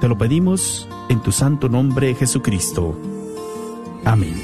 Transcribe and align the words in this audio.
Te 0.00 0.08
lo 0.08 0.16
pedimos 0.16 0.88
en 1.10 1.20
tu 1.20 1.30
santo 1.30 1.68
nombre, 1.68 2.14
Jesucristo. 2.14 2.98
Amén. 4.04 4.34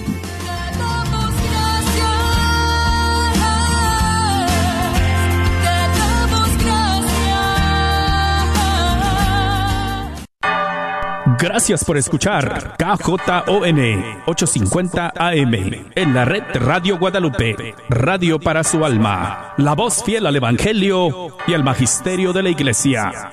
Gracias 11.38 11.84
por 11.84 11.96
escuchar 11.96 12.76
KJON 12.78 13.18
850 14.26 15.12
AM 15.16 15.54
en 15.94 16.14
la 16.14 16.24
red 16.24 16.42
Radio 16.54 16.98
Guadalupe, 16.98 17.74
radio 17.88 18.38
para 18.38 18.62
su 18.64 18.84
alma, 18.84 19.54
la 19.56 19.74
voz 19.74 20.02
fiel 20.02 20.26
al 20.26 20.36
Evangelio 20.36 21.28
y 21.46 21.54
al 21.54 21.64
Magisterio 21.64 22.32
de 22.32 22.42
la 22.42 22.50
Iglesia. 22.50 23.32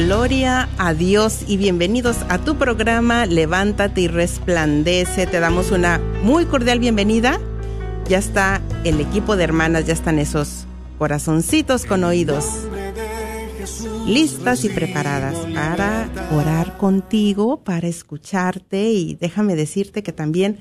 Gloria 0.00 0.68
a 0.78 0.94
Dios 0.94 1.40
y 1.48 1.56
bienvenidos 1.56 2.18
a 2.28 2.38
tu 2.38 2.56
programa 2.56 3.26
Levántate 3.26 4.02
y 4.02 4.06
Resplandece. 4.06 5.26
Te 5.26 5.40
damos 5.40 5.72
una 5.72 5.98
muy 6.22 6.44
cordial 6.46 6.78
bienvenida. 6.78 7.40
Ya 8.08 8.18
está 8.18 8.62
el 8.84 9.00
equipo 9.00 9.34
de 9.34 9.42
hermanas, 9.42 9.86
ya 9.86 9.94
están 9.94 10.20
esos 10.20 10.66
corazoncitos 10.98 11.84
con 11.84 12.04
oídos 12.04 12.44
listas 14.06 14.64
y 14.64 14.68
preparadas 14.68 15.34
para 15.52 16.08
orar 16.32 16.76
contigo, 16.76 17.64
para 17.64 17.88
escucharte 17.88 18.90
y 18.90 19.16
déjame 19.16 19.56
decirte 19.56 20.04
que 20.04 20.12
también 20.12 20.60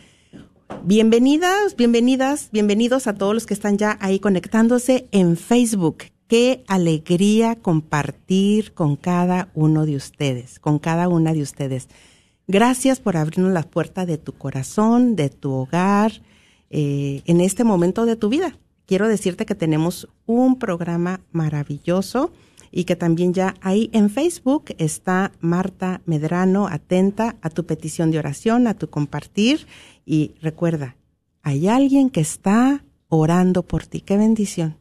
bienvenidas, 0.83 1.75
bienvenidas, 1.75 2.49
bienvenidos 2.51 3.05
a 3.05 3.13
todos 3.13 3.35
los 3.35 3.45
que 3.45 3.53
están 3.53 3.77
ya 3.77 3.99
ahí 4.01 4.19
conectándose 4.19 5.07
en 5.11 5.37
Facebook. 5.37 6.05
Qué 6.27 6.65
alegría 6.67 7.55
compartir 7.55 8.73
con 8.73 8.97
cada 8.97 9.49
uno 9.53 9.85
de 9.85 9.95
ustedes, 9.95 10.59
con 10.59 10.77
cada 10.77 11.07
una 11.07 11.33
de 11.33 11.41
ustedes. 11.41 11.87
Gracias 12.47 12.99
por 12.99 13.15
abrirnos 13.15 13.53
la 13.53 13.63
puerta 13.63 14.05
de 14.05 14.17
tu 14.17 14.33
corazón, 14.33 15.15
de 15.15 15.29
tu 15.29 15.51
hogar, 15.53 16.21
eh, 16.69 17.21
en 17.25 17.39
este 17.39 17.63
momento 17.63 18.05
de 18.05 18.17
tu 18.17 18.27
vida. 18.27 18.57
Quiero 18.85 19.07
decirte 19.07 19.45
que 19.45 19.55
tenemos 19.55 20.09
un 20.25 20.59
programa 20.59 21.21
maravilloso 21.31 22.31
y 22.71 22.83
que 22.83 22.97
también 22.97 23.33
ya 23.33 23.55
ahí 23.61 23.89
en 23.93 24.09
Facebook 24.09 24.75
está 24.77 25.31
Marta 25.39 26.01
Medrano 26.05 26.67
atenta 26.67 27.37
a 27.41 27.49
tu 27.49 27.65
petición 27.65 28.11
de 28.11 28.19
oración, 28.19 28.67
a 28.67 28.73
tu 28.73 28.89
compartir. 28.89 29.65
Y 30.05 30.35
recuerda, 30.41 30.97
hay 31.41 31.69
alguien 31.69 32.09
que 32.09 32.21
está 32.21 32.83
orando 33.07 33.63
por 33.63 33.85
ti. 33.87 34.01
Qué 34.01 34.17
bendición. 34.17 34.77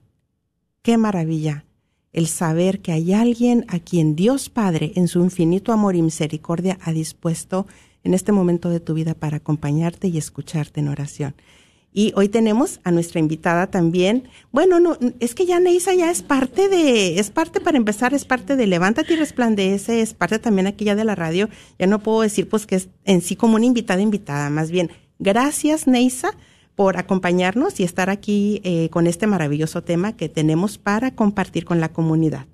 Qué 0.86 0.98
maravilla 0.98 1.64
el 2.12 2.28
saber 2.28 2.78
que 2.78 2.92
hay 2.92 3.12
alguien 3.12 3.64
a 3.66 3.80
quien 3.80 4.14
Dios 4.14 4.48
Padre, 4.48 4.92
en 4.94 5.08
su 5.08 5.18
infinito 5.18 5.72
amor 5.72 5.96
y 5.96 6.02
misericordia, 6.02 6.78
ha 6.80 6.92
dispuesto 6.92 7.66
en 8.04 8.14
este 8.14 8.30
momento 8.30 8.70
de 8.70 8.78
tu 8.78 8.94
vida 8.94 9.14
para 9.14 9.38
acompañarte 9.38 10.06
y 10.06 10.16
escucharte 10.16 10.78
en 10.78 10.86
oración. 10.86 11.34
Y 11.92 12.12
hoy 12.14 12.28
tenemos 12.28 12.78
a 12.84 12.92
nuestra 12.92 13.18
invitada 13.18 13.66
también. 13.66 14.28
Bueno, 14.52 14.78
no, 14.78 14.96
es 15.18 15.34
que 15.34 15.44
ya 15.44 15.58
Neisa 15.58 15.92
ya 15.92 16.08
es 16.08 16.22
parte 16.22 16.68
de, 16.68 17.18
es 17.18 17.30
parte 17.32 17.60
para 17.60 17.78
empezar, 17.78 18.14
es 18.14 18.24
parte 18.24 18.54
de 18.54 18.68
Levántate 18.68 19.14
y 19.14 19.16
Resplandece, 19.16 20.02
es 20.02 20.14
parte 20.14 20.38
también 20.38 20.68
aquí 20.68 20.84
ya 20.84 20.94
de 20.94 21.04
la 21.04 21.16
radio. 21.16 21.48
Ya 21.80 21.88
no 21.88 21.98
puedo 21.98 22.20
decir 22.20 22.48
pues 22.48 22.64
que 22.64 22.76
es 22.76 22.90
en 23.04 23.22
sí 23.22 23.34
como 23.34 23.56
una 23.56 23.66
invitada 23.66 24.02
invitada, 24.02 24.50
más 24.50 24.70
bien. 24.70 24.92
Gracias 25.18 25.88
Neisa 25.88 26.30
por 26.76 26.98
acompañarnos 26.98 27.80
y 27.80 27.84
estar 27.84 28.10
aquí 28.10 28.60
eh, 28.62 28.90
con 28.90 29.06
este 29.06 29.26
maravilloso 29.26 29.82
tema 29.82 30.14
que 30.14 30.28
tenemos 30.28 30.78
para 30.78 31.14
compartir 31.14 31.64
con 31.64 31.80
la 31.80 31.88
comunidad. 31.88 32.46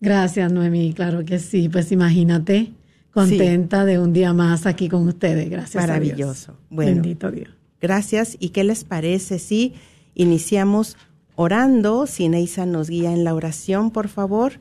Gracias, 0.00 0.52
Noemí. 0.52 0.92
Claro 0.92 1.24
que 1.24 1.38
sí. 1.38 1.68
Pues 1.68 1.90
imagínate, 1.90 2.72
contenta 3.10 3.84
de 3.84 3.98
un 3.98 4.12
día 4.12 4.32
más 4.32 4.66
aquí 4.66 4.88
con 4.88 5.08
ustedes. 5.08 5.48
Gracias. 5.50 5.82
Maravilloso. 5.82 6.58
Bueno, 6.68 6.92
Bendito 6.92 7.30
Dios. 7.30 7.48
Gracias. 7.80 8.36
¿Y 8.38 8.50
qué 8.50 8.64
les 8.64 8.84
parece 8.84 9.38
si 9.38 9.74
iniciamos 10.14 10.96
orando? 11.34 12.06
Si 12.06 12.28
Neisa 12.28 12.66
nos 12.66 12.90
guía 12.90 13.12
en 13.12 13.24
la 13.24 13.34
oración, 13.34 13.90
por 13.90 14.08
favor. 14.08 14.52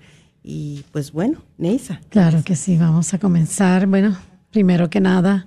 Y 0.44 0.86
pues 0.94 1.12
bueno, 1.12 1.44
Neisa. 1.57 2.00
Claro 2.09 2.41
que 2.44 2.56
sí. 2.56 2.78
Vamos 2.78 3.13
a 3.13 3.19
comenzar. 3.19 3.86
Bueno, 3.88 4.18
primero 4.51 4.90
que 4.90 5.01
nada, 5.01 5.46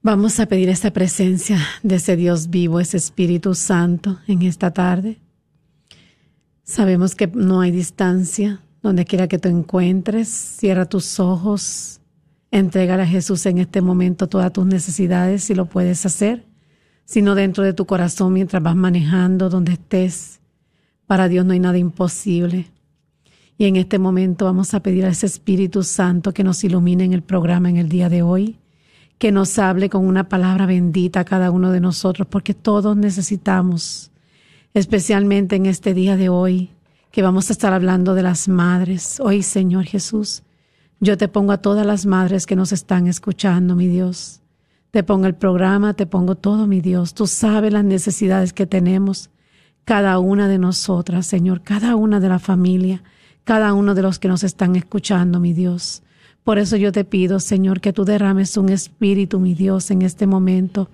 Vamos 0.00 0.38
a 0.38 0.46
pedir 0.46 0.68
esta 0.68 0.92
presencia 0.92 1.58
de 1.82 1.96
ese 1.96 2.14
Dios 2.14 2.50
vivo, 2.50 2.78
ese 2.78 2.96
Espíritu 2.96 3.56
Santo 3.56 4.20
en 4.28 4.42
esta 4.42 4.70
tarde. 4.70 5.18
Sabemos 6.62 7.16
que 7.16 7.26
no 7.26 7.60
hay 7.60 7.72
distancia, 7.72 8.62
donde 8.80 9.04
quiera 9.04 9.26
que 9.26 9.40
te 9.40 9.48
encuentres, 9.48 10.28
cierra 10.28 10.86
tus 10.86 11.18
ojos, 11.18 12.00
entrega 12.52 12.94
a 12.94 13.06
Jesús 13.06 13.44
en 13.46 13.58
este 13.58 13.82
momento 13.82 14.28
todas 14.28 14.52
tus 14.52 14.66
necesidades 14.66 15.42
si 15.42 15.56
lo 15.56 15.66
puedes 15.66 16.06
hacer, 16.06 16.46
sino 17.04 17.34
dentro 17.34 17.64
de 17.64 17.72
tu 17.72 17.84
corazón 17.84 18.32
mientras 18.32 18.62
vas 18.62 18.76
manejando 18.76 19.50
donde 19.50 19.72
estés. 19.72 20.38
Para 21.08 21.26
Dios 21.26 21.44
no 21.44 21.54
hay 21.54 21.60
nada 21.60 21.76
imposible. 21.76 22.70
Y 23.56 23.64
en 23.64 23.74
este 23.74 23.98
momento 23.98 24.44
vamos 24.44 24.74
a 24.74 24.80
pedir 24.80 25.06
a 25.06 25.08
ese 25.08 25.26
Espíritu 25.26 25.82
Santo 25.82 26.32
que 26.32 26.44
nos 26.44 26.62
ilumine 26.62 27.02
en 27.02 27.14
el 27.14 27.22
programa 27.22 27.68
en 27.68 27.78
el 27.78 27.88
día 27.88 28.08
de 28.08 28.22
hoy 28.22 28.57
que 29.18 29.32
nos 29.32 29.58
hable 29.58 29.90
con 29.90 30.06
una 30.06 30.28
palabra 30.28 30.64
bendita 30.66 31.20
a 31.20 31.24
cada 31.24 31.50
uno 31.50 31.72
de 31.72 31.80
nosotros, 31.80 32.26
porque 32.28 32.54
todos 32.54 32.96
necesitamos, 32.96 34.12
especialmente 34.74 35.56
en 35.56 35.66
este 35.66 35.92
día 35.92 36.16
de 36.16 36.28
hoy, 36.28 36.70
que 37.10 37.22
vamos 37.22 37.50
a 37.50 37.52
estar 37.52 37.72
hablando 37.72 38.14
de 38.14 38.22
las 38.22 38.48
madres. 38.48 39.18
Hoy, 39.18 39.42
Señor 39.42 39.84
Jesús, 39.84 40.44
yo 41.00 41.16
te 41.16 41.28
pongo 41.28 41.52
a 41.52 41.58
todas 41.58 41.84
las 41.84 42.06
madres 42.06 42.46
que 42.46 42.56
nos 42.56 42.70
están 42.70 43.08
escuchando, 43.08 43.74
mi 43.74 43.88
Dios. 43.88 44.40
Te 44.90 45.02
pongo 45.02 45.26
el 45.26 45.34
programa, 45.34 45.94
te 45.94 46.06
pongo 46.06 46.36
todo, 46.36 46.66
mi 46.66 46.80
Dios. 46.80 47.14
Tú 47.14 47.26
sabes 47.26 47.72
las 47.72 47.84
necesidades 47.84 48.52
que 48.52 48.66
tenemos, 48.66 49.30
cada 49.84 50.18
una 50.18 50.48
de 50.48 50.58
nosotras, 50.58 51.26
Señor, 51.26 51.62
cada 51.62 51.96
una 51.96 52.20
de 52.20 52.28
la 52.28 52.38
familia, 52.38 53.02
cada 53.44 53.72
uno 53.72 53.94
de 53.94 54.02
los 54.02 54.18
que 54.18 54.28
nos 54.28 54.44
están 54.44 54.76
escuchando, 54.76 55.40
mi 55.40 55.52
Dios. 55.54 56.02
Por 56.48 56.56
eso 56.56 56.78
yo 56.78 56.92
te 56.92 57.04
pido, 57.04 57.40
Señor, 57.40 57.82
que 57.82 57.92
tú 57.92 58.06
derrames 58.06 58.56
un 58.56 58.70
espíritu, 58.70 59.38
mi 59.38 59.52
Dios, 59.52 59.90
en 59.90 60.00
este 60.00 60.26
momento, 60.26 60.88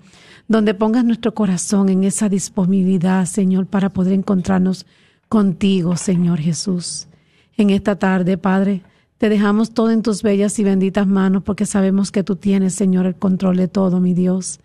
donde 0.49 0.73
pongas 0.73 1.05
nuestro 1.05 1.33
corazón 1.33 1.87
en 1.87 2.03
esa 2.03 2.27
disponibilidad, 2.27 3.25
Señor, 3.25 3.65
para 3.65 3.87
poder 3.87 4.11
encontrarnos 4.11 4.85
contigo, 5.29 5.95
Señor 5.95 6.39
Jesús. 6.39 7.07
En 7.55 7.69
esta 7.69 7.95
tarde, 7.95 8.37
Padre, 8.37 8.81
te 9.17 9.29
dejamos 9.29 9.73
todo 9.73 9.91
en 9.91 10.01
tus 10.01 10.23
bellas 10.23 10.59
y 10.59 10.65
benditas 10.65 11.07
manos 11.07 11.41
porque 11.43 11.65
sabemos 11.65 12.11
que 12.11 12.21
tú 12.21 12.35
tienes, 12.35 12.73
Señor, 12.73 13.05
el 13.05 13.15
control 13.15 13.55
de 13.55 13.69
todo, 13.69 14.01
mi 14.01 14.13
Dios. 14.13 14.59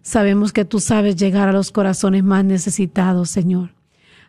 Sabemos 0.00 0.52
que 0.52 0.64
tú 0.64 0.78
sabes 0.78 1.16
llegar 1.16 1.48
a 1.48 1.52
los 1.52 1.72
corazones 1.72 2.22
más 2.22 2.44
necesitados, 2.44 3.30
Señor. 3.30 3.70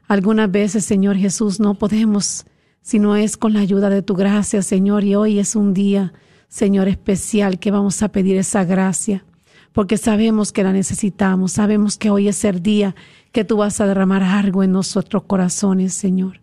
Algunas 0.08 0.50
veces, 0.50 0.84
Señor 0.84 1.16
Jesús, 1.16 1.60
no 1.60 1.76
podemos 1.76 2.48
sino 2.82 3.16
es 3.16 3.38
con 3.38 3.54
la 3.54 3.60
ayuda 3.60 3.90
de 3.90 4.02
tu 4.02 4.16
gracia, 4.16 4.62
Señor. 4.62 5.04
Y 5.04 5.16
hoy 5.16 5.40
es 5.40 5.56
un 5.56 5.74
día, 5.74 6.14
Señor, 6.48 6.88
especial 6.88 7.60
que 7.60 7.72
vamos 7.72 8.02
a 8.04 8.10
pedir 8.10 8.38
esa 8.38 8.64
gracia, 8.64 9.26
porque 9.74 9.98
sabemos 9.98 10.52
que 10.52 10.64
la 10.64 10.74
necesitamos, 10.74 11.54
sabemos 11.54 11.98
que 11.98 12.10
hoy 12.10 12.28
es 12.28 12.44
el 12.46 12.62
día 12.62 12.96
que 13.32 13.44
tú 13.44 13.58
vas 13.58 13.80
a 13.82 13.88
derramar 13.88 14.24
algo 14.24 14.64
en 14.64 14.72
nuestros 14.72 15.24
corazones, 15.24 15.94
Señor. 15.94 16.42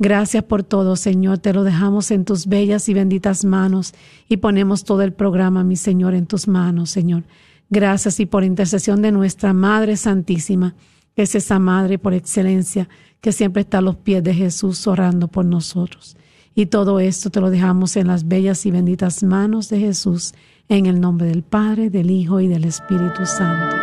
Gracias 0.00 0.44
por 0.44 0.62
todo, 0.62 0.94
Señor. 0.94 1.38
Te 1.38 1.52
lo 1.52 1.64
dejamos 1.64 2.12
en 2.12 2.24
tus 2.24 2.46
bellas 2.46 2.88
y 2.88 2.94
benditas 2.94 3.44
manos 3.44 3.94
y 4.28 4.36
ponemos 4.36 4.84
todo 4.84 5.02
el 5.02 5.12
programa, 5.12 5.64
mi 5.64 5.74
Señor, 5.74 6.14
en 6.14 6.26
tus 6.26 6.46
manos, 6.46 6.90
Señor. 6.90 7.24
Gracias 7.68 8.20
y 8.20 8.26
por 8.26 8.44
intercesión 8.44 9.02
de 9.02 9.10
nuestra 9.10 9.52
Madre 9.52 9.96
Santísima, 9.96 10.76
que 11.16 11.22
es 11.22 11.34
esa 11.34 11.58
Madre 11.58 11.98
por 11.98 12.14
excelencia, 12.14 12.88
que 13.20 13.32
siempre 13.32 13.62
está 13.62 13.78
a 13.78 13.82
los 13.82 13.96
pies 13.96 14.22
de 14.22 14.34
Jesús 14.34 14.86
orando 14.86 15.28
por 15.28 15.44
nosotros. 15.44 16.16
Y 16.54 16.66
todo 16.66 16.98
esto 17.00 17.30
te 17.30 17.40
lo 17.40 17.50
dejamos 17.50 17.96
en 17.96 18.08
las 18.08 18.26
bellas 18.26 18.66
y 18.66 18.70
benditas 18.70 19.22
manos 19.22 19.68
de 19.68 19.78
Jesús, 19.78 20.34
en 20.68 20.86
el 20.86 21.00
nombre 21.00 21.28
del 21.28 21.42
Padre, 21.42 21.88
del 21.90 22.10
Hijo 22.10 22.40
y 22.40 22.48
del 22.48 22.64
Espíritu 22.64 23.24
Santo. 23.26 23.76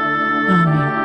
Amén. 0.49 1.04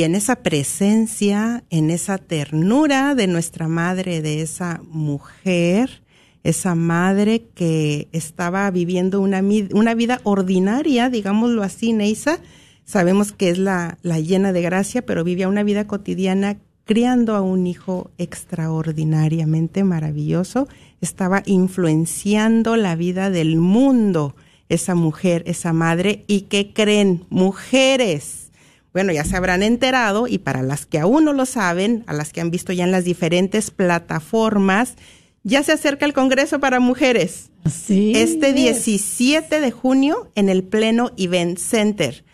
Y 0.00 0.04
en 0.04 0.14
esa 0.14 0.36
presencia, 0.36 1.62
en 1.68 1.90
esa 1.90 2.16
ternura 2.16 3.14
de 3.14 3.26
nuestra 3.26 3.68
madre, 3.68 4.22
de 4.22 4.40
esa 4.40 4.80
mujer, 4.88 6.02
esa 6.42 6.74
madre 6.74 7.48
que 7.54 8.08
estaba 8.12 8.70
viviendo 8.70 9.20
una, 9.20 9.42
vida 9.42 10.22
ordinaria, 10.24 11.10
digámoslo 11.10 11.62
así, 11.62 11.92
Neisa, 11.92 12.38
sabemos 12.82 13.32
que 13.32 13.50
es 13.50 13.58
la, 13.58 13.98
la 14.00 14.20
llena 14.20 14.54
de 14.54 14.62
gracia, 14.62 15.04
pero 15.04 15.22
vivía 15.22 15.48
una 15.48 15.64
vida 15.64 15.86
cotidiana 15.86 16.56
criando 16.86 17.34
a 17.34 17.42
un 17.42 17.66
hijo 17.66 18.10
extraordinariamente 18.16 19.84
maravilloso, 19.84 20.66
estaba 21.02 21.42
influenciando 21.44 22.76
la 22.76 22.96
vida 22.96 23.28
del 23.28 23.58
mundo, 23.58 24.34
esa 24.70 24.94
mujer, 24.94 25.42
esa 25.44 25.74
madre, 25.74 26.24
y 26.26 26.42
que 26.42 26.72
creen, 26.72 27.26
mujeres, 27.28 28.49
bueno, 28.92 29.12
ya 29.12 29.24
se 29.24 29.36
habrán 29.36 29.62
enterado 29.62 30.26
y 30.26 30.38
para 30.38 30.62
las 30.62 30.86
que 30.86 30.98
aún 30.98 31.24
no 31.24 31.32
lo 31.32 31.46
saben, 31.46 32.04
a 32.06 32.12
las 32.12 32.32
que 32.32 32.40
han 32.40 32.50
visto 32.50 32.72
ya 32.72 32.84
en 32.84 32.92
las 32.92 33.04
diferentes 33.04 33.70
plataformas, 33.70 34.94
ya 35.42 35.62
se 35.62 35.72
acerca 35.72 36.06
el 36.06 36.12
Congreso 36.12 36.60
para 36.60 36.80
Mujeres. 36.80 37.50
Sí. 37.70 38.12
Este 38.14 38.52
17 38.52 39.60
de 39.60 39.70
junio 39.70 40.30
en 40.34 40.48
el 40.48 40.64
Pleno 40.64 41.12
Event 41.16 41.58
Center. 41.58 42.24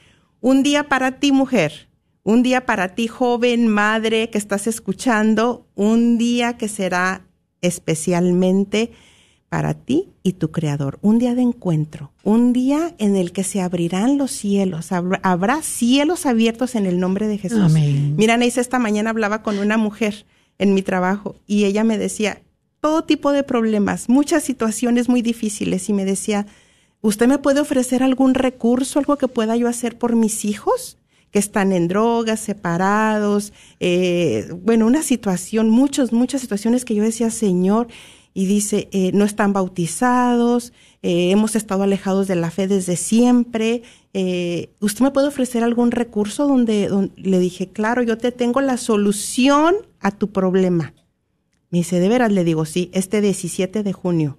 Un 0.40 0.62
día 0.62 0.88
para 0.88 1.18
ti, 1.18 1.32
mujer. 1.32 1.88
Un 2.22 2.42
día 2.42 2.66
para 2.66 2.94
ti, 2.94 3.06
joven, 3.06 3.68
madre 3.68 4.30
que 4.30 4.38
estás 4.38 4.66
escuchando. 4.66 5.66
Un 5.74 6.18
día 6.18 6.56
que 6.56 6.68
será 6.68 7.26
especialmente 7.60 8.92
para 9.48 9.74
ti 9.74 10.08
y 10.22 10.32
tu 10.34 10.50
creador, 10.50 10.98
un 11.02 11.18
día 11.18 11.34
de 11.34 11.42
encuentro, 11.42 12.12
un 12.24 12.52
día 12.52 12.94
en 12.98 13.16
el 13.16 13.32
que 13.32 13.44
se 13.44 13.60
abrirán 13.60 14.18
los 14.18 14.32
cielos, 14.32 14.90
habrá 14.90 15.62
cielos 15.62 16.26
abiertos 16.26 16.74
en 16.74 16.86
el 16.86 16.98
nombre 16.98 17.28
de 17.28 17.38
Jesús. 17.38 17.60
Amén. 17.60 18.14
Mira, 18.16 18.36
Neisa, 18.36 18.60
esta 18.60 18.78
mañana 18.78 19.10
hablaba 19.10 19.42
con 19.42 19.58
una 19.58 19.76
mujer 19.76 20.26
en 20.58 20.74
mi 20.74 20.82
trabajo 20.82 21.36
y 21.46 21.64
ella 21.64 21.84
me 21.84 21.98
decía 21.98 22.42
todo 22.80 23.04
tipo 23.04 23.32
de 23.32 23.44
problemas, 23.44 24.08
muchas 24.08 24.42
situaciones 24.42 25.08
muy 25.08 25.22
difíciles 25.22 25.88
y 25.88 25.92
me 25.92 26.04
decía, 26.04 26.46
¿usted 27.00 27.28
me 27.28 27.38
puede 27.38 27.60
ofrecer 27.60 28.02
algún 28.02 28.34
recurso, 28.34 28.98
algo 28.98 29.16
que 29.16 29.28
pueda 29.28 29.56
yo 29.56 29.68
hacer 29.68 29.96
por 29.98 30.16
mis 30.16 30.44
hijos? 30.44 30.98
que 31.32 31.40
están 31.40 31.72
en 31.72 31.88
drogas, 31.88 32.40
separados, 32.40 33.52
eh, 33.78 34.48
bueno, 34.62 34.86
una 34.86 35.02
situación, 35.02 35.68
muchas, 35.68 36.12
muchas 36.12 36.40
situaciones 36.40 36.86
que 36.86 36.94
yo 36.94 37.02
decía, 37.02 37.30
Señor, 37.30 37.88
y 38.36 38.44
dice, 38.44 38.90
eh, 38.92 39.12
no 39.14 39.24
están 39.24 39.54
bautizados, 39.54 40.74
eh, 41.00 41.30
hemos 41.30 41.56
estado 41.56 41.84
alejados 41.84 42.28
de 42.28 42.36
la 42.36 42.50
fe 42.50 42.68
desde 42.68 42.96
siempre. 42.96 43.82
Eh, 44.12 44.68
¿Usted 44.78 45.04
me 45.04 45.10
puede 45.10 45.28
ofrecer 45.28 45.64
algún 45.64 45.90
recurso 45.90 46.46
donde, 46.46 47.10
le 47.16 47.38
dije, 47.38 47.68
claro, 47.68 48.02
yo 48.02 48.18
te 48.18 48.32
tengo 48.32 48.60
la 48.60 48.76
solución 48.76 49.76
a 50.00 50.10
tu 50.10 50.32
problema? 50.32 50.92
Me 51.70 51.78
dice, 51.78 51.98
de 51.98 52.10
veras, 52.10 52.30
le 52.30 52.44
digo, 52.44 52.66
sí, 52.66 52.90
este 52.92 53.22
17 53.22 53.82
de 53.82 53.92
junio, 53.94 54.36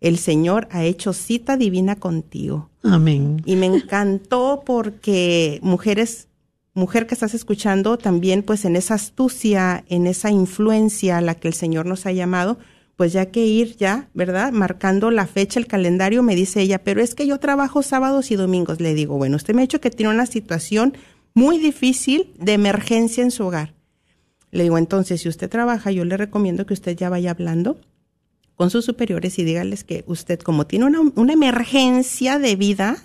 el 0.00 0.18
Señor 0.18 0.68
ha 0.70 0.84
hecho 0.84 1.12
cita 1.12 1.56
divina 1.56 1.96
contigo. 1.96 2.70
Amén. 2.84 3.42
Y 3.44 3.56
me 3.56 3.66
encantó 3.66 4.62
porque 4.64 5.58
mujeres 5.62 6.28
mujer 6.74 7.08
que 7.08 7.14
estás 7.14 7.34
escuchando, 7.34 7.98
también 7.98 8.44
pues 8.44 8.64
en 8.64 8.76
esa 8.76 8.94
astucia, 8.94 9.84
en 9.88 10.06
esa 10.06 10.30
influencia 10.30 11.18
a 11.18 11.20
la 11.20 11.34
que 11.34 11.48
el 11.48 11.54
Señor 11.54 11.86
nos 11.86 12.06
ha 12.06 12.12
llamado, 12.12 12.58
pues 12.96 13.12
ya 13.12 13.26
que 13.26 13.46
ir 13.46 13.76
ya, 13.76 14.08
¿verdad? 14.14 14.52
Marcando 14.52 15.10
la 15.10 15.26
fecha, 15.26 15.58
el 15.58 15.66
calendario, 15.66 16.22
me 16.22 16.36
dice 16.36 16.60
ella, 16.60 16.82
pero 16.82 17.00
es 17.00 17.14
que 17.14 17.26
yo 17.26 17.38
trabajo 17.38 17.82
sábados 17.82 18.30
y 18.30 18.36
domingos. 18.36 18.80
Le 18.80 18.94
digo, 18.94 19.16
bueno, 19.16 19.36
usted 19.36 19.54
me 19.54 19.62
ha 19.62 19.66
dicho 19.66 19.80
que 19.80 19.90
tiene 19.90 20.12
una 20.12 20.26
situación 20.26 20.96
muy 21.34 21.58
difícil 21.58 22.32
de 22.38 22.52
emergencia 22.52 23.22
en 23.22 23.30
su 23.30 23.46
hogar. 23.46 23.74
Le 24.50 24.64
digo, 24.64 24.76
entonces, 24.76 25.22
si 25.22 25.28
usted 25.28 25.48
trabaja, 25.48 25.90
yo 25.90 26.04
le 26.04 26.16
recomiendo 26.16 26.66
que 26.66 26.74
usted 26.74 26.96
ya 26.96 27.08
vaya 27.08 27.30
hablando 27.30 27.80
con 28.54 28.70
sus 28.70 28.84
superiores 28.84 29.38
y 29.38 29.44
dígales 29.44 29.82
que 29.82 30.04
usted, 30.06 30.38
como 30.40 30.66
tiene 30.66 30.84
una, 30.84 31.00
una 31.00 31.32
emergencia 31.32 32.38
de 32.38 32.54
vida, 32.54 32.96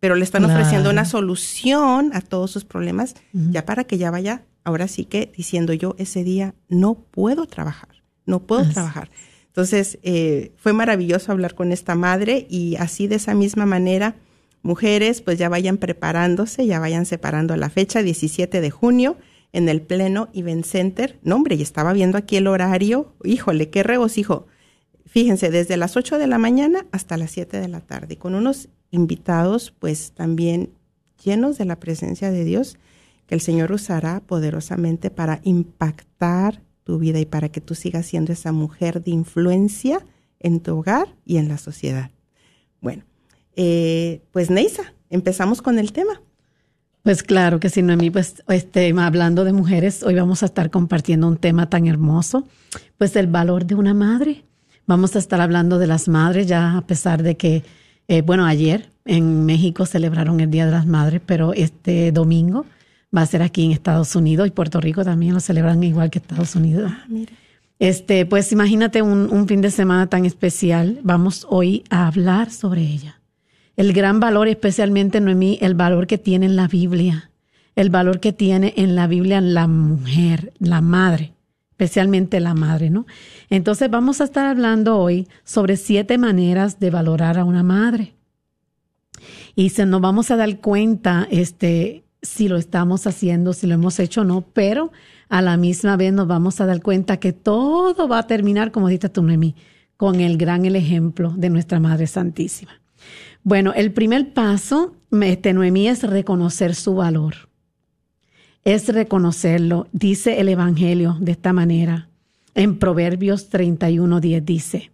pero 0.00 0.14
le 0.14 0.24
están 0.24 0.44
ofreciendo 0.44 0.90
una 0.90 1.04
solución 1.04 2.12
a 2.14 2.20
todos 2.20 2.50
sus 2.50 2.64
problemas, 2.64 3.14
ya 3.32 3.66
para 3.66 3.84
que 3.84 3.98
ya 3.98 4.10
vaya, 4.10 4.44
ahora 4.62 4.86
sí 4.86 5.04
que 5.04 5.32
diciendo 5.36 5.72
yo 5.72 5.96
ese 5.98 6.22
día 6.22 6.54
no 6.68 6.94
puedo 6.94 7.46
trabajar, 7.46 7.97
no 8.28 8.40
puedo 8.40 8.68
trabajar. 8.70 9.10
Entonces, 9.48 9.98
eh, 10.02 10.52
fue 10.56 10.72
maravilloso 10.72 11.32
hablar 11.32 11.56
con 11.56 11.72
esta 11.72 11.96
madre 11.96 12.46
y 12.48 12.76
así 12.76 13.08
de 13.08 13.16
esa 13.16 13.34
misma 13.34 13.66
manera, 13.66 14.14
mujeres, 14.62 15.20
pues 15.20 15.38
ya 15.38 15.48
vayan 15.48 15.78
preparándose, 15.78 16.66
ya 16.66 16.78
vayan 16.78 17.06
separando 17.06 17.56
la 17.56 17.70
fecha, 17.70 18.02
17 18.02 18.60
de 18.60 18.70
junio, 18.70 19.16
en 19.52 19.68
el 19.68 19.82
Pleno 19.82 20.28
Event 20.34 20.64
Center. 20.64 21.18
No, 21.22 21.36
hombre, 21.36 21.56
y 21.56 21.62
estaba 21.62 21.92
viendo 21.92 22.18
aquí 22.18 22.36
el 22.36 22.46
horario, 22.46 23.14
híjole, 23.24 23.70
qué 23.70 23.82
regocijo. 23.82 24.46
Fíjense, 25.06 25.50
desde 25.50 25.76
las 25.76 25.96
8 25.96 26.18
de 26.18 26.26
la 26.26 26.38
mañana 26.38 26.86
hasta 26.92 27.16
las 27.16 27.30
7 27.32 27.58
de 27.58 27.68
la 27.68 27.80
tarde, 27.80 28.18
con 28.18 28.34
unos 28.34 28.68
invitados 28.90 29.74
pues 29.78 30.12
también 30.12 30.70
llenos 31.22 31.58
de 31.58 31.64
la 31.64 31.80
presencia 31.80 32.30
de 32.30 32.44
Dios 32.44 32.78
que 33.26 33.34
el 33.34 33.40
Señor 33.40 33.72
usará 33.72 34.20
poderosamente 34.20 35.10
para 35.10 35.40
impactar 35.42 36.62
tu 36.88 36.98
vida 36.98 37.20
y 37.20 37.26
para 37.26 37.50
que 37.50 37.60
tú 37.60 37.74
sigas 37.74 38.06
siendo 38.06 38.32
esa 38.32 38.50
mujer 38.50 39.02
de 39.04 39.10
influencia 39.10 40.00
en 40.40 40.60
tu 40.60 40.78
hogar 40.78 41.14
y 41.26 41.36
en 41.36 41.46
la 41.46 41.58
sociedad. 41.58 42.10
Bueno, 42.80 43.02
eh, 43.56 44.22
pues 44.32 44.48
Neisa, 44.48 44.94
empezamos 45.10 45.60
con 45.60 45.78
el 45.78 45.92
tema. 45.92 46.22
Pues 47.02 47.22
claro 47.22 47.60
que 47.60 47.68
sí, 47.68 47.82
Noemí, 47.82 48.08
pues 48.10 48.42
este, 48.48 48.90
hablando 48.98 49.44
de 49.44 49.52
mujeres, 49.52 50.02
hoy 50.02 50.14
vamos 50.14 50.42
a 50.42 50.46
estar 50.46 50.70
compartiendo 50.70 51.28
un 51.28 51.36
tema 51.36 51.68
tan 51.68 51.86
hermoso, 51.86 52.48
pues 52.96 53.14
el 53.16 53.26
valor 53.26 53.66
de 53.66 53.74
una 53.74 53.92
madre. 53.92 54.46
Vamos 54.86 55.14
a 55.14 55.18
estar 55.18 55.42
hablando 55.42 55.78
de 55.78 55.88
las 55.88 56.08
madres, 56.08 56.46
ya 56.46 56.78
a 56.78 56.86
pesar 56.86 57.22
de 57.22 57.36
que 57.36 57.64
eh, 58.10 58.22
bueno, 58.22 58.46
ayer 58.46 58.90
en 59.04 59.44
México 59.44 59.84
celebraron 59.84 60.40
el 60.40 60.50
Día 60.50 60.64
de 60.64 60.72
las 60.72 60.86
Madres, 60.86 61.20
pero 61.26 61.52
este 61.52 62.12
domingo 62.12 62.64
va 63.16 63.22
a 63.22 63.26
ser 63.26 63.42
aquí 63.42 63.64
en 63.64 63.72
Estados 63.72 64.14
Unidos 64.16 64.46
y 64.46 64.50
Puerto 64.50 64.80
Rico 64.80 65.04
también 65.04 65.34
lo 65.34 65.40
celebran 65.40 65.82
igual 65.82 66.10
que 66.10 66.18
Estados 66.18 66.54
Unidos. 66.54 66.90
Ah, 66.94 67.06
este, 67.78 68.26
pues 68.26 68.50
imagínate 68.52 69.02
un, 69.02 69.30
un 69.30 69.46
fin 69.46 69.60
de 69.60 69.70
semana 69.70 70.08
tan 70.08 70.24
especial. 70.24 70.98
Vamos 71.02 71.46
hoy 71.48 71.84
a 71.90 72.06
hablar 72.06 72.50
sobre 72.50 72.82
ella. 72.82 73.20
El 73.76 73.92
gran 73.92 74.18
valor, 74.18 74.48
especialmente 74.48 75.20
Noemí, 75.20 75.58
el 75.60 75.74
valor 75.74 76.06
que 76.06 76.18
tiene 76.18 76.46
en 76.46 76.56
la 76.56 76.66
Biblia, 76.66 77.30
el 77.76 77.90
valor 77.90 78.18
que 78.18 78.32
tiene 78.32 78.74
en 78.76 78.96
la 78.96 79.06
Biblia 79.06 79.40
la 79.40 79.68
mujer, 79.68 80.52
la 80.58 80.80
madre 80.80 81.32
especialmente 81.78 82.40
la 82.40 82.54
madre, 82.54 82.90
¿no? 82.90 83.06
Entonces 83.50 83.88
vamos 83.88 84.20
a 84.20 84.24
estar 84.24 84.46
hablando 84.46 84.98
hoy 84.98 85.28
sobre 85.44 85.76
siete 85.76 86.18
maneras 86.18 86.80
de 86.80 86.90
valorar 86.90 87.38
a 87.38 87.44
una 87.44 87.62
madre. 87.62 88.14
Y 89.54 89.70
se 89.70 89.86
nos 89.86 90.00
vamos 90.00 90.32
a 90.32 90.36
dar 90.36 90.58
cuenta, 90.58 91.28
este, 91.30 92.02
si 92.22 92.48
lo 92.48 92.56
estamos 92.56 93.06
haciendo, 93.06 93.52
si 93.52 93.66
lo 93.66 93.74
hemos 93.74 93.98
hecho 94.00 94.22
o 94.22 94.24
no, 94.24 94.42
pero 94.52 94.92
a 95.28 95.42
la 95.42 95.56
misma 95.56 95.96
vez 95.96 96.12
nos 96.12 96.26
vamos 96.26 96.60
a 96.60 96.66
dar 96.66 96.82
cuenta 96.82 97.18
que 97.18 97.32
todo 97.32 98.08
va 98.08 98.18
a 98.18 98.26
terminar, 98.26 98.72
como 98.72 98.88
dices 98.88 99.12
tú, 99.12 99.22
Noemí, 99.22 99.54
con 99.96 100.20
el 100.20 100.36
gran 100.36 100.64
ejemplo 100.64 101.32
de 101.36 101.50
nuestra 101.50 101.80
Madre 101.80 102.06
Santísima. 102.06 102.80
Bueno, 103.42 103.72
el 103.74 103.92
primer 103.92 104.32
paso, 104.32 104.96
este, 105.22 105.52
Noemí, 105.52 105.88
es 105.88 106.02
reconocer 106.02 106.74
su 106.74 106.94
valor 106.94 107.48
es 108.74 108.88
reconocerlo. 108.88 109.88
Dice 109.92 110.40
el 110.40 110.48
Evangelio 110.48 111.16
de 111.20 111.32
esta 111.32 111.52
manera. 111.52 112.10
En 112.54 112.78
Proverbios 112.78 113.50
31.10 113.50 114.42
dice, 114.42 114.90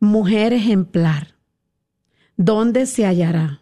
mujer 0.00 0.52
ejemplar, 0.52 1.34
¿dónde 2.36 2.86
se 2.86 3.04
hallará? 3.04 3.60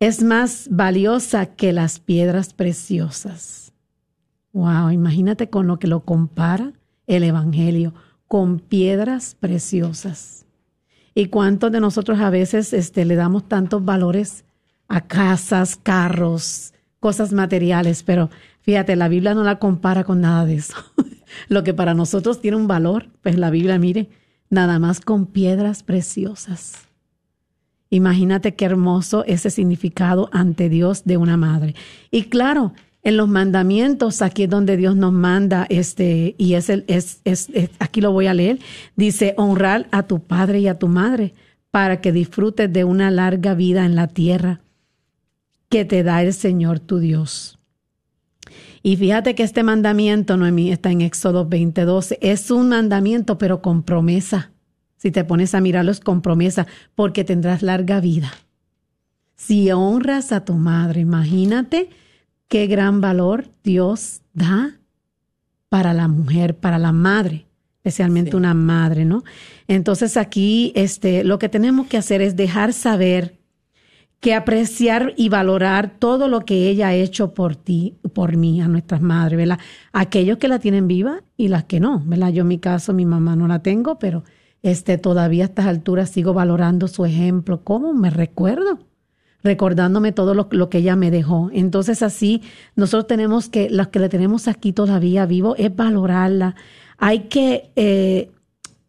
Es 0.00 0.22
más 0.22 0.68
valiosa 0.70 1.46
que 1.46 1.72
las 1.72 1.98
piedras 1.98 2.54
preciosas. 2.54 3.72
Wow, 4.52 4.90
imagínate 4.90 5.50
con 5.50 5.66
lo 5.66 5.78
que 5.78 5.88
lo 5.88 6.04
compara 6.04 6.72
el 7.06 7.24
Evangelio, 7.24 7.94
con 8.28 8.60
piedras 8.60 9.34
preciosas. 9.34 10.46
¿Y 11.14 11.26
cuántos 11.26 11.72
de 11.72 11.80
nosotros 11.80 12.20
a 12.20 12.30
veces 12.30 12.72
este, 12.72 13.04
le 13.04 13.16
damos 13.16 13.48
tantos 13.48 13.84
valores 13.84 14.44
a 14.86 15.00
casas, 15.00 15.76
carros, 15.76 16.74
cosas 17.00 17.32
materiales, 17.32 18.02
pero 18.02 18.30
fíjate, 18.60 18.96
la 18.96 19.08
Biblia 19.08 19.34
no 19.34 19.44
la 19.44 19.58
compara 19.58 20.04
con 20.04 20.20
nada 20.20 20.44
de 20.46 20.56
eso. 20.56 20.76
Lo 21.48 21.62
que 21.62 21.74
para 21.74 21.94
nosotros 21.94 22.40
tiene 22.40 22.56
un 22.56 22.68
valor, 22.68 23.08
pues 23.22 23.38
la 23.38 23.50
Biblia, 23.50 23.78
mire, 23.78 24.08
nada 24.48 24.78
más 24.78 25.00
con 25.00 25.26
piedras 25.26 25.82
preciosas. 25.82 26.87
Imagínate 27.90 28.54
qué 28.54 28.66
hermoso 28.66 29.24
ese 29.26 29.50
significado 29.50 30.28
ante 30.32 30.68
Dios 30.68 31.04
de 31.04 31.16
una 31.16 31.36
madre. 31.36 31.74
Y 32.10 32.24
claro, 32.24 32.72
en 33.02 33.16
los 33.16 33.28
mandamientos, 33.28 34.20
aquí 34.22 34.42
es 34.42 34.50
donde 34.50 34.76
Dios 34.76 34.96
nos 34.96 35.12
manda, 35.12 35.66
este, 35.70 36.34
y 36.36 36.54
es 36.54 36.68
el, 36.68 36.84
es, 36.88 37.20
es, 37.24 37.48
aquí 37.78 38.00
lo 38.00 38.12
voy 38.12 38.26
a 38.26 38.34
leer, 38.34 38.58
dice, 38.96 39.34
honrar 39.36 39.86
a 39.92 40.02
tu 40.02 40.20
padre 40.20 40.60
y 40.60 40.68
a 40.68 40.78
tu 40.78 40.88
madre 40.88 41.32
para 41.70 42.00
que 42.00 42.12
disfrutes 42.12 42.72
de 42.72 42.84
una 42.84 43.10
larga 43.10 43.54
vida 43.54 43.86
en 43.86 43.94
la 43.94 44.08
tierra 44.08 44.60
que 45.68 45.84
te 45.84 46.02
da 46.02 46.22
el 46.22 46.34
Señor 46.34 46.80
tu 46.80 46.98
Dios. 46.98 47.58
Y 48.82 48.96
fíjate 48.96 49.34
que 49.34 49.42
este 49.42 49.62
mandamiento, 49.62 50.36
Noemí, 50.36 50.70
está 50.70 50.90
en 50.90 51.00
Éxodo 51.02 51.48
20:12. 51.48 52.18
Es 52.20 52.50
un 52.50 52.68
mandamiento, 52.68 53.38
pero 53.38 53.60
con 53.60 53.82
promesa. 53.82 54.50
Si 54.98 55.10
te 55.10 55.24
pones 55.24 55.54
a 55.54 55.60
mirarlo, 55.60 55.90
es 55.90 56.00
con 56.00 56.20
promesa, 56.20 56.66
porque 56.94 57.24
tendrás 57.24 57.62
larga 57.62 58.00
vida. 58.00 58.30
Si 59.36 59.70
honras 59.70 60.32
a 60.32 60.44
tu 60.44 60.54
madre, 60.54 61.00
imagínate 61.00 61.88
qué 62.48 62.66
gran 62.66 63.00
valor 63.00 63.46
Dios 63.62 64.22
da 64.34 64.80
para 65.68 65.94
la 65.94 66.08
mujer, 66.08 66.56
para 66.56 66.78
la 66.78 66.92
madre, 66.92 67.46
especialmente 67.76 68.36
una 68.36 68.54
madre, 68.54 69.04
¿no? 69.04 69.22
Entonces 69.68 70.16
aquí, 70.16 70.72
este, 70.74 71.22
lo 71.22 71.38
que 71.38 71.48
tenemos 71.48 71.86
que 71.86 71.98
hacer 71.98 72.20
es 72.20 72.34
dejar 72.34 72.72
saber 72.72 73.38
que 74.20 74.34
apreciar 74.34 75.14
y 75.16 75.28
valorar 75.28 75.98
todo 75.98 76.26
lo 76.26 76.44
que 76.44 76.68
ella 76.68 76.88
ha 76.88 76.94
hecho 76.94 77.34
por 77.34 77.54
ti, 77.54 77.94
por 78.12 78.36
mí, 78.36 78.60
a 78.60 78.66
nuestras 78.66 79.00
madres, 79.00 79.38
¿verdad? 79.38 79.60
Aquellos 79.92 80.38
que 80.38 80.48
la 80.48 80.58
tienen 80.58 80.88
viva 80.88 81.22
y 81.36 81.48
las 81.48 81.64
que 81.64 81.78
no, 81.78 82.02
¿verdad? 82.04 82.30
Yo 82.30 82.42
en 82.42 82.48
mi 82.48 82.58
caso, 82.58 82.92
mi 82.92 83.04
mamá 83.04 83.36
no 83.36 83.46
la 83.46 83.62
tengo, 83.62 84.00
pero 84.00 84.24
este, 84.70 84.98
todavía 84.98 85.44
a 85.44 85.46
estas 85.46 85.66
alturas 85.66 86.10
sigo 86.10 86.34
valorando 86.34 86.88
su 86.88 87.04
ejemplo. 87.04 87.62
¿Cómo? 87.64 87.94
Me 87.94 88.10
recuerdo, 88.10 88.78
recordándome 89.42 90.12
todo 90.12 90.34
lo, 90.34 90.68
que 90.68 90.78
ella 90.78 90.96
me 90.96 91.10
dejó. 91.10 91.50
Entonces 91.52 92.02
así, 92.02 92.42
nosotros 92.76 93.06
tenemos 93.06 93.48
que, 93.48 93.70
las 93.70 93.88
que 93.88 93.98
le 93.98 94.08
tenemos 94.08 94.48
aquí 94.48 94.72
todavía 94.72 95.26
vivo, 95.26 95.56
es 95.56 95.74
valorarla. 95.74 96.54
Hay 96.98 97.28
que... 97.28 97.70
Eh, 97.76 98.30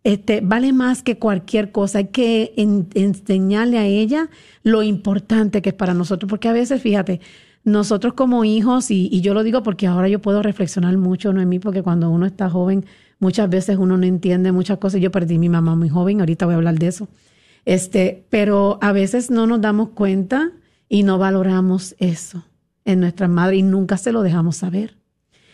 este, 0.05 0.39
vale 0.41 0.71
más 0.71 1.03
que 1.03 1.19
cualquier 1.19 1.71
cosa. 1.71 1.99
Hay 1.99 2.07
que 2.07 2.53
enseñarle 2.55 3.77
a 3.77 3.85
ella 3.85 4.29
lo 4.63 4.81
importante 4.81 5.61
que 5.61 5.69
es 5.69 5.75
para 5.75 5.93
nosotros, 5.93 6.29
porque 6.29 6.47
a 6.47 6.53
veces, 6.53 6.81
fíjate, 6.81 7.19
nosotros 7.63 8.13
como 8.13 8.45
hijos, 8.45 8.91
y, 8.91 9.21
yo 9.21 9.33
lo 9.33 9.43
digo 9.43 9.63
porque 9.63 9.87
ahora 9.87 10.07
yo 10.07 10.19
puedo 10.21 10.41
reflexionar 10.41 10.97
mucho, 10.97 11.33
no 11.33 11.41
en 11.41 11.49
mí, 11.49 11.59
porque 11.59 11.83
cuando 11.83 12.09
uno 12.09 12.25
está 12.25 12.49
joven, 12.49 12.85
muchas 13.19 13.49
veces 13.49 13.77
uno 13.77 13.97
no 13.97 14.05
entiende 14.05 14.51
muchas 14.51 14.77
cosas. 14.77 15.01
Yo 15.01 15.11
perdí 15.11 15.35
a 15.35 15.39
mi 15.39 15.49
mamá 15.49 15.75
muy 15.75 15.89
joven, 15.89 16.19
ahorita 16.19 16.45
voy 16.45 16.53
a 16.53 16.57
hablar 16.57 16.79
de 16.79 16.87
eso. 16.87 17.07
Este, 17.65 18.25
pero 18.29 18.79
a 18.81 18.91
veces 18.91 19.29
no 19.29 19.45
nos 19.45 19.61
damos 19.61 19.89
cuenta 19.89 20.51
y 20.87 21.03
no 21.03 21.17
valoramos 21.17 21.95
eso 21.99 22.43
en 22.85 22.99
nuestra 22.99 23.27
madre 23.27 23.57
y 23.57 23.63
nunca 23.63 23.97
se 23.97 24.11
lo 24.11 24.23
dejamos 24.23 24.57
saber. 24.57 24.97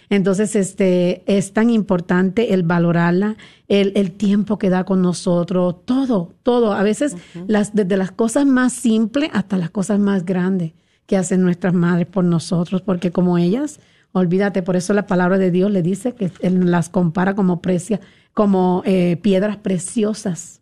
Entonces, 0.09 0.55
este, 0.55 1.23
es 1.25 1.53
tan 1.53 1.69
importante 1.69 2.53
el 2.53 2.63
valorarla, 2.63 3.37
el, 3.67 3.91
el 3.95 4.11
tiempo 4.11 4.59
que 4.59 4.69
da 4.69 4.83
con 4.83 5.01
nosotros, 5.01 5.83
todo, 5.85 6.33
todo. 6.43 6.73
A 6.73 6.83
veces, 6.83 7.15
las, 7.47 7.73
desde 7.73 7.97
las 7.97 8.11
cosas 8.11 8.45
más 8.45 8.73
simples 8.73 9.29
hasta 9.33 9.57
las 9.57 9.71
cosas 9.71 9.99
más 9.99 10.23
grandes 10.23 10.73
que 11.07 11.17
hacen 11.17 11.41
nuestras 11.41 11.73
madres 11.73 12.07
por 12.07 12.23
nosotros, 12.23 12.81
porque 12.81 13.11
como 13.11 13.37
ellas, 13.37 13.79
olvídate, 14.19 14.63
por 14.63 14.77
eso 14.77 14.93
la 14.93 15.07
palabra 15.07 15.37
de 15.37 15.51
Dios 15.51 15.69
le 15.69 15.81
dice 15.81 16.13
que 16.13 16.31
él 16.39 16.71
las 16.71 16.87
compara 16.87 17.35
como 17.35 17.61
precia, 17.61 17.99
como 18.33 18.81
eh, 18.85 19.17
piedras 19.21 19.57
preciosas. 19.57 20.61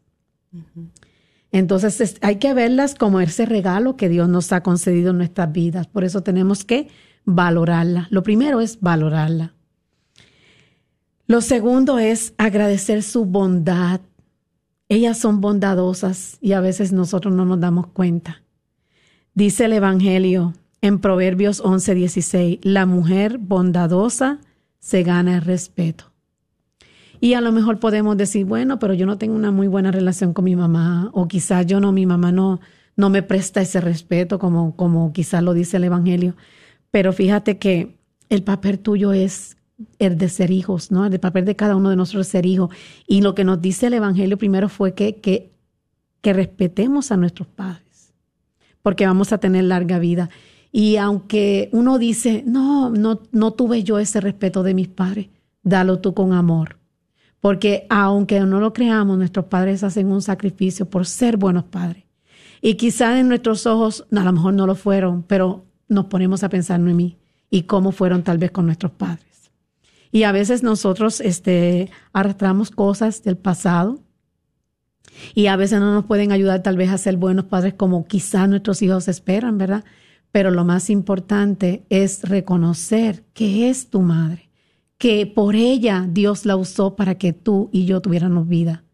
Entonces 1.51 2.17
hay 2.21 2.37
que 2.37 2.55
verlas 2.55 2.95
como 2.95 3.19
ese 3.19 3.45
regalo 3.45 3.95
que 3.95 4.09
Dios 4.09 4.27
nos 4.27 4.51
ha 4.51 4.63
concedido 4.63 5.11
en 5.11 5.17
nuestras 5.17 5.51
vidas. 5.51 5.85
Por 5.85 6.03
eso 6.03 6.23
tenemos 6.23 6.65
que 6.65 6.87
valorarla. 7.25 8.07
Lo 8.09 8.23
primero 8.23 8.59
es 8.59 8.81
valorarla. 8.81 9.53
Lo 11.27 11.39
segundo 11.41 11.99
es 11.99 12.33
agradecer 12.39 13.03
su 13.03 13.25
bondad. 13.25 14.01
Ellas 14.89 15.19
son 15.19 15.41
bondadosas 15.41 16.39
y 16.41 16.53
a 16.53 16.59
veces 16.59 16.91
nosotros 16.91 17.35
no 17.35 17.45
nos 17.45 17.59
damos 17.59 17.85
cuenta. 17.87 18.41
Dice 19.35 19.65
el 19.65 19.73
Evangelio 19.73 20.53
en 20.83 20.99
Proverbios 20.99 21.63
11:16, 21.63 22.59
la 22.61 22.85
mujer 22.85 23.37
bondadosa 23.37 24.41
se 24.79 25.01
gana 25.03 25.37
el 25.37 25.41
respeto. 25.41 26.11
Y 27.21 27.35
a 27.35 27.41
lo 27.41 27.53
mejor 27.53 27.79
podemos 27.79 28.17
decir, 28.17 28.45
bueno, 28.45 28.79
pero 28.79 28.93
yo 28.93 29.05
no 29.05 29.17
tengo 29.17 29.33
una 29.33 29.49
muy 29.49 29.67
buena 29.67 29.93
relación 29.93 30.33
con 30.33 30.43
mi 30.43 30.57
mamá, 30.57 31.09
o 31.13 31.29
quizás 31.29 31.65
yo 31.65 31.79
no, 31.79 31.93
mi 31.93 32.05
mamá 32.05 32.33
no, 32.33 32.59
no 32.97 33.09
me 33.09 33.23
presta 33.23 33.61
ese 33.61 33.79
respeto 33.79 34.39
como, 34.39 34.75
como 34.75 35.13
quizás 35.13 35.41
lo 35.41 35.53
dice 35.53 35.77
el 35.77 35.85
Evangelio. 35.85 36.35
Pero 36.91 37.13
fíjate 37.13 37.57
que 37.57 37.95
el 38.27 38.43
papel 38.43 38.79
tuyo 38.79 39.13
es 39.13 39.55
el 39.99 40.17
de 40.17 40.27
ser 40.27 40.51
hijos, 40.51 40.91
¿no? 40.91 41.05
El 41.05 41.17
papel 41.17 41.45
de 41.45 41.55
cada 41.55 41.77
uno 41.77 41.91
de 41.91 41.95
nosotros 41.95 42.27
es 42.27 42.31
ser 42.31 42.45
hijos. 42.45 42.71
Y 43.07 43.21
lo 43.21 43.35
que 43.35 43.45
nos 43.45 43.61
dice 43.61 43.87
el 43.87 43.93
Evangelio 43.93 44.37
primero 44.37 44.67
fue 44.67 44.93
que, 44.95 45.15
que, 45.21 45.53
que 46.19 46.33
respetemos 46.33 47.13
a 47.13 47.15
nuestros 47.15 47.47
padres, 47.47 48.11
porque 48.81 49.07
vamos 49.07 49.31
a 49.31 49.37
tener 49.37 49.63
larga 49.63 49.97
vida. 49.97 50.29
Y 50.73 50.97
aunque 50.97 51.69
uno 51.71 51.97
dice, 51.99 52.43
no, 52.45 52.89
no, 52.89 53.21
no 53.31 53.53
tuve 53.53 53.83
yo 53.83 53.97
ese 53.99 54.19
respeto 54.19 54.61
de 54.61 54.73
mis 54.73 54.89
padres, 54.89 55.29
dalo 55.63 55.99
tú 55.99 56.13
con 56.13 56.33
amor 56.33 56.83
porque 57.43 57.85
aunque 57.89 58.39
no 58.39 58.61
lo 58.61 58.71
creamos, 58.71 59.17
nuestros 59.17 59.47
padres 59.47 59.83
hacen 59.83 60.09
un 60.09 60.21
sacrificio 60.21 60.89
por 60.89 61.05
ser 61.05 61.35
buenos 61.35 61.65
padres. 61.65 62.05
Y 62.61 62.75
quizás 62.75 63.19
en 63.19 63.27
nuestros 63.27 63.67
ojos 63.67 64.05
a 64.13 64.23
lo 64.23 64.31
mejor 64.31 64.53
no 64.53 64.65
lo 64.65 64.75
fueron, 64.75 65.23
pero 65.23 65.65
nos 65.89 66.05
ponemos 66.05 66.45
a 66.45 66.47
pensar 66.47 66.79
en 66.79 66.95
mí 66.95 67.17
y 67.49 67.63
cómo 67.63 67.91
fueron 67.91 68.23
tal 68.23 68.37
vez 68.37 68.51
con 68.51 68.65
nuestros 68.65 68.93
padres. 68.93 69.51
Y 70.09 70.23
a 70.23 70.31
veces 70.31 70.63
nosotros 70.63 71.19
este, 71.19 71.91
arrastramos 72.13 72.71
cosas 72.71 73.23
del 73.23 73.35
pasado 73.35 73.99
y 75.35 75.47
a 75.47 75.57
veces 75.57 75.81
no 75.81 75.93
nos 75.93 76.05
pueden 76.05 76.31
ayudar 76.31 76.63
tal 76.63 76.77
vez 76.77 76.91
a 76.91 76.97
ser 76.97 77.17
buenos 77.17 77.43
padres 77.43 77.73
como 77.73 78.07
quizás 78.07 78.47
nuestros 78.47 78.81
hijos 78.81 79.09
esperan, 79.09 79.57
¿verdad? 79.57 79.83
Pero 80.33 80.51
lo 80.51 80.65
más 80.65 80.89
importante 80.89 81.85
es 81.87 82.23
reconocer 82.23 83.23
que 83.33 83.69
es 83.69 83.89
tu 83.89 84.01
madre 84.01 84.49
que 85.03 85.25
por 85.27 85.55
ella 85.55 86.07
Dios 86.09 86.45
la 86.45 86.55
usó 86.55 86.95
para 86.95 87.15
que 87.15 87.33
tú 87.33 87.69
y 87.73 87.83
yo 87.83 87.99
tuviéramos 87.99 88.47
vida. 88.47 88.85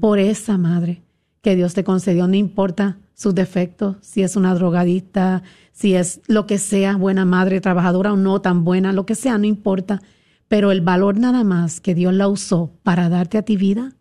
Por 0.00 0.18
esa 0.18 0.56
madre 0.56 1.02
que 1.42 1.56
Dios 1.56 1.74
te 1.74 1.84
concedió, 1.84 2.26
no 2.26 2.36
importa 2.36 2.98
sus 3.12 3.34
defectos, 3.34 3.98
si 4.00 4.22
es 4.22 4.34
una 4.34 4.54
drogadicta, 4.54 5.42
si 5.70 5.94
es 5.94 6.22
lo 6.26 6.46
que 6.46 6.56
sea, 6.56 6.96
buena 6.96 7.26
madre, 7.26 7.60
trabajadora 7.60 8.14
o 8.14 8.16
no 8.16 8.40
tan 8.40 8.64
buena, 8.64 8.94
lo 8.94 9.04
que 9.04 9.14
sea, 9.14 9.36
no 9.36 9.44
importa. 9.44 10.00
Pero 10.48 10.72
el 10.72 10.80
valor 10.80 11.18
nada 11.18 11.44
más 11.44 11.80
que 11.80 11.94
Dios 11.94 12.14
la 12.14 12.28
usó 12.28 12.72
para 12.82 13.10
darte 13.10 13.36
a 13.36 13.42
ti 13.42 13.58
vida, 13.58 13.92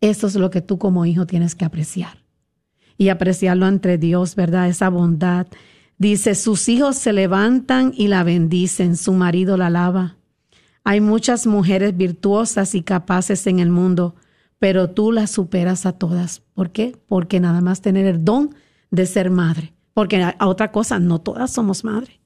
eso 0.00 0.28
es 0.28 0.36
lo 0.36 0.50
que 0.50 0.60
tú 0.60 0.78
como 0.78 1.06
hijo 1.06 1.26
tienes 1.26 1.56
que 1.56 1.64
apreciar. 1.64 2.24
Y 2.96 3.08
apreciarlo 3.08 3.66
entre 3.66 3.98
Dios, 3.98 4.36
¿verdad? 4.36 4.68
Esa 4.68 4.90
bondad. 4.90 5.48
Dice, 6.02 6.34
sus 6.34 6.68
hijos 6.68 6.96
se 6.96 7.12
levantan 7.12 7.92
y 7.96 8.08
la 8.08 8.24
bendicen, 8.24 8.96
su 8.96 9.12
marido 9.12 9.56
la 9.56 9.68
alaba. 9.68 10.16
Hay 10.82 11.00
muchas 11.00 11.46
mujeres 11.46 11.96
virtuosas 11.96 12.74
y 12.74 12.82
capaces 12.82 13.46
en 13.46 13.60
el 13.60 13.70
mundo, 13.70 14.16
pero 14.58 14.90
tú 14.90 15.12
las 15.12 15.30
superas 15.30 15.86
a 15.86 15.92
todas. 15.92 16.40
¿Por 16.54 16.72
qué? 16.72 16.98
Porque 17.06 17.38
nada 17.38 17.60
más 17.60 17.82
tener 17.82 18.04
el 18.04 18.24
don 18.24 18.52
de 18.90 19.06
ser 19.06 19.30
madre. 19.30 19.74
Porque 19.94 20.20
a 20.20 20.48
otra 20.48 20.72
cosa, 20.72 20.98
no 20.98 21.20
todas 21.20 21.52
somos 21.52 21.84
madre. 21.84 22.20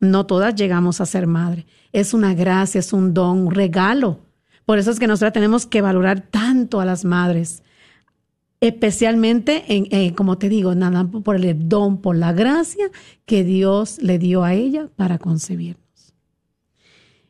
No 0.00 0.24
todas 0.24 0.54
llegamos 0.54 1.02
a 1.02 1.04
ser 1.04 1.26
madre. 1.26 1.66
Es 1.92 2.14
una 2.14 2.32
gracia, 2.32 2.78
es 2.78 2.94
un 2.94 3.12
don, 3.12 3.48
un 3.48 3.54
regalo. 3.54 4.20
Por 4.64 4.78
eso 4.78 4.90
es 4.90 4.98
que 4.98 5.06
nosotros 5.06 5.34
tenemos 5.34 5.66
que 5.66 5.82
valorar 5.82 6.22
tanto 6.22 6.80
a 6.80 6.86
las 6.86 7.04
madres. 7.04 7.62
Especialmente, 8.60 9.64
en, 9.68 9.86
eh, 9.90 10.14
como 10.14 10.38
te 10.38 10.48
digo, 10.48 10.74
nada 10.74 11.04
por 11.04 11.36
el 11.36 11.68
don, 11.68 12.00
por 12.00 12.16
la 12.16 12.32
gracia 12.32 12.90
que 13.24 13.44
Dios 13.44 13.98
le 14.02 14.18
dio 14.18 14.42
a 14.42 14.54
ella 14.54 14.88
para 14.96 15.18
concebir. 15.18 15.76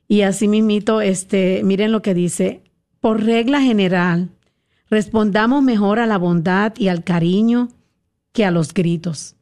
Y 0.08 0.22
así 0.22 0.48
mismito, 0.48 1.02
este, 1.02 1.62
miren 1.64 1.92
lo 1.92 2.00
que 2.00 2.14
dice, 2.14 2.62
por 3.00 3.22
regla 3.22 3.60
general, 3.60 4.30
respondamos 4.88 5.62
mejor 5.62 5.98
a 5.98 6.06
la 6.06 6.16
bondad 6.16 6.72
y 6.78 6.88
al 6.88 7.04
cariño 7.04 7.68
que 8.32 8.46
a 8.46 8.50
los 8.50 8.72
gritos. 8.72 9.36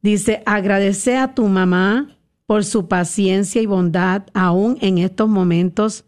Dice, 0.00 0.42
agradece 0.46 1.18
a 1.18 1.34
tu 1.34 1.46
mamá 1.46 2.16
por 2.46 2.64
su 2.64 2.88
paciencia 2.88 3.60
y 3.60 3.66
bondad 3.66 4.22
aún 4.32 4.78
en 4.80 4.98
estos 4.98 5.28
momentos 5.28 6.04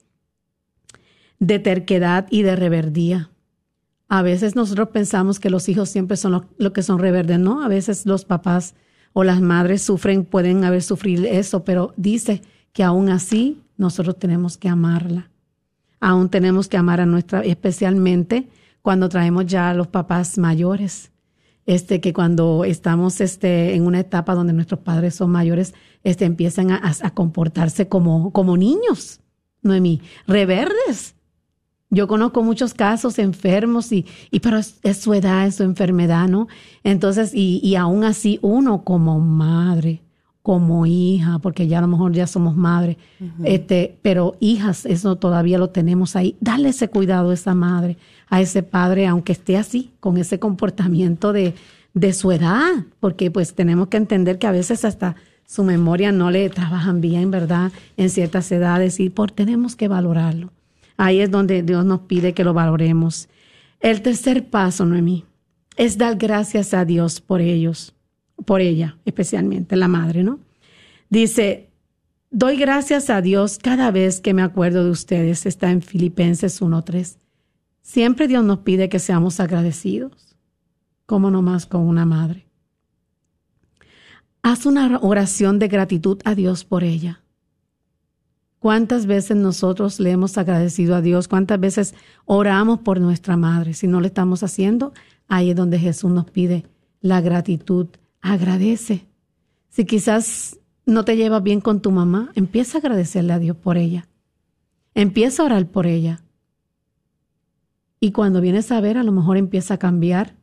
de 1.38 1.59
terquedad 1.59 2.27
y 2.31 2.42
de 2.42 2.57
reverdía. 2.57 3.31
A 4.09 4.23
veces 4.23 4.57
nosotros 4.57 4.88
pensamos 4.88 5.38
que 5.38 5.51
los 5.51 5.68
hijos 5.68 5.90
siempre 5.90 6.16
son 6.16 6.47
lo, 6.57 6.73
que 6.73 6.83
son 6.83 6.99
reverdes, 6.99 7.38
¿no? 7.38 7.62
A 7.62 7.68
veces 7.68 8.07
los 8.07 8.25
papás 8.25 8.75
o 9.12 9.23
las 9.23 9.40
madres 9.40 9.83
sufren, 9.83 10.25
pueden 10.25 10.64
haber 10.64 10.83
sufrido 10.83 11.25
eso, 11.25 11.64
pero 11.64 11.92
dice, 11.97 12.42
que 12.73 12.85
aún 12.85 13.09
así 13.09 13.61
nosotros 13.77 14.18
tenemos 14.18 14.57
que 14.57 14.68
amarla. 14.68 15.31
Aún 16.01 16.29
tenemos 16.29 16.68
que 16.68 16.77
amar 16.77 17.01
a 17.01 17.07
nuestra, 17.07 17.40
especialmente 17.40 18.49
cuando 18.83 19.09
traemos 19.09 19.47
ya 19.47 19.71
a 19.71 19.75
los 19.75 19.88
papás 19.88 20.38
mayores. 20.38 21.11
Este, 21.66 22.01
que 22.01 22.14
cuando 22.14 22.64
estamos 22.64 23.21
este, 23.21 23.75
en 23.75 23.85
una 23.85 24.01
etapa 24.01 24.35
donde 24.35 24.55
nuestros 24.55 24.81
padres 24.81 25.16
son 25.16 25.31
mayores, 25.31 25.75
este, 26.03 26.25
empiezan 26.25 26.71
a, 26.71 26.94
comportarse 27.12 27.88
como, 27.88 28.33
como 28.33 28.57
niños, 28.57 29.21
Noemí, 29.61 30.01
reverdes. 30.27 31.14
Yo 31.90 32.07
conozco 32.07 32.42
muchos 32.42 32.74
casos 32.74 33.18
enfermos 33.18 33.92
y, 33.92 34.05
y 34.31 34.40
pero 34.40 34.59
es, 34.59 34.77
su 34.98 35.14
edad, 35.14 35.46
es 35.46 35.57
su 35.57 35.62
enfermedad, 35.62 36.29
¿no? 36.29 36.48
Entonces, 36.85 37.33
y, 37.35 37.61
y 37.62 37.77
aún 37.77 38.05
así 38.05 38.38
uno 38.42 38.85
como 38.85 39.20
madre, 39.20 40.03
como 40.42 40.87
hija, 40.87 41.38
porque 41.40 41.66
ya 41.66 41.79
a 41.79 41.83
lo 41.83 41.88
mejor 41.88 42.12
ya 42.12 42.27
somos 42.27 42.57
madres, 42.57 42.96
este, 43.44 43.98
pero 44.03 44.37
hijas, 44.40 44.87
eso 44.87 45.16
todavía 45.16 45.59
lo 45.59 45.70
tenemos 45.70 46.16
ahí. 46.16 46.37
Dale 46.40 46.70
ese 46.70 46.88
cuidado 46.88 47.31
a 47.31 47.35
esa 47.35 47.55
madre, 47.55 47.98
a 48.29 48.40
ese 48.40 48.62
padre, 48.62 49.07
aunque 49.07 49.33
esté 49.33 49.57
así, 49.57 49.90
con 50.01 50.16
ese 50.16 50.38
comportamiento 50.38 51.33
de, 51.33 51.55
de 51.94 52.12
su 52.12 52.33
edad, 52.33 52.66
porque 53.01 53.31
pues 53.31 53.55
tenemos 53.55 53.88
que 53.88 53.98
entender 53.98 54.38
que 54.38 54.46
a 54.46 54.53
veces 54.53 54.85
hasta 54.85 55.16
su 55.46 55.64
memoria 55.64 56.12
no 56.12 56.31
le 56.31 56.48
trabajan 56.51 57.01
bien, 57.01 57.31
¿verdad? 57.31 57.72
En 57.96 58.11
ciertas 58.11 58.51
edades 58.53 59.01
y 59.01 59.11
por 59.11 59.31
tenemos 59.31 59.77
que 59.77 59.88
valorarlo. 59.88 60.51
Ahí 60.99 61.21
es 61.21 61.31
donde 61.31 61.63
Dios 61.63 61.87
nos 61.87 62.01
pide 62.01 62.35
que 62.35 62.45
lo 62.45 62.53
valoremos. 62.53 63.31
El 63.81 64.03
tercer 64.03 64.51
paso, 64.51 64.85
Noemí, 64.85 65.25
es 65.77 65.97
dar 65.97 66.17
gracias 66.17 66.75
a 66.75 66.85
Dios 66.85 67.23
por 67.23 67.41
ellos 67.41 67.95
por 68.45 68.61
ella, 68.61 68.99
especialmente 69.05 69.77
la 69.77 69.89
madre, 69.89 70.23
¿no? 70.23 70.41
Dice, 71.11 71.71
doy 72.31 72.57
gracias 72.57 73.11
a 73.11 73.21
Dios 73.21 73.59
cada 73.59 73.91
vez 73.91 74.21
que 74.21 74.35
me 74.35 74.43
acuerdo 74.43 74.85
de 74.85 74.91
ustedes, 74.91 75.47
está 75.47 75.71
en 75.71 75.83
Filipenses 75.83 76.61
1.3. 76.61 77.17
Siempre 77.83 78.29
Dios 78.29 78.45
nos 78.45 78.61
pide 78.61 78.89
que 78.89 78.99
seamos 78.99 79.41
agradecidos, 79.41 80.37
como 81.07 81.31
nomás 81.31 81.67
con 81.67 81.83
una 81.83 82.05
madre. 82.05 82.47
Haz 84.43 84.67
una 84.67 84.99
oración 85.01 85.59
de 85.59 85.69
gratitud 85.69 86.21
a 86.25 86.35
Dios 86.35 86.65
por 86.65 86.85
ella. 86.85 87.23
¿Cuántas 88.59 89.07
veces 89.07 89.37
nosotros 89.37 90.01
le 90.01 90.11
hemos 90.11 90.37
agradecido 90.37 90.97
a 90.97 91.01
Dios? 91.01 91.29
¿Cuántas 91.29 91.61
veces 91.61 91.94
oramos 92.25 92.81
por 92.81 93.01
nuestra 93.01 93.37
madre? 93.37 93.75
Si 93.75 93.87
no 93.87 94.01
lo 94.01 94.07
estamos 94.07 94.42
haciendo, 94.42 94.92
ahí 95.29 95.51
es 95.51 95.57
donde 95.57 95.79
Jesús 95.79 96.11
nos 96.11 96.31
pide 96.31 96.64
la 97.01 97.21
gratitud 97.21 97.88
agradece. 98.21 99.07
Si 99.68 99.85
quizás 99.85 100.59
no 100.87 101.05
te 101.05 101.16
llevas 101.16 101.42
bien 101.42 101.61
con 101.61 101.81
tu 101.81 101.90
mamá, 101.90 102.33
empieza 102.35 102.79
a 102.79 102.81
agradecerle 102.81 103.33
a 103.33 103.38
Dios 103.38 103.57
por 103.57 103.77
ella. 103.77 104.09
Empieza 104.94 105.42
a 105.42 105.47
orar 105.47 105.66
por 105.66 105.87
ella. 105.87 106.23
Y 108.01 108.12
cuando 108.12 108.40
vienes 108.40 108.71
a 108.73 108.81
ver, 108.81 108.97
a 108.97 109.03
lo 109.03 109.12
mejor 109.12 109.37
empieza 109.37 109.75
a 109.75 109.79
cambiar. 109.79 110.37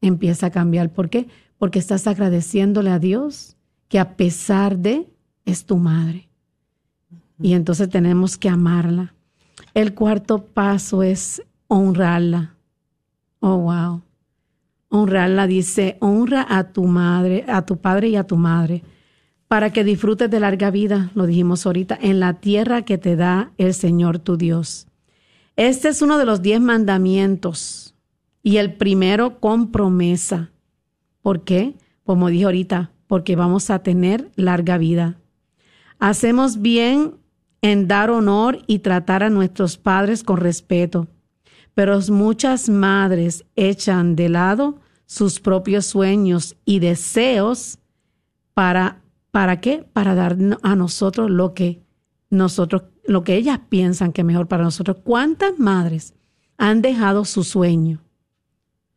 Empieza 0.00 0.46
a 0.46 0.50
cambiar. 0.50 0.92
¿Por 0.92 1.10
qué? 1.10 1.28
Porque 1.58 1.78
estás 1.78 2.06
agradeciéndole 2.06 2.90
a 2.90 2.98
Dios 2.98 3.56
que 3.88 3.98
a 3.98 4.16
pesar 4.16 4.78
de, 4.78 5.12
es 5.44 5.66
tu 5.66 5.76
madre. 5.76 6.30
Y 7.40 7.54
entonces 7.54 7.88
tenemos 7.88 8.36
que 8.36 8.48
amarla. 8.48 9.14
El 9.74 9.94
cuarto 9.94 10.44
paso 10.44 11.02
es 11.02 11.42
honrarla. 11.68 12.54
Oh, 13.40 13.56
wow 13.56 14.02
honrarla, 14.92 15.46
dice, 15.46 15.96
honra 16.00 16.46
a 16.48 16.64
tu 16.64 16.84
madre, 16.84 17.46
a 17.48 17.64
tu 17.64 17.78
padre 17.78 18.10
y 18.10 18.16
a 18.16 18.24
tu 18.24 18.36
madre, 18.36 18.82
para 19.48 19.72
que 19.72 19.84
disfrutes 19.84 20.30
de 20.30 20.38
larga 20.38 20.70
vida, 20.70 21.10
lo 21.14 21.24
dijimos 21.24 21.64
ahorita, 21.64 21.98
en 22.00 22.20
la 22.20 22.34
tierra 22.34 22.82
que 22.82 22.98
te 22.98 23.16
da 23.16 23.52
el 23.56 23.72
Señor 23.72 24.18
tu 24.18 24.36
Dios. 24.36 24.86
Este 25.56 25.88
es 25.88 26.02
uno 26.02 26.18
de 26.18 26.26
los 26.26 26.42
diez 26.42 26.60
mandamientos 26.60 27.94
y 28.42 28.58
el 28.58 28.74
primero 28.74 29.40
con 29.40 29.72
promesa. 29.72 30.50
¿Por 31.22 31.42
qué? 31.42 31.74
Como 32.04 32.28
dije 32.28 32.44
ahorita, 32.44 32.90
porque 33.06 33.34
vamos 33.34 33.70
a 33.70 33.78
tener 33.78 34.30
larga 34.36 34.76
vida. 34.76 35.16
Hacemos 35.98 36.60
bien 36.60 37.14
en 37.62 37.88
dar 37.88 38.10
honor 38.10 38.58
y 38.66 38.80
tratar 38.80 39.22
a 39.22 39.30
nuestros 39.30 39.78
padres 39.78 40.22
con 40.22 40.36
respeto, 40.36 41.08
pero 41.74 41.98
muchas 42.10 42.68
madres 42.68 43.44
echan 43.56 44.14
de 44.16 44.28
lado 44.28 44.80
sus 45.06 45.40
propios 45.40 45.86
sueños 45.86 46.56
y 46.64 46.80
deseos 46.80 47.78
para 48.52 49.02
¿para 49.32 49.60
qué? 49.60 49.84
Para 49.92 50.14
dar 50.14 50.36
a 50.62 50.76
nosotros 50.76 51.30
lo 51.30 51.54
que 51.54 51.82
nosotros 52.30 52.84
lo 53.04 53.24
que 53.24 53.34
ellas 53.34 53.58
piensan 53.68 54.12
que 54.12 54.20
es 54.20 54.26
mejor 54.26 54.46
para 54.46 54.62
nosotros. 54.62 54.98
¿Cuántas 55.02 55.58
madres 55.58 56.14
han 56.56 56.82
dejado 56.82 57.24
su 57.24 57.42
sueño 57.42 58.00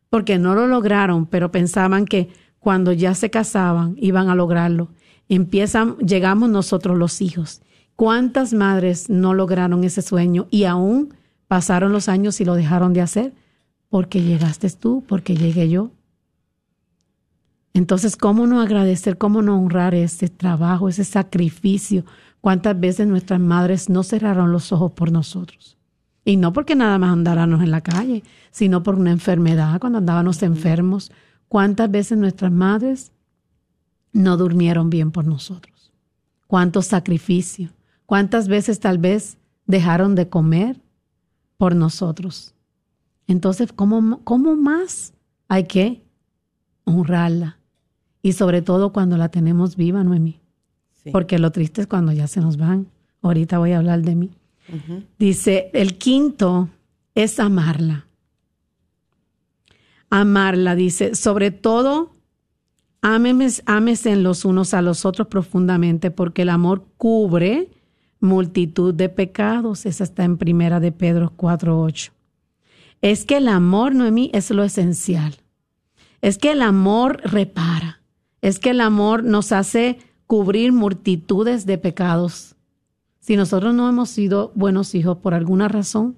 porque 0.09 0.37
no 0.37 0.53
lo 0.53 0.67
lograron, 0.67 1.25
pero 1.25 1.51
pensaban 1.51 2.05
que 2.05 2.29
cuando 2.59 2.91
ya 2.91 3.15
se 3.15 3.31
casaban 3.31 3.95
iban 3.97 4.29
a 4.29 4.35
lograrlo? 4.35 4.89
Empiezan, 5.27 5.97
llegamos 5.97 6.49
nosotros 6.49 6.97
los 6.97 7.21
hijos. 7.21 7.61
¿Cuántas 7.95 8.53
madres 8.53 9.09
no 9.09 9.33
lograron 9.33 9.83
ese 9.83 10.01
sueño 10.01 10.47
y 10.51 10.65
aún 10.65 11.13
pasaron 11.47 11.93
los 11.93 12.09
años 12.09 12.41
y 12.41 12.45
lo 12.45 12.55
dejaron 12.55 12.93
de 12.93 13.01
hacer? 13.01 13.33
Porque 13.89 14.21
llegaste 14.21 14.69
tú, 14.71 15.03
porque 15.07 15.35
llegué 15.35 15.69
yo. 15.69 15.91
Entonces, 17.73 18.17
¿cómo 18.17 18.47
no 18.47 18.61
agradecer, 18.61 19.17
cómo 19.17 19.41
no 19.41 19.57
honrar 19.59 19.95
ese 19.95 20.27
trabajo, 20.27 20.89
ese 20.89 21.03
sacrificio? 21.03 22.05
¿Cuántas 22.41 22.79
veces 22.79 23.07
nuestras 23.07 23.39
madres 23.39 23.89
no 23.89 24.03
cerraron 24.03 24.51
los 24.51 24.71
ojos 24.71 24.91
por 24.91 25.11
nosotros? 25.11 25.77
Y 26.25 26.37
no 26.37 26.53
porque 26.53 26.75
nada 26.75 26.97
más 26.97 27.13
andáramos 27.13 27.61
en 27.61 27.71
la 27.71 27.81
calle, 27.81 28.23
sino 28.51 28.81
por 28.83 28.95
una 28.95 29.11
enfermedad, 29.11 29.79
cuando 29.79 29.99
andábamos 29.99 30.41
enfermos. 30.43 31.11
¿Cuántas 31.47 31.89
veces 31.91 32.17
nuestras 32.17 32.51
madres 32.51 33.11
no 34.11 34.35
durmieron 34.35 34.89
bien 34.89 35.11
por 35.11 35.25
nosotros? 35.25 35.93
¿Cuánto 36.47 36.81
sacrificio? 36.81 37.69
¿Cuántas 38.05 38.47
veces 38.47 38.79
tal 38.79 38.97
vez 38.97 39.37
dejaron 39.65 40.15
de 40.15 40.29
comer 40.29 40.79
por 41.57 41.75
nosotros? 41.75 42.53
Entonces, 43.27 43.73
¿cómo, 43.73 44.21
cómo 44.23 44.55
más 44.55 45.13
hay 45.47 45.65
que 45.65 46.03
honrarla? 46.83 47.57
Y 48.21 48.33
sobre 48.33 48.61
todo 48.61 48.91
cuando 48.93 49.17
la 49.17 49.29
tenemos 49.29 49.75
viva, 49.75 50.03
Noemí. 50.03 50.39
Porque 51.11 51.37
lo 51.37 51.51
triste 51.51 51.81
es 51.81 51.87
cuando 51.87 52.11
ya 52.11 52.27
se 52.27 52.41
nos 52.41 52.57
van. 52.57 52.87
Ahorita 53.21 53.59
voy 53.59 53.73
a 53.73 53.77
hablar 53.77 54.01
de 54.01 54.15
mí. 54.15 54.31
Dice, 55.19 55.69
el 55.73 55.97
quinto 55.97 56.69
es 57.13 57.39
amarla. 57.39 58.07
Amarla, 60.09 60.75
dice, 60.75 61.13
sobre 61.13 61.51
todo, 61.51 62.11
ámesen 63.01 64.23
los 64.23 64.45
unos 64.45 64.73
a 64.73 64.81
los 64.81 65.05
otros 65.05 65.27
profundamente, 65.27 66.09
porque 66.09 66.43
el 66.43 66.49
amor 66.49 66.85
cubre 66.97 67.69
multitud 68.25 68.93
de 68.93 69.07
pecados. 69.07 69.85
Esa 69.85 70.03
está 70.03 70.23
en 70.23 70.37
primera 70.37 70.79
de 70.79 70.91
Pedro 70.91 71.33
4.8. 71.37 72.11
Es 73.01 73.25
que 73.25 73.37
el 73.37 73.47
amor, 73.47 73.95
Noemí, 73.95 74.29
es 74.33 74.49
lo 74.51 74.63
esencial. 74.63 75.35
Es 76.21 76.37
que 76.37 76.51
el 76.51 76.61
amor 76.61 77.21
repara. 77.23 78.01
Es 78.41 78.59
que 78.59 78.71
el 78.71 78.81
amor 78.81 79.23
nos 79.23 79.51
hace 79.51 79.99
cubrir 80.27 80.73
multitudes 80.73 81.65
de 81.65 81.77
pecados. 81.77 82.55
Si 83.19 83.35
nosotros 83.35 83.73
no 83.73 83.87
hemos 83.89 84.09
sido 84.09 84.51
buenos 84.55 84.93
hijos 84.95 85.17
por 85.17 85.33
alguna 85.33 85.67
razón, 85.67 86.17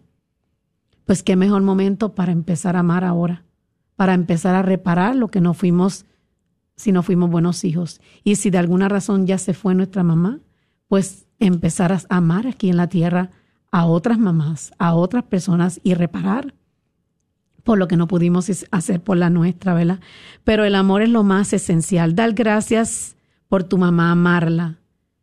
pues 1.05 1.23
qué 1.23 1.35
mejor 1.35 1.61
momento 1.61 2.15
para 2.15 2.31
empezar 2.31 2.75
a 2.75 2.79
amar 2.79 3.03
ahora, 3.03 3.45
para 3.95 4.13
empezar 4.13 4.55
a 4.55 4.61
reparar 4.61 5.15
lo 5.15 5.29
que 5.29 5.41
no 5.41 5.53
fuimos 5.53 6.05
si 6.75 6.91
no 6.91 7.03
fuimos 7.03 7.29
buenos 7.29 7.63
hijos. 7.63 8.01
Y 8.23 8.35
si 8.35 8.49
de 8.49 8.59
alguna 8.59 8.87
razón 8.87 9.25
ya 9.25 9.37
se 9.37 9.53
fue 9.53 9.75
nuestra 9.75 10.03
mamá, 10.03 10.39
pues 10.87 11.26
empezar 11.39 11.91
a 11.91 12.01
amar 12.09 12.47
aquí 12.47 12.69
en 12.69 12.77
la 12.77 12.87
tierra 12.87 13.31
a 13.71 13.85
otras 13.85 14.17
mamás, 14.17 14.71
a 14.77 14.95
otras 14.95 15.23
personas 15.23 15.79
y 15.83 15.93
reparar 15.93 16.53
por 17.63 17.77
lo 17.77 17.89
que 17.89 17.97
no 17.97 18.07
pudimos 18.07 18.49
hacer 18.71 19.01
por 19.01 19.17
la 19.17 19.29
nuestra, 19.29 19.73
¿verdad? 19.73 19.99
Pero 20.45 20.63
el 20.63 20.73
amor 20.73 21.01
es 21.01 21.09
lo 21.09 21.23
más 21.23 21.51
esencial. 21.51 22.15
Dar 22.15 22.31
gracias 22.31 23.17
por 23.49 23.65
tu 23.65 23.77
mamá, 23.77 24.11
amarla, 24.11 24.79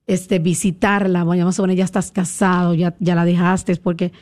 este, 0.07 0.38
visitarla, 0.38 1.24
vamos 1.24 1.59
a 1.59 1.62
poner, 1.62 1.77
ya 1.79 1.85
estás 1.85 2.11
casado, 2.11 2.74
ya, 2.74 2.94
ya 3.00 3.14
la 3.14 3.24
dejaste, 3.24 3.77
porque, 3.77 4.12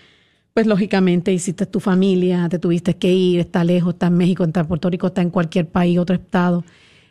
pues 0.54 0.68
lógicamente 0.68 1.32
hiciste 1.32 1.66
tu 1.66 1.80
familia, 1.80 2.48
te 2.48 2.60
tuviste 2.60 2.96
que 2.96 3.12
ir, 3.12 3.40
está 3.40 3.64
lejos, 3.64 3.94
está 3.94 4.06
en 4.06 4.16
México, 4.16 4.44
está 4.44 4.60
en 4.60 4.68
Puerto 4.68 4.88
Rico, 4.88 5.08
está 5.08 5.22
en 5.22 5.30
cualquier 5.30 5.68
país, 5.68 5.98
otro 5.98 6.14
estado. 6.14 6.64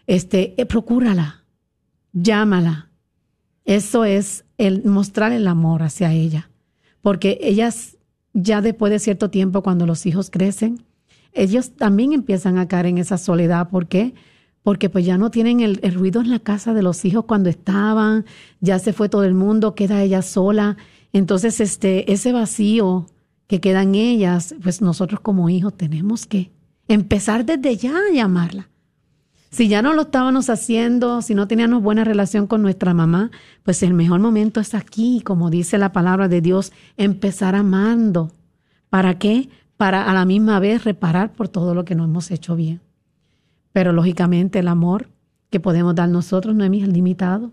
Este, 0.08 0.54
eh, 0.56 0.66
procúrala, 0.66 1.44
llámala. 2.14 2.91
Eso 3.76 4.06
es 4.06 4.46
el 4.58 4.84
mostrar 4.86 5.32
el 5.32 5.48
amor 5.48 5.84
hacia 5.84 6.12
ella, 6.14 6.50
porque 7.02 7.40
ellas 7.42 7.98
ya 8.34 8.62
después 8.62 8.92
de 8.92 9.00
cierto 9.00 9.30
tiempo, 9.30 9.64
cuando 9.64 9.86
los 9.86 10.06
hijos 10.06 10.30
crecen, 10.30 10.84
ellos 11.34 11.72
también 11.72 12.14
empiezan 12.14 12.58
a 12.58 12.68
caer 12.68 12.88
en 12.88 12.98
esa 12.98 13.18
soledad. 13.18 13.70
¿Por 13.70 13.88
qué? 13.88 14.14
porque 14.64 14.90
pues 14.90 15.06
ya 15.06 15.18
no 15.18 15.32
tienen 15.32 15.60
el, 15.60 15.78
ruido 15.94 16.22
en 16.22 16.30
la 16.30 16.40
casa 16.40 16.74
de 16.74 16.84
los 16.84 17.04
hijos 17.06 17.26
cuando 17.26 17.50
estaban, 17.50 18.26
ya 18.60 18.80
se 18.80 18.94
fue 18.94 19.10
todo 19.10 19.24
el 19.24 19.34
mundo, 19.34 19.76
queda 19.76 20.04
ella 20.04 20.22
sola. 20.22 20.78
Entonces, 21.14 21.60
este, 21.60 22.12
ese 22.12 22.32
vacío 22.32 23.08
que 23.48 23.60
queda 23.60 23.82
en 23.82 23.96
ellas, 23.96 24.56
pues 24.62 24.82
nosotros 24.82 25.20
como 25.20 25.50
hijos 25.50 25.76
tenemos 25.76 26.26
que 26.26 26.52
empezar 26.88 27.46
desde 27.46 27.76
ya 27.76 27.96
a 27.98 28.14
llamarla. 28.14 28.70
Si 29.52 29.68
ya 29.68 29.82
no 29.82 29.94
lo 29.94 30.04
estábamos 30.04 30.50
haciendo, 30.50 31.22
si 31.22 31.36
no 31.36 31.46
teníamos 31.46 31.84
buena 31.84 32.06
relación 32.06 32.48
con 32.48 32.62
nuestra 32.62 32.94
mamá, 32.94 33.32
pues 33.64 33.84
el 33.84 33.94
mejor 33.94 34.22
momento 34.22 34.62
es 34.62 34.74
aquí, 34.74 35.22
como 35.26 35.50
dice 35.50 35.78
la 35.78 35.92
palabra 35.92 36.30
de 36.30 36.40
Dios, 36.40 36.72
empezar 36.96 37.56
amando. 37.56 38.32
¿Para 38.90 39.20
qué? 39.20 39.50
Para 39.76 40.10
a 40.10 40.14
la 40.14 40.24
misma 40.24 40.62
vez 40.62 40.86
reparar 40.86 41.34
por 41.34 41.50
todo 41.50 41.76
lo 41.76 41.84
que 41.84 41.96
no 41.96 42.06
hemos 42.06 42.32
hecho 42.32 42.56
bien. 42.56 42.80
Pero 43.74 43.92
lógicamente 43.92 44.60
el 44.60 44.70
amor 44.70 45.10
que 45.50 45.60
podemos 45.60 45.96
dar 45.96 46.08
nosotros 46.08 46.56
no 46.56 46.64
es 46.64 46.72
limitado. 46.88 47.52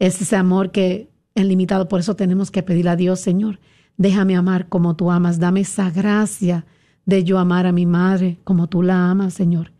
Es 0.00 0.20
ese 0.20 0.34
amor 0.34 0.72
que 0.72 1.08
es 1.36 1.46
limitado, 1.46 1.86
por 1.86 2.00
eso 2.00 2.16
tenemos 2.16 2.50
que 2.50 2.64
pedirle 2.64 2.90
a 2.90 2.96
Dios, 2.96 3.20
Señor, 3.20 3.60
déjame 3.96 4.34
amar 4.34 4.68
como 4.68 4.96
tú 4.96 5.12
amas, 5.12 5.38
dame 5.38 5.60
esa 5.60 5.90
gracia 5.90 6.66
de 7.06 7.22
yo 7.22 7.38
amar 7.38 7.66
a 7.66 7.72
mi 7.72 7.86
madre 7.86 8.40
como 8.42 8.66
tú 8.66 8.82
la 8.82 9.10
amas, 9.10 9.32
Señor. 9.34 9.71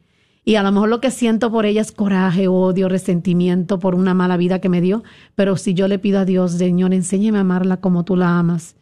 Y 0.45 0.57
a 0.57 0.63
lo 0.63 0.73
mejor 0.73 0.89
lo 0.89 1.01
que 1.01 1.11
siento 1.11 1.53
por 1.53 1.67
ella 1.67 1.81
es 1.81 1.93
coraje, 1.93 2.49
odio, 2.49 2.89
resentimiento 2.89 3.79
por 3.79 3.95
una 3.95 4.13
mala 4.13 4.37
vida 4.37 4.61
que 4.61 4.69
me 4.69 4.81
dio, 4.81 5.05
pero 5.37 5.57
si 5.57 5.73
yo 5.75 5.87
le 5.87 6.01
pido 6.01 6.19
a 6.19 6.25
Dios, 6.25 6.53
Señor, 6.53 6.93
enséñame 6.93 7.39
a 7.39 7.43
amarla 7.43 7.77
como 7.77 8.05
tú 8.05 8.17
la 8.17 8.39
amas, 8.39 8.75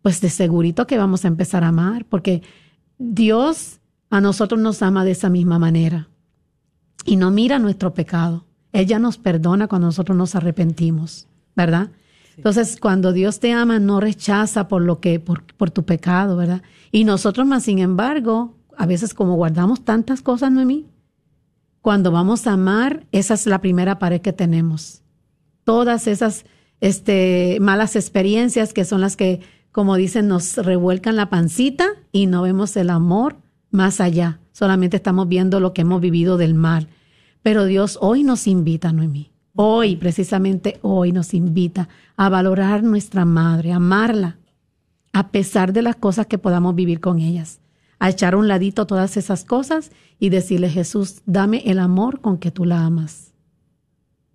pues 0.00 0.20
de 0.20 0.30
segurito 0.30 0.86
que 0.86 0.96
vamos 0.96 1.24
a 1.24 1.28
empezar 1.28 1.64
a 1.64 1.68
amar, 1.68 2.06
porque 2.06 2.42
Dios 2.98 3.80
a 4.08 4.20
nosotros 4.20 4.60
nos 4.60 4.80
ama 4.82 5.04
de 5.04 5.10
esa 5.10 5.28
misma 5.28 5.58
manera 5.58 6.08
y 7.04 7.16
no 7.16 7.30
mira 7.30 7.58
nuestro 7.58 7.92
pecado. 7.92 8.46
Ella 8.72 8.98
nos 8.98 9.18
perdona 9.18 9.68
cuando 9.68 9.88
nosotros 9.88 10.16
nos 10.16 10.34
arrepentimos, 10.34 11.28
¿verdad? 11.54 11.90
Entonces, 12.36 12.78
cuando 12.78 13.12
Dios 13.12 13.40
te 13.40 13.52
ama, 13.52 13.78
no 13.78 14.00
rechaza 14.00 14.68
por 14.68 14.82
lo 14.82 15.00
que, 15.00 15.20
por, 15.20 15.44
por, 15.54 15.70
tu 15.70 15.84
pecado, 15.84 16.36
¿verdad? 16.36 16.62
Y 16.92 17.04
nosotros 17.04 17.46
más, 17.46 17.62
sin 17.62 17.78
embargo, 17.78 18.55
a 18.76 18.86
veces 18.86 19.14
como 19.14 19.34
guardamos 19.34 19.84
tantas 19.84 20.22
cosas, 20.22 20.52
Noemí, 20.52 20.86
cuando 21.80 22.10
vamos 22.10 22.46
a 22.46 22.52
amar, 22.52 23.06
esa 23.12 23.34
es 23.34 23.46
la 23.46 23.60
primera 23.60 23.98
pared 23.98 24.20
que 24.20 24.32
tenemos. 24.32 25.02
Todas 25.64 26.06
esas 26.06 26.44
este, 26.80 27.58
malas 27.60 27.96
experiencias 27.96 28.72
que 28.72 28.84
son 28.84 29.00
las 29.00 29.16
que, 29.16 29.40
como 29.72 29.96
dicen, 29.96 30.28
nos 30.28 30.56
revuelcan 30.56 31.16
la 31.16 31.30
pancita 31.30 31.86
y 32.12 32.26
no 32.26 32.42
vemos 32.42 32.76
el 32.76 32.90
amor 32.90 33.36
más 33.70 34.00
allá. 34.00 34.40
Solamente 34.52 34.96
estamos 34.96 35.28
viendo 35.28 35.60
lo 35.60 35.72
que 35.72 35.82
hemos 35.82 36.00
vivido 36.00 36.36
del 36.36 36.54
mal. 36.54 36.88
Pero 37.42 37.64
Dios 37.64 37.98
hoy 38.00 38.24
nos 38.24 38.46
invita, 38.46 38.92
Noemí. 38.92 39.30
Hoy, 39.54 39.96
precisamente 39.96 40.78
hoy, 40.82 41.12
nos 41.12 41.34
invita 41.34 41.88
a 42.16 42.28
valorar 42.28 42.82
nuestra 42.82 43.24
madre, 43.24 43.72
a 43.72 43.76
amarla, 43.76 44.38
a 45.12 45.28
pesar 45.28 45.72
de 45.72 45.82
las 45.82 45.96
cosas 45.96 46.26
que 46.26 46.36
podamos 46.36 46.74
vivir 46.74 47.00
con 47.00 47.20
ellas. 47.20 47.60
A 47.98 48.10
echar 48.10 48.34
a 48.34 48.36
un 48.36 48.48
ladito 48.48 48.86
todas 48.86 49.16
esas 49.16 49.44
cosas 49.44 49.90
y 50.18 50.28
decirle, 50.28 50.68
Jesús, 50.68 51.22
dame 51.26 51.62
el 51.66 51.78
amor 51.78 52.20
con 52.20 52.38
que 52.38 52.50
tú 52.50 52.64
la 52.64 52.84
amas. 52.84 53.32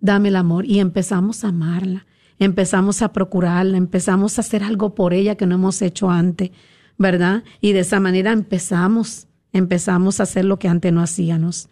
Dame 0.00 0.28
el 0.28 0.36
amor. 0.36 0.66
Y 0.66 0.80
empezamos 0.80 1.44
a 1.44 1.48
amarla, 1.48 2.06
empezamos 2.38 3.02
a 3.02 3.12
procurarla, 3.12 3.76
empezamos 3.76 4.38
a 4.38 4.40
hacer 4.40 4.64
algo 4.64 4.94
por 4.94 5.14
ella 5.14 5.36
que 5.36 5.46
no 5.46 5.54
hemos 5.54 5.80
hecho 5.82 6.10
antes, 6.10 6.50
¿verdad? 6.98 7.44
Y 7.60 7.72
de 7.72 7.80
esa 7.80 8.00
manera 8.00 8.32
empezamos 8.32 9.28
empezamos 9.52 10.18
a 10.18 10.24
hacer 10.24 10.44
lo 10.44 10.58
que 10.58 10.68
antes 10.68 10.92
no 10.92 11.02
hacíamos. 11.02 11.68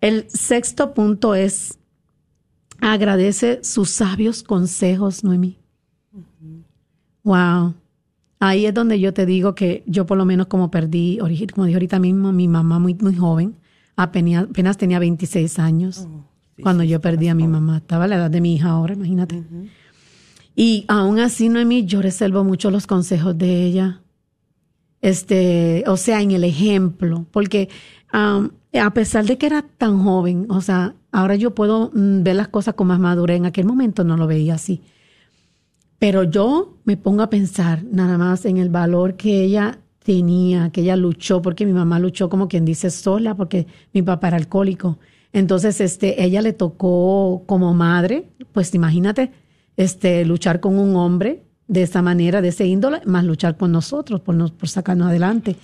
El 0.00 0.28
sexto 0.30 0.94
punto 0.94 1.34
es 1.34 1.78
agradece 2.80 3.60
sus 3.62 3.90
sabios 3.90 4.42
consejos, 4.42 5.22
Noemí. 5.22 5.58
Wow. 7.22 7.74
Ahí 8.42 8.64
es 8.64 8.72
donde 8.72 8.98
yo 8.98 9.12
te 9.12 9.26
digo 9.26 9.54
que 9.54 9.84
yo 9.86 10.06
por 10.06 10.16
lo 10.16 10.24
menos 10.24 10.46
como 10.46 10.70
perdí, 10.70 11.18
como 11.52 11.66
dije 11.66 11.76
ahorita 11.76 11.98
mismo, 11.98 12.32
mi 12.32 12.48
mamá 12.48 12.78
muy, 12.78 12.94
muy 12.94 13.14
joven, 13.14 13.54
apenas, 13.96 14.44
apenas 14.44 14.78
tenía 14.78 14.98
26 14.98 15.58
años 15.58 16.08
Oh, 16.08 16.24
sí, 16.56 16.62
cuando 16.62 16.82
sí, 16.82 16.88
yo 16.88 17.02
perdí 17.02 17.28
a 17.28 17.34
mi 17.34 17.46
mamá. 17.46 17.76
Estaba 17.76 18.04
a 18.04 18.08
la 18.08 18.16
edad 18.16 18.30
de 18.30 18.40
mi 18.40 18.54
hija 18.54 18.70
ahora, 18.70 18.94
imagínate. 18.94 19.44
Y 20.56 20.86
aún 20.88 21.20
así, 21.20 21.50
Noemí, 21.50 21.84
yo 21.84 22.00
reservo 22.00 22.42
mucho 22.42 22.70
los 22.70 22.86
consejos 22.86 23.36
de 23.36 23.64
ella. 23.64 24.00
Este, 25.02 25.84
o 25.86 25.98
sea, 25.98 26.22
en 26.22 26.30
el 26.30 26.44
ejemplo, 26.44 27.26
porque 27.30 27.68
am, 28.10 28.52
a 28.72 28.90
pesar 28.94 29.26
de 29.26 29.36
que 29.36 29.46
era 29.46 29.62
tan 29.62 30.02
joven, 30.02 30.46
o 30.48 30.62
sea, 30.62 30.94
ahora 31.12 31.36
yo 31.36 31.54
puedo 31.54 31.90
mm, 31.94 32.22
ver 32.22 32.36
las 32.36 32.48
cosas 32.48 32.72
con 32.72 32.86
más 32.86 32.98
madurez. 33.00 33.36
En 33.36 33.46
aquel 33.46 33.66
momento 33.66 34.02
no 34.02 34.16
lo 34.16 34.26
veía 34.26 34.54
así. 34.54 34.82
Pero 36.00 36.24
yo 36.24 36.78
me 36.84 36.96
pongo 36.96 37.22
a 37.22 37.30
pensar 37.30 37.84
nada 37.84 38.16
más 38.18 38.46
en 38.46 38.56
el 38.56 38.70
valor 38.70 39.16
que 39.16 39.44
ella 39.44 39.78
tenía, 40.02 40.70
que 40.70 40.80
ella 40.80 40.96
luchó, 40.96 41.42
porque 41.42 41.66
mi 41.66 41.74
mamá 41.74 41.98
luchó 41.98 42.30
como 42.30 42.48
quien 42.48 42.64
dice 42.64 42.88
sola, 42.90 43.36
porque 43.36 43.66
mi 43.92 44.00
papá 44.00 44.28
era 44.28 44.38
alcohólico. 44.38 44.98
Entonces, 45.32 45.78
este, 45.80 46.24
ella 46.24 46.40
le 46.40 46.54
tocó 46.54 47.44
como 47.46 47.74
madre, 47.74 48.30
pues 48.52 48.74
imagínate, 48.74 49.30
este, 49.76 50.24
luchar 50.24 50.60
con 50.60 50.78
un 50.78 50.96
hombre 50.96 51.44
de 51.68 51.82
esa 51.82 52.00
manera, 52.00 52.40
de 52.40 52.48
ese 52.48 52.66
índole, 52.66 53.02
más 53.04 53.24
luchar 53.24 53.58
con 53.58 53.70
nosotros, 53.70 54.22
por, 54.22 54.34
nos, 54.34 54.52
por 54.52 54.70
sacarnos 54.70 55.08
adelante. 55.08 55.56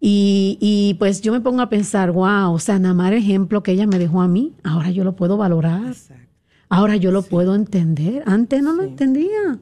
Y, 0.00 0.56
y 0.62 0.94
pues 0.94 1.20
yo 1.20 1.30
me 1.30 1.42
pongo 1.42 1.60
a 1.60 1.68
pensar, 1.68 2.10
wow, 2.10 2.54
o 2.54 2.58
sea, 2.58 2.78
nada 2.78 2.94
más 2.94 3.12
el 3.12 3.18
ejemplo 3.18 3.62
que 3.62 3.72
ella 3.72 3.86
me 3.86 3.98
dejó 3.98 4.22
a 4.22 4.28
mí, 4.28 4.54
ahora 4.64 4.90
yo 4.90 5.04
lo 5.04 5.14
puedo 5.14 5.36
valorar, 5.36 5.88
Exacto. 5.88 6.24
ahora 6.70 6.96
yo 6.96 7.10
lo 7.10 7.20
puedo 7.22 7.54
entender. 7.54 8.22
Antes 8.26 8.62
no 8.62 8.72
lo 8.72 8.82
entendía. 8.82 9.60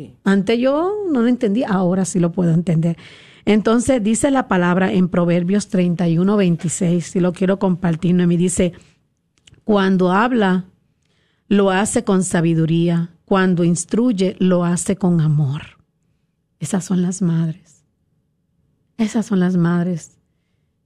Sí. 0.00 0.14
Antes 0.24 0.58
yo 0.58 0.92
no 1.10 1.20
lo 1.20 1.28
entendía, 1.28 1.68
ahora 1.68 2.04
sí 2.04 2.18
lo 2.20 2.32
puedo 2.32 2.52
entender. 2.52 2.96
Entonces 3.44 4.02
dice 4.02 4.30
la 4.30 4.48
palabra 4.48 4.92
en 4.92 5.08
Proverbios 5.08 5.68
31, 5.68 6.36
26, 6.36 7.04
si 7.06 7.20
lo 7.20 7.32
quiero 7.32 7.58
compartir, 7.58 8.14
Noemí 8.14 8.36
dice, 8.36 8.72
cuando 9.64 10.10
habla, 10.12 10.64
lo 11.48 11.70
hace 11.70 12.04
con 12.04 12.22
sabiduría, 12.22 13.10
cuando 13.24 13.64
instruye, 13.64 14.36
lo 14.38 14.64
hace 14.64 14.96
con 14.96 15.20
amor. 15.20 15.62
Esas 16.60 16.84
son 16.84 17.02
las 17.02 17.22
madres. 17.22 17.84
Esas 18.96 19.26
son 19.26 19.40
las 19.40 19.56
madres. 19.56 20.18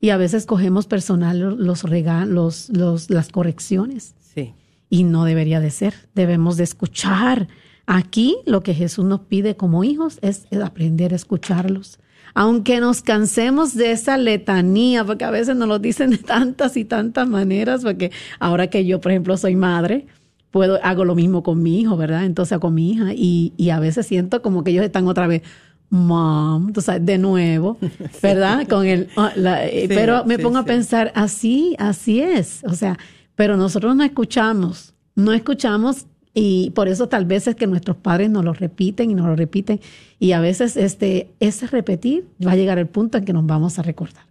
Y 0.00 0.10
a 0.10 0.16
veces 0.16 0.46
cogemos 0.46 0.86
personal 0.86 1.38
los 1.38 1.82
regalos, 1.84 2.68
los, 2.72 3.10
las 3.10 3.28
correcciones 3.28 4.14
Sí. 4.34 4.54
y 4.90 5.04
no 5.04 5.24
debería 5.24 5.60
de 5.60 5.70
ser. 5.70 5.94
Debemos 6.14 6.56
de 6.56 6.64
escuchar. 6.64 7.48
Aquí 7.86 8.36
lo 8.46 8.62
que 8.62 8.74
Jesús 8.74 9.04
nos 9.04 9.20
pide 9.20 9.56
como 9.56 9.84
hijos 9.84 10.18
es 10.22 10.46
aprender 10.62 11.12
a 11.12 11.16
escucharlos. 11.16 11.98
Aunque 12.34 12.80
nos 12.80 13.02
cansemos 13.02 13.74
de 13.74 13.92
esa 13.92 14.16
letanía, 14.16 15.04
porque 15.04 15.24
a 15.24 15.30
veces 15.30 15.54
nos 15.54 15.68
lo 15.68 15.78
dicen 15.78 16.10
de 16.10 16.18
tantas 16.18 16.76
y 16.76 16.84
tantas 16.84 17.28
maneras, 17.28 17.82
porque 17.84 18.10
ahora 18.40 18.68
que 18.68 18.84
yo, 18.86 19.00
por 19.00 19.12
ejemplo, 19.12 19.36
soy 19.36 19.54
madre, 19.54 20.06
puedo, 20.50 20.80
hago 20.82 21.04
lo 21.04 21.14
mismo 21.14 21.42
con 21.42 21.62
mi 21.62 21.80
hijo, 21.80 21.96
¿verdad? 21.96 22.24
Entonces 22.24 22.58
con 22.58 22.74
mi 22.74 22.92
hija 22.92 23.12
y, 23.14 23.52
y 23.56 23.70
a 23.70 23.78
veces 23.80 24.06
siento 24.06 24.40
como 24.42 24.64
que 24.64 24.70
ellos 24.72 24.84
están 24.84 25.06
otra 25.06 25.26
vez, 25.26 25.42
mom, 25.90 26.72
tú 26.72 26.80
sabes, 26.80 27.04
de 27.04 27.18
nuevo, 27.18 27.78
¿verdad? 28.22 28.66
Con 28.68 28.86
el, 28.86 29.08
ah, 29.16 29.32
la- 29.36 29.66
eh, 29.66 29.82
Sí, 29.82 29.88
pero 29.88 30.24
me 30.24 30.36
sí, 30.36 30.42
pongo 30.42 30.58
a 30.58 30.64
pensar, 30.64 31.12
así, 31.14 31.76
así 31.78 32.20
es, 32.20 32.62
o 32.64 32.74
sea, 32.74 32.98
pero 33.36 33.56
nosotros 33.56 33.94
no 33.94 34.02
escuchamos, 34.02 34.94
no 35.14 35.32
escuchamos 35.32 36.06
y 36.34 36.70
por 36.70 36.88
eso 36.88 37.08
tal 37.08 37.24
vez 37.24 37.46
es 37.46 37.54
que 37.54 37.68
nuestros 37.68 37.96
padres 37.96 38.28
nos 38.28 38.44
lo 38.44 38.52
repiten 38.52 39.10
y 39.10 39.14
nos 39.14 39.26
lo 39.26 39.36
repiten 39.36 39.80
y 40.18 40.32
a 40.32 40.40
veces 40.40 40.76
este 40.76 41.30
ese 41.38 41.68
repetir 41.68 42.26
va 42.44 42.52
a 42.52 42.56
llegar 42.56 42.78
el 42.78 42.88
punto 42.88 43.18
en 43.18 43.24
que 43.24 43.32
nos 43.32 43.46
vamos 43.46 43.78
a 43.78 43.82
recordar. 43.82 44.24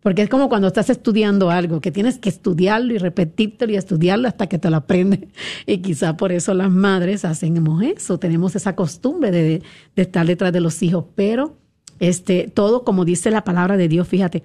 Porque 0.00 0.22
es 0.22 0.28
como 0.28 0.48
cuando 0.48 0.68
estás 0.68 0.90
estudiando 0.90 1.50
algo, 1.50 1.80
que 1.80 1.90
tienes 1.90 2.18
que 2.18 2.28
estudiarlo 2.28 2.94
y 2.94 2.98
repetírtelo 2.98 3.72
y 3.72 3.76
estudiarlo 3.76 4.28
hasta 4.28 4.46
que 4.46 4.58
te 4.58 4.70
lo 4.70 4.76
aprendes. 4.76 5.28
Y 5.66 5.78
quizá 5.78 6.16
por 6.16 6.30
eso 6.30 6.54
las 6.54 6.70
madres 6.70 7.24
hacemos 7.24 7.82
eso, 7.82 8.18
tenemos 8.18 8.54
esa 8.54 8.76
costumbre 8.76 9.32
de, 9.32 9.62
de 9.96 10.02
estar 10.02 10.24
detrás 10.24 10.52
de 10.52 10.60
los 10.60 10.82
hijos. 10.82 11.06
Pero 11.16 11.56
este, 11.98 12.48
todo 12.52 12.84
como 12.84 13.04
dice 13.04 13.30
la 13.30 13.44
palabra 13.44 13.76
de 13.76 13.88
Dios, 13.88 14.06
fíjate, 14.06 14.44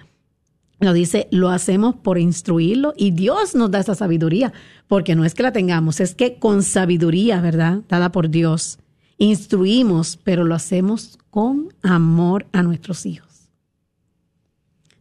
lo 0.85 0.93
dice, 0.93 1.27
lo 1.31 1.49
hacemos 1.49 1.95
por 1.95 2.17
instruirlo 2.17 2.93
y 2.97 3.11
Dios 3.11 3.55
nos 3.55 3.71
da 3.71 3.79
esa 3.79 3.95
sabiduría, 3.95 4.53
porque 4.87 5.15
no 5.15 5.25
es 5.25 5.33
que 5.33 5.43
la 5.43 5.51
tengamos, 5.51 5.99
es 5.99 6.15
que 6.15 6.39
con 6.39 6.63
sabiduría, 6.63 7.41
¿verdad? 7.41 7.81
Dada 7.87 8.11
por 8.11 8.29
Dios, 8.29 8.79
instruimos, 9.17 10.17
pero 10.23 10.43
lo 10.43 10.55
hacemos 10.55 11.17
con 11.29 11.69
amor 11.81 12.47
a 12.53 12.63
nuestros 12.63 13.05
hijos. 13.05 13.49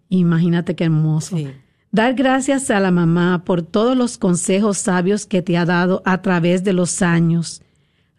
Imagínate 0.09 0.77
qué 0.77 0.85
hermoso. 0.85 1.37
Sí. 1.37 1.49
Dar 1.90 2.14
gracias 2.14 2.71
a 2.71 2.81
la 2.81 2.90
mamá 2.90 3.45
por 3.45 3.62
todos 3.62 3.97
los 3.97 4.16
consejos 4.16 4.79
sabios 4.79 5.27
que 5.27 5.42
te 5.42 5.59
ha 5.59 5.66
dado 5.66 6.03
a 6.07 6.23
través 6.23 6.64
de 6.64 6.73
los 6.73 7.03
años. 7.03 7.62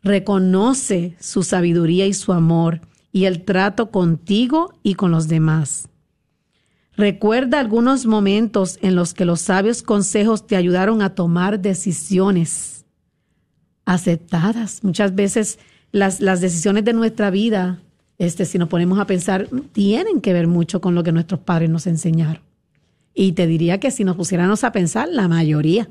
Reconoce 0.03 1.15
su 1.19 1.41
sabiduría 1.41 2.05
y 2.05 2.13
su 2.13 2.33
amor 2.33 2.81
y 3.11 3.25
el 3.25 3.43
trato 3.43 3.89
contigo 3.89 4.73
y 4.83 4.93
con 4.93 5.11
los 5.11 5.27
demás. 5.27 5.89
Recuerda 6.95 7.59
algunos 7.59 8.05
momentos 8.05 8.77
en 8.81 8.95
los 8.95 9.13
que 9.13 9.25
los 9.25 9.41
sabios 9.41 9.81
consejos 9.81 10.45
te 10.45 10.55
ayudaron 10.55 11.01
a 11.01 11.15
tomar 11.15 11.59
decisiones 11.59 12.85
aceptadas. 13.85 14.83
Muchas 14.83 15.15
veces 15.15 15.59
las, 15.91 16.21
las 16.21 16.39
decisiones 16.39 16.85
de 16.85 16.93
nuestra 16.93 17.31
vida, 17.31 17.81
este, 18.19 18.45
si 18.45 18.57
nos 18.57 18.69
ponemos 18.69 18.99
a 18.99 19.07
pensar, 19.07 19.47
tienen 19.71 20.21
que 20.21 20.33
ver 20.33 20.47
mucho 20.47 20.81
con 20.81 20.93
lo 20.93 21.03
que 21.03 21.11
nuestros 21.11 21.39
padres 21.39 21.69
nos 21.69 21.87
enseñaron. 21.87 22.43
Y 23.15 23.33
te 23.33 23.47
diría 23.47 23.79
que 23.79 23.91
si 23.91 24.03
nos 24.03 24.15
pusiéramos 24.15 24.63
a 24.63 24.71
pensar, 24.71 25.09
la 25.09 25.27
mayoría, 25.27 25.89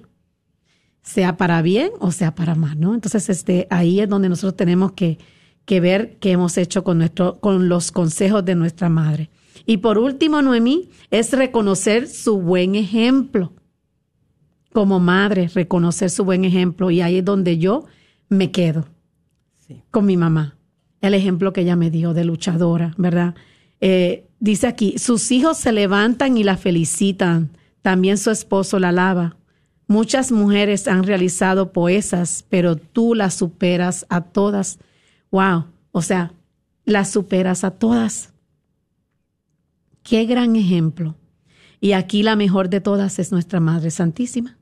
sea 1.03 1.37
para 1.37 1.63
bien 1.63 1.91
o 1.99 2.13
sea 2.13 2.35
para 2.35 2.55
mal, 2.55 2.79
¿no? 2.79 2.95
Entonces, 2.95 3.29
este, 3.29 3.67
ahí 3.71 4.01
es 4.01 4.09
donde 4.09 4.29
nosotros 4.29 4.57
tenemos 4.57 4.93
que, 4.93 5.19
que 5.65 5.81
ver 5.81 6.17
qué 6.21 6.33
hemos 6.33 6.57
hecho 6.59 6.85
con, 6.85 6.99
nuestro, 6.99 7.41
con 7.41 7.69
los 7.69 7.91
consejos 7.93 8.45
de 8.45 8.55
nuestra 8.55 8.89
madre. 8.89 9.31
Y 9.67 9.79
por 9.79 9.99
último, 9.99 10.43
Noemí, 10.43 10.91
es 11.11 11.33
reconocer 11.33 12.09
su 12.09 12.41
buen 12.41 12.75
ejemplo. 12.75 13.53
Como 14.73 15.01
madre, 15.01 15.49
reconocer 15.55 16.11
su 16.11 16.25
buen 16.25 16.45
ejemplo. 16.45 16.91
Y 16.91 17.01
ahí 17.01 17.19
es 17.19 17.25
donde 17.25 17.59
yo 17.59 17.85
me 18.29 18.51
quedo 18.51 18.87
Sí. 19.67 19.83
con 19.91 20.07
mi 20.07 20.17
mamá. 20.17 20.57
El 21.01 21.15
ejemplo 21.15 21.53
que 21.53 21.63
ella 21.63 21.77
me 21.77 21.91
dio 21.91 22.15
de 22.15 22.25
luchadora, 22.25 22.95
¿verdad? 22.97 23.35
Eh, 23.81 24.29
dice 24.41 24.67
aquí, 24.67 24.99
sus 24.99 25.31
hijos 25.33 25.59
se 25.59 25.73
levantan 25.73 26.37
y 26.37 26.45
la 26.45 26.57
felicitan. 26.57 27.51
También 27.83 28.17
su 28.19 28.31
esposo 28.31 28.79
la 28.79 28.91
alaba. 28.91 29.37
Muchas 29.89 30.33
mujeres 30.33 30.89
han 30.89 31.03
realizado 31.03 31.73
poesas, 31.73 32.45
pero 32.49 32.77
tú 32.77 33.15
las 33.15 33.35
superas 33.35 34.07
a 34.09 34.23
todas. 34.23 34.79
Wow. 35.31 35.67
O 35.91 36.01
sea, 36.01 36.33
las 36.85 37.11
superas 37.11 37.65
a 37.65 37.73
todas. 37.73 38.32
Qué 40.03 40.25
gran 40.27 40.57
ejemplo. 40.57 41.17
Y 41.81 41.93
aquí 41.93 42.23
la 42.23 42.37
mejor 42.37 42.69
de 42.69 42.81
todas 42.81 43.19
es 43.19 43.33
nuestra 43.33 43.61
Madre 43.61 43.91
Santísima, 43.91 44.57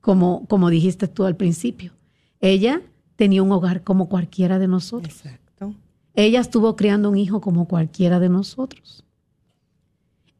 como, 0.00 0.46
como 0.46 0.70
dijiste 0.70 1.08
tú 1.08 1.24
al 1.24 1.36
principio. 1.36 1.92
Ella 2.40 2.82
tenía 3.16 3.42
un 3.42 3.50
hogar 3.50 3.82
como 3.82 4.08
cualquiera 4.08 4.58
de 4.60 4.68
nosotros. 4.68 5.14
Exacto. 5.16 5.74
Ella 6.14 6.40
estuvo 6.40 6.76
criando 6.76 7.10
un 7.10 7.16
hijo 7.16 7.40
como 7.40 7.66
cualquiera 7.66 8.20
de 8.20 8.28
nosotros. 8.28 9.04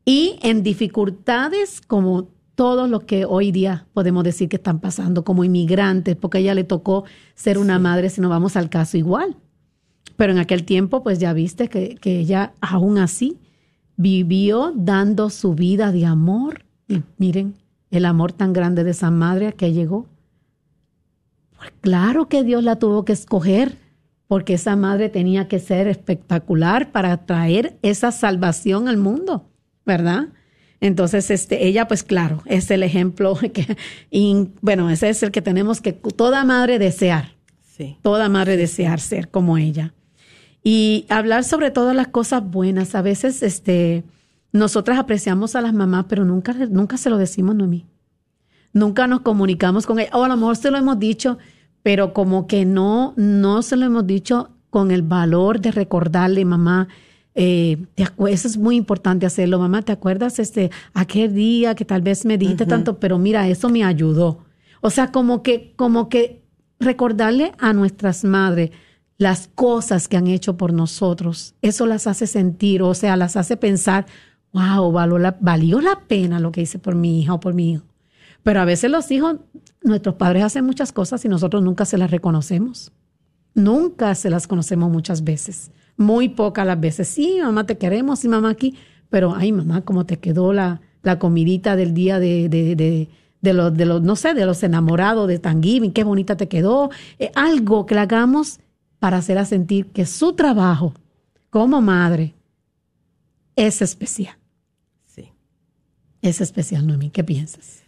Y 0.04 0.38
en 0.42 0.62
dificultades 0.62 1.80
como 1.80 2.28
todo 2.54 2.88
lo 2.88 3.06
que 3.06 3.24
hoy 3.24 3.52
día 3.52 3.86
podemos 3.92 4.24
decir 4.24 4.48
que 4.48 4.56
están 4.56 4.80
pasando 4.80 5.24
como 5.24 5.44
inmigrantes, 5.44 6.16
porque 6.16 6.38
a 6.38 6.40
ella 6.40 6.54
le 6.54 6.64
tocó 6.64 7.04
ser 7.34 7.58
una 7.58 7.78
madre, 7.78 8.10
si 8.10 8.20
no 8.20 8.28
vamos 8.28 8.56
al 8.56 8.70
caso 8.70 8.96
igual. 8.96 9.36
Pero 10.16 10.32
en 10.32 10.38
aquel 10.38 10.64
tiempo, 10.64 11.02
pues 11.02 11.18
ya 11.18 11.32
viste 11.32 11.68
que, 11.68 11.96
que 11.96 12.18
ella 12.18 12.54
aún 12.60 12.98
así 12.98 13.36
vivió 13.98 14.72
dando 14.74 15.28
su 15.28 15.54
vida 15.54 15.92
de 15.92 16.06
amor. 16.06 16.64
Y 16.88 17.02
miren 17.18 17.54
el 17.90 18.06
amor 18.06 18.32
tan 18.32 18.54
grande 18.54 18.84
de 18.84 18.92
esa 18.92 19.10
madre 19.10 19.48
a 19.48 19.52
que 19.52 19.72
llegó. 19.74 20.06
Pues 21.58 21.72
claro 21.82 22.28
que 22.28 22.44
Dios 22.44 22.64
la 22.64 22.76
tuvo 22.76 23.04
que 23.04 23.12
escoger, 23.12 23.76
porque 24.28 24.54
esa 24.54 24.76
madre 24.76 25.08
tenía 25.08 25.48
que 25.48 25.58
ser 25.58 25.88
espectacular 25.88 26.92
para 26.92 27.26
traer 27.26 27.76
esa 27.82 28.12
salvación 28.12 28.88
al 28.88 28.96
mundo, 28.96 29.50
¿verdad? 29.84 30.28
Entonces, 30.80 31.30
este, 31.32 31.66
ella, 31.66 31.88
pues 31.88 32.04
claro, 32.04 32.42
es 32.46 32.70
el 32.70 32.84
ejemplo 32.84 33.36
que, 33.52 33.76
y, 34.10 34.50
bueno, 34.60 34.88
ese 34.90 35.08
es 35.08 35.22
el 35.24 35.32
que 35.32 35.42
tenemos 35.42 35.80
que 35.80 35.92
toda 35.92 36.44
madre 36.44 36.78
desear, 36.78 37.36
Sí. 37.76 37.96
toda 38.02 38.28
madre 38.28 38.56
desear 38.56 39.00
ser 39.00 39.28
como 39.28 39.56
ella. 39.58 39.94
Y 40.70 41.06
hablar 41.08 41.44
sobre 41.44 41.70
todas 41.70 41.96
las 41.96 42.08
cosas 42.08 42.44
buenas. 42.44 42.94
A 42.94 43.00
veces, 43.00 43.42
este, 43.42 44.04
nosotras 44.52 44.98
apreciamos 44.98 45.56
a 45.56 45.62
las 45.62 45.72
mamás, 45.72 46.04
pero 46.10 46.26
nunca, 46.26 46.52
nunca 46.52 46.98
se 46.98 47.08
lo 47.08 47.16
decimos, 47.16 47.54
Noemí. 47.54 47.86
Nunca 48.74 49.06
nos 49.06 49.20
comunicamos 49.20 49.86
con 49.86 49.98
ella. 49.98 50.10
O 50.12 50.24
a 50.24 50.28
lo 50.28 50.36
mejor 50.36 50.56
se 50.56 50.70
lo 50.70 50.76
hemos 50.76 50.98
dicho, 50.98 51.38
pero 51.82 52.12
como 52.12 52.46
que 52.46 52.66
no, 52.66 53.14
no 53.16 53.62
se 53.62 53.78
lo 53.78 53.86
hemos 53.86 54.06
dicho 54.06 54.50
con 54.68 54.90
el 54.90 55.00
valor 55.00 55.58
de 55.58 55.70
recordarle, 55.70 56.44
mamá, 56.44 56.88
eh, 57.34 57.86
eso 57.96 58.48
es 58.48 58.58
muy 58.58 58.76
importante 58.76 59.24
hacerlo, 59.24 59.58
mamá, 59.58 59.80
¿te 59.80 59.92
acuerdas 59.92 60.38
este 60.38 60.70
aquel 60.92 61.32
día 61.32 61.74
que 61.76 61.86
tal 61.86 62.02
vez 62.02 62.26
me 62.26 62.36
dijiste 62.36 62.66
tanto, 62.66 63.00
pero 63.00 63.18
mira, 63.18 63.48
eso 63.48 63.70
me 63.70 63.84
ayudó? 63.84 64.44
O 64.82 64.90
sea, 64.90 65.12
como 65.12 65.42
que, 65.42 65.72
como 65.76 66.10
que 66.10 66.42
recordarle 66.78 67.52
a 67.58 67.72
nuestras 67.72 68.22
madres 68.22 68.70
las 69.18 69.48
cosas 69.54 70.06
que 70.06 70.16
han 70.16 70.28
hecho 70.28 70.56
por 70.56 70.72
nosotros, 70.72 71.54
eso 71.60 71.86
las 71.86 72.06
hace 72.06 72.26
sentir, 72.26 72.82
o 72.82 72.94
sea, 72.94 73.16
las 73.16 73.36
hace 73.36 73.56
pensar, 73.56 74.06
wow, 74.52 74.92
valió 74.92 75.18
la, 75.18 75.36
valió 75.40 75.80
la 75.80 76.00
pena 76.06 76.38
lo 76.38 76.52
que 76.52 76.62
hice 76.62 76.78
por 76.78 76.94
mi 76.94 77.20
hija 77.20 77.34
o 77.34 77.40
por 77.40 77.52
mi 77.52 77.72
hijo. 77.72 77.84
Pero 78.44 78.60
a 78.60 78.64
veces 78.64 78.90
los 78.90 79.10
hijos, 79.10 79.36
nuestros 79.82 80.14
padres 80.14 80.44
hacen 80.44 80.64
muchas 80.64 80.92
cosas 80.92 81.24
y 81.24 81.28
nosotros 81.28 81.62
nunca 81.62 81.84
se 81.84 81.98
las 81.98 82.10
reconocemos. 82.10 82.92
Nunca 83.54 84.14
se 84.14 84.30
las 84.30 84.46
conocemos 84.46 84.90
muchas 84.90 85.24
veces. 85.24 85.72
Muy 85.96 86.28
pocas 86.28 86.64
las 86.64 86.78
veces. 86.78 87.08
Sí, 87.08 87.38
mamá, 87.42 87.66
te 87.66 87.76
queremos, 87.76 88.20
sí, 88.20 88.28
mamá 88.28 88.50
aquí. 88.50 88.76
Pero, 89.10 89.34
ay, 89.34 89.50
mamá, 89.50 89.82
¿cómo 89.82 90.06
te 90.06 90.18
quedó 90.18 90.52
la, 90.52 90.80
la 91.02 91.18
comidita 91.18 91.74
del 91.74 91.92
día 91.92 92.20
de, 92.20 92.48
de, 92.48 92.76
de, 92.76 93.08
de 93.40 93.52
los, 93.52 93.74
de 93.74 93.84
los, 93.84 94.00
no 94.02 94.14
sé, 94.14 94.32
de 94.34 94.46
los 94.46 94.62
enamorados 94.62 95.26
de 95.26 95.40
Thanksgiving? 95.40 95.92
Qué 95.92 96.04
bonita 96.04 96.36
te 96.36 96.46
quedó. 96.46 96.90
Eh, 97.18 97.32
algo 97.34 97.84
que 97.84 97.96
le 97.96 98.02
hagamos 98.02 98.60
para 98.98 99.18
hacerla 99.18 99.44
sentir 99.44 99.86
que 99.86 100.06
su 100.06 100.34
trabajo 100.34 100.94
como 101.50 101.80
madre 101.80 102.34
es 103.56 103.82
especial. 103.82 104.36
Sí. 105.06 105.32
Es 106.22 106.40
especial, 106.40 106.86
Noemí. 106.86 107.10
¿Qué 107.10 107.24
piensas? 107.24 107.82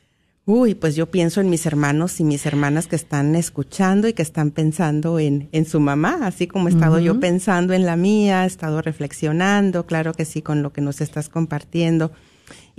Uy, 0.47 0.75
pues 0.75 0.97
yo 0.97 1.07
pienso 1.11 1.41
en 1.41 1.49
mis 1.49 1.65
hermanos 1.67 2.19
y 2.19 2.25
mis 2.25 2.45
hermanas 2.45 2.89
que 2.89 2.97
están 2.97 3.37
escuchando 3.37 4.09
y 4.09 4.15
que 4.15 4.23
están 4.23 4.51
pensando 4.51 5.21
en, 5.21 5.49
en 5.53 5.65
su 5.65 5.79
mamá, 5.79 6.19
así 6.23 6.49
como 6.49 6.67
he 6.67 6.73
estado 6.73 6.99
yo 6.99 7.21
pensando 7.21 7.73
en 7.73 7.87
la 7.87 7.95
mía, 7.95 8.43
he 8.43 8.47
estado 8.47 8.83
reflexionando, 8.83 9.87
claro 9.87 10.13
que 10.13 10.25
sí, 10.25 10.43
con 10.43 10.63
lo 10.63 10.73
que 10.73 10.81
nos 10.81 11.01
estás 11.01 11.29
compartiendo. 11.29 12.11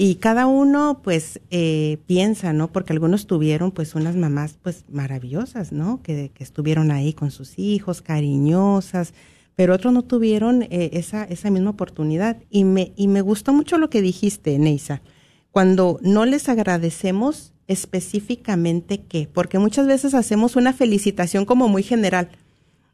Y 0.04 0.16
cada 0.16 0.48
uno, 0.48 1.02
pues, 1.04 1.42
eh, 1.52 2.00
piensa, 2.08 2.54
¿no? 2.54 2.72
Porque 2.72 2.92
algunos 2.92 3.28
tuvieron, 3.28 3.70
pues, 3.70 3.94
unas 3.94 4.16
mamás, 4.16 4.58
pues, 4.60 4.84
maravillosas, 4.90 5.72
¿no? 5.72 6.02
Que, 6.02 6.32
estuvieron 6.40 6.90
ahí 6.90 7.14
con 7.14 7.30
sus 7.30 7.60
hijos, 7.60 8.02
cariñosas, 8.02 9.14
pero 9.56 9.76
otros 9.76 9.94
no 9.94 10.02
tuvieron 10.02 10.64
eh, 10.64 10.90
esa, 10.94 11.24
esa 11.26 11.52
misma 11.52 11.70
oportunidad. 11.70 12.38
Y 12.50 12.64
me, 12.64 12.94
y 12.96 13.10
me 13.10 13.22
gustó 13.22 13.54
mucho 13.54 13.78
lo 13.78 13.92
que 13.92 14.02
dijiste, 14.02 14.58
Neisa. 14.58 15.04
Cuando 15.52 16.00
no 16.02 16.26
les 16.26 16.50
agradecemos, 16.50 17.54
específicamente 17.68 19.04
qué, 19.04 19.30
porque 19.32 19.60
muchas 19.60 19.86
veces 19.86 20.16
hacemos 20.16 20.56
una 20.56 20.74
felicitación 20.74 21.46
como 21.46 21.68
muy 21.68 21.84
general. 21.84 22.32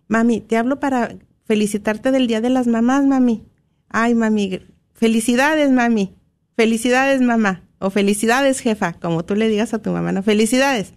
Mami, 0.10 0.41
te 0.41 0.58
hablo 0.58 0.82
para 0.82 1.15
felicitarte 1.46 2.12
del 2.12 2.28
Día 2.28 2.41
de 2.41 2.50
las 2.50 2.67
Mamás, 2.67 3.06
mami. 3.06 3.46
Ay, 3.88 4.13
mami, 4.13 4.60
felicidades, 4.93 5.72
mami. 5.72 6.16
Felicidades, 6.58 7.22
mamá. 7.22 7.62
O 7.80 7.91
felicidades, 7.91 8.60
jefa, 8.60 8.93
como 8.93 9.24
tú 9.24 9.36
le 9.36 9.48
digas 9.48 9.76
a 9.76 9.80
tu 9.80 9.91
mamá, 9.91 10.12
no, 10.12 10.24
felicidades. 10.24 10.93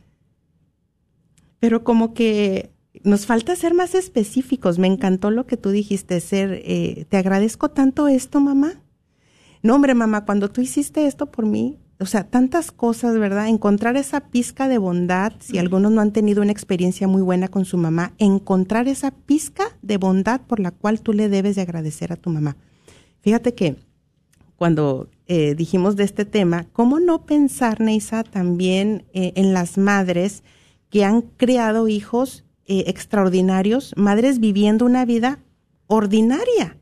Pero 1.59 1.85
como 1.85 2.15
que 2.15 2.71
nos 3.05 3.27
falta 3.27 3.55
ser 3.55 3.75
más 3.75 3.95
específicos. 3.95 4.79
Me 4.79 4.87
encantó 4.87 5.31
lo 5.31 5.47
que 5.47 5.59
tú 5.59 5.69
dijiste, 5.69 6.19
ser, 6.21 6.63
eh, 6.65 7.05
te 7.11 7.19
agradezco 7.19 7.69
tanto 7.69 8.09
esto, 8.09 8.41
mamá. 8.41 8.83
No, 9.63 9.75
hombre, 9.75 9.95
mamá, 9.95 10.25
cuando 10.25 10.51
tú 10.51 10.63
hiciste 10.63 11.07
esto 11.07 11.31
por 11.31 11.45
mí, 11.45 11.79
o 11.99 12.07
sea, 12.07 12.25
tantas 12.25 12.73
cosas, 12.73 13.19
¿verdad? 13.19 13.49
Encontrar 13.49 13.99
esa 13.99 14.31
pizca 14.31 14.67
de 14.67 14.79
bondad, 14.79 15.35
si 15.41 15.59
algunos 15.59 15.93
no 15.93 16.01
han 16.01 16.13
tenido 16.13 16.41
una 16.41 16.53
experiencia 16.53 17.07
muy 17.07 17.21
buena 17.21 17.49
con 17.49 17.67
su 17.67 17.77
mamá, 17.77 18.15
encontrar 18.17 18.89
esa 18.89 19.11
pizca 19.11 19.65
de 19.83 19.99
bondad 19.99 20.41
por 20.41 20.59
la 20.59 20.71
cual 20.71 21.03
tú 21.03 21.13
le 21.13 21.29
debes 21.29 21.57
de 21.57 21.63
agradecer 21.63 22.15
a 22.15 22.17
tu 22.17 22.31
mamá. 22.31 22.57
Fíjate 23.21 23.53
que 23.53 23.77
cuando 24.61 25.09
eh, 25.27 25.55
dijimos 25.55 25.97
de 25.97 26.05
este 26.05 26.27
tema, 26.27 26.67
¿cómo 26.75 27.01
no 27.01 27.25
pensar, 27.25 27.81
Neisa, 27.81 28.25
también 28.25 29.07
eh, 29.15 29.33
en 29.37 29.55
las 29.55 29.79
madres 29.79 30.43
que 30.91 31.03
han 31.03 31.23
creado 31.23 31.89
hijos 31.89 32.45
eh, 32.67 32.85
extraordinarios, 32.87 33.95
madres 33.97 34.39
viviendo 34.39 34.85
una 34.85 35.07
vida 35.07 35.39
ordinaria? 35.87 36.77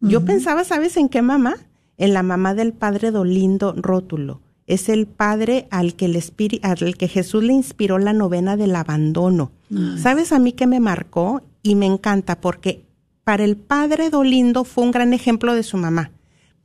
Yo 0.00 0.24
pensaba, 0.24 0.62
¿sabes 0.62 0.96
en 0.96 1.08
qué 1.08 1.20
mamá? 1.20 1.56
En 1.96 2.14
la 2.14 2.22
mamá 2.22 2.54
del 2.54 2.72
padre 2.72 3.10
Dolindo 3.10 3.74
Rótulo 3.76 4.40
es 4.68 4.88
el 4.88 5.08
padre 5.08 5.66
al 5.72 5.96
que, 5.96 6.04
el 6.04 6.22
al 6.62 6.96
que 6.96 7.08
Jesús 7.08 7.42
le 7.42 7.52
inspiró 7.52 7.98
la 7.98 8.12
novena 8.12 8.56
del 8.56 8.76
abandono. 8.76 9.50
¿Sabes 9.96 10.30
a 10.30 10.38
mí 10.38 10.52
que 10.52 10.68
me 10.68 10.78
marcó? 10.78 11.42
Y 11.64 11.74
me 11.74 11.86
encanta 11.86 12.40
porque 12.40 12.84
para 13.24 13.42
el 13.42 13.56
padre 13.56 14.08
Dolindo 14.08 14.62
fue 14.62 14.84
un 14.84 14.92
gran 14.92 15.12
ejemplo 15.14 15.54
de 15.54 15.64
su 15.64 15.78
mamá, 15.78 16.12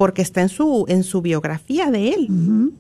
porque 0.04 0.22
está 0.22 0.42
en 0.42 0.50
su, 0.50 0.84
en 0.89 1.06
su 1.06 1.22
biografía 1.22 1.89
de 1.89 2.10
él. 2.10 2.28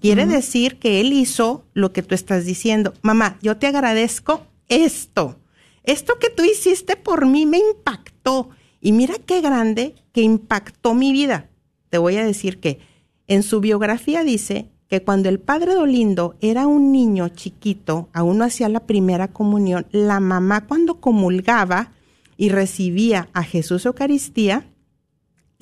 Quiere 0.01 0.25
decir 0.25 0.77
que 0.77 0.99
él 0.99 1.13
hizo 1.13 1.63
lo 1.73 1.93
que 1.93 2.03
tú 2.03 2.15
estás 2.15 2.43
diciendo. 2.43 2.93
Mamá, 3.01 3.37
yo 3.41 3.55
te 3.55 3.67
agradezco 3.67 4.41
esto. 4.67 5.37
Esto 5.85 6.19
que 6.19 6.29
tú 6.29 6.43
hiciste 6.43 6.97
por 6.97 7.25
mí 7.25 7.45
me 7.45 7.59
impactó. 7.59 8.49
Y 8.81 8.91
mira 8.91 9.13
qué 9.25 9.39
grande 9.39 9.95
que 10.11 10.19
impactó 10.19 10.95
mi 10.95 11.13
vida. 11.13 11.47
Te 11.89 11.97
voy 11.97 12.17
a 12.17 12.25
decir 12.25 12.59
que 12.59 12.79
en 13.27 13.41
su 13.41 13.61
biografía 13.61 14.25
dice 14.25 14.67
que 14.89 15.01
cuando 15.01 15.29
el 15.29 15.39
padre 15.39 15.75
Dolindo 15.75 16.35
era 16.41 16.67
un 16.67 16.91
niño 16.91 17.29
chiquito, 17.29 18.09
aún 18.11 18.39
no 18.39 18.43
hacía 18.43 18.67
la 18.67 18.81
primera 18.81 19.29
comunión, 19.29 19.85
la 19.91 20.19
mamá 20.19 20.67
cuando 20.67 20.99
comulgaba 20.99 21.93
y 22.35 22.49
recibía 22.49 23.29
a 23.31 23.43
Jesús 23.43 23.85
Eucaristía, 23.85 24.67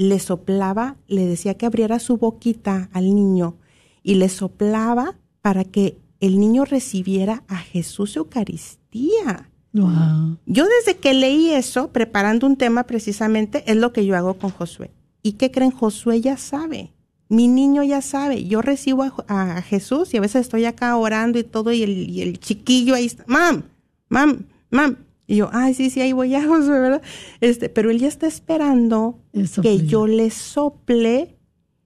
le 0.02 0.20
soplaba, 0.20 0.98
le 1.08 1.26
decía 1.26 1.56
que 1.56 1.66
abriera 1.66 2.00
su 2.00 2.18
boquita 2.18 2.90
al 2.94 3.14
niño 3.16 3.56
y 4.04 4.16
le 4.16 4.30
soplaba 4.30 5.18
para 5.42 5.64
que 5.64 5.98
el 6.20 6.40
niño 6.40 6.66
recibiera 6.66 7.44
a 7.48 7.58
Jesús 7.58 8.16
Eucaristía. 8.16 9.50
Yo 9.74 10.66
desde 10.66 11.00
que 11.00 11.14
leí 11.14 11.50
eso, 11.50 11.92
preparando 11.92 12.46
un 12.46 12.58
tema 12.58 12.84
precisamente, 12.84 13.64
es 13.66 13.78
lo 13.78 13.94
que 13.94 14.06
yo 14.06 14.18
hago 14.18 14.36
con 14.36 14.52
Josué. 14.52 14.92
¿Y 15.24 15.34
qué 15.34 15.52
creen? 15.52 15.72
Josué 15.72 16.20
ya 16.20 16.38
sabe 16.38 16.92
mi 17.32 17.48
niño 17.48 17.82
ya 17.82 18.02
sabe, 18.02 18.44
yo 18.44 18.62
recibo 18.62 19.06
a, 19.30 19.62
Jesús 19.62 20.14
y 20.14 20.18
a 20.18 20.22
veces 20.22 20.42
estoy 20.42 20.66
acá 20.66 20.98
orando 20.98 21.40
y 21.40 21.46
todo 21.46 21.72
y 21.72 21.82
el, 21.82 22.40
chiquillo 22.40 22.94
ahí 22.94 23.06
está, 23.06 23.24
mam, 23.26 23.64
mam, 24.10 24.48
mam. 24.70 24.98
Y 25.32 25.38
yo, 25.38 25.50
ay, 25.54 25.74
sí, 25.74 25.90
sí, 25.90 26.02
ahí 26.02 26.12
voy 26.12 26.36
a 26.36 26.46
Josué, 26.46 26.78
¿verdad? 26.78 27.02
Este, 27.40 27.70
pero 27.70 27.90
él 27.90 28.00
ya 28.00 28.10
está 28.10 28.28
esperando 28.28 29.20
que 29.62 29.86
yo 29.86 30.06
le 30.06 30.30
sople 30.30 31.38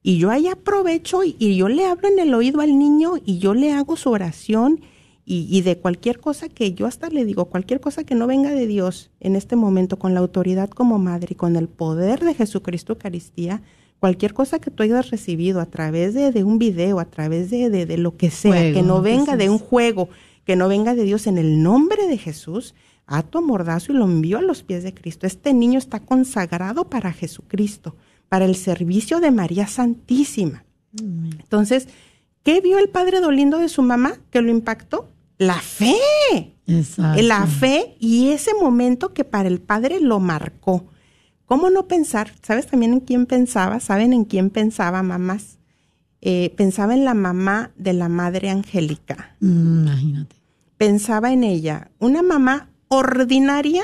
y 0.02 0.18
yo 0.18 0.32
ahí 0.32 0.48
aprovecho 0.48 1.22
y, 1.24 1.56
yo 1.56 1.70
le 1.70 1.86
hablo 1.86 2.08
en 2.08 2.18
el 2.18 2.34
oído 2.34 2.62
al 2.62 2.80
niño 2.80 3.14
y 3.24 3.38
yo 3.38 3.54
le 3.54 3.72
hago 3.72 3.98
su 3.98 4.10
oración 4.10 4.82
y, 5.26 5.48
y, 5.48 5.62
de 5.62 5.78
cualquier 5.78 6.20
cosa 6.20 6.50
que 6.50 6.74
yo 6.74 6.88
hasta 6.88 7.10
le 7.10 7.24
digo, 7.24 7.46
cualquier 7.46 7.80
cosa 7.80 8.04
que 8.04 8.16
no 8.16 8.26
venga 8.26 8.50
de 8.50 8.66
Dios 8.66 9.12
en 9.20 9.36
este 9.36 9.56
momento, 9.56 10.00
con 10.00 10.16
la 10.16 10.22
autoridad 10.22 10.72
como 10.72 10.98
madre 10.98 11.30
y 11.32 11.36
con 11.36 11.56
el 11.56 11.68
poder 11.68 12.22
de 12.22 12.34
Jesucristo 12.34 12.94
Eucaristía, 12.94 13.62
cualquier 14.00 14.34
cosa 14.34 14.58
que 14.58 14.72
tú 14.72 14.82
hayas 14.82 15.12
recibido 15.12 15.62
a 15.62 15.68
través 15.68 16.16
de, 16.16 16.44
un 16.44 16.58
video, 16.58 17.00
a 17.00 17.06
través 17.06 17.52
de, 17.52 17.70
de, 17.70 17.98
lo 17.98 18.18
que 18.18 18.32
sea, 18.32 18.74
que 18.74 18.82
no 18.82 19.04
venga 19.04 19.38
de 19.38 19.52
un 19.52 19.60
juego, 19.60 20.10
que 20.46 20.56
no 20.56 20.68
venga 20.68 20.96
de 20.96 21.04
Dios, 21.04 21.28
en 21.28 21.38
el 21.38 21.62
nombre 21.62 22.08
de 22.08 22.18
Jesús, 22.18 22.74
a 23.08 23.24
tu 23.24 23.38
amordazo 23.38 23.92
y 23.92 23.96
lo 23.96 24.06
envío 24.06 24.38
a 24.38 24.42
los 24.42 24.64
pies 24.64 24.84
de 24.84 24.94
Cristo. 24.94 25.28
Este 25.28 25.54
niño 25.54 25.78
está 25.78 26.00
consagrado 26.00 26.90
para 26.90 27.12
Jesucristo, 27.12 27.96
para 28.30 28.46
el 28.46 28.56
servicio 28.56 29.20
de 29.20 29.32
María 29.32 29.68
Santísima. 29.68 30.66
Entonces, 31.00 31.88
¿qué 32.44 32.62
vio 32.62 32.80
el 32.80 32.90
padre 32.90 33.20
Dolindo 33.20 33.60
de 33.60 33.70
su 33.70 33.82
mamá 33.82 34.14
que 34.32 34.42
lo 34.42 34.50
impactó? 34.50 35.10
La 35.38 35.60
fe. 35.60 35.96
La 37.18 37.46
fe 37.46 37.96
y 38.00 38.30
ese 38.30 38.54
momento 38.54 39.14
que 39.14 39.24
para 39.24 39.48
el 39.48 39.60
padre 39.60 40.00
lo 40.00 40.20
marcó. 40.20 40.86
¿Cómo 41.46 41.70
no 41.70 41.88
pensar? 41.88 42.32
¿Sabes 42.42 42.68
también 42.68 42.94
en 42.94 43.00
quién 43.02 43.26
pensaba? 43.28 43.80
¿Saben 43.80 44.14
en 44.14 44.26
quién 44.26 44.50
pensaba 44.50 45.04
mamás? 45.04 45.60
Eh, 46.22 46.54
pensaba 46.58 46.96
en 46.96 47.06
la 47.06 47.14
mamá 47.14 47.72
de 47.76 47.94
la 47.94 48.10
madre 48.10 48.50
Angélica. 48.50 49.36
Mm, 49.42 49.88
imagínate. 49.88 50.36
Pensaba 50.78 51.32
en 51.32 51.44
ella, 51.44 51.92
una 52.00 52.24
mamá 52.24 52.70
ordinaria 52.88 53.84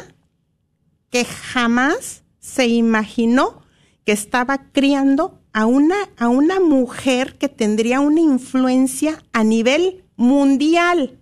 que 1.09 1.25
jamás 1.25 2.23
se 2.39 2.67
imaginó 2.67 3.61
que 4.05 4.11
estaba 4.11 4.71
criando 4.71 5.39
a 5.53 5.65
una, 5.65 5.95
a 6.17 6.29
una 6.29 6.59
mujer 6.59 7.37
que 7.37 7.49
tendría 7.49 7.99
una 7.99 8.21
influencia 8.21 9.23
a 9.33 9.43
nivel 9.43 10.03
mundial. 10.15 11.19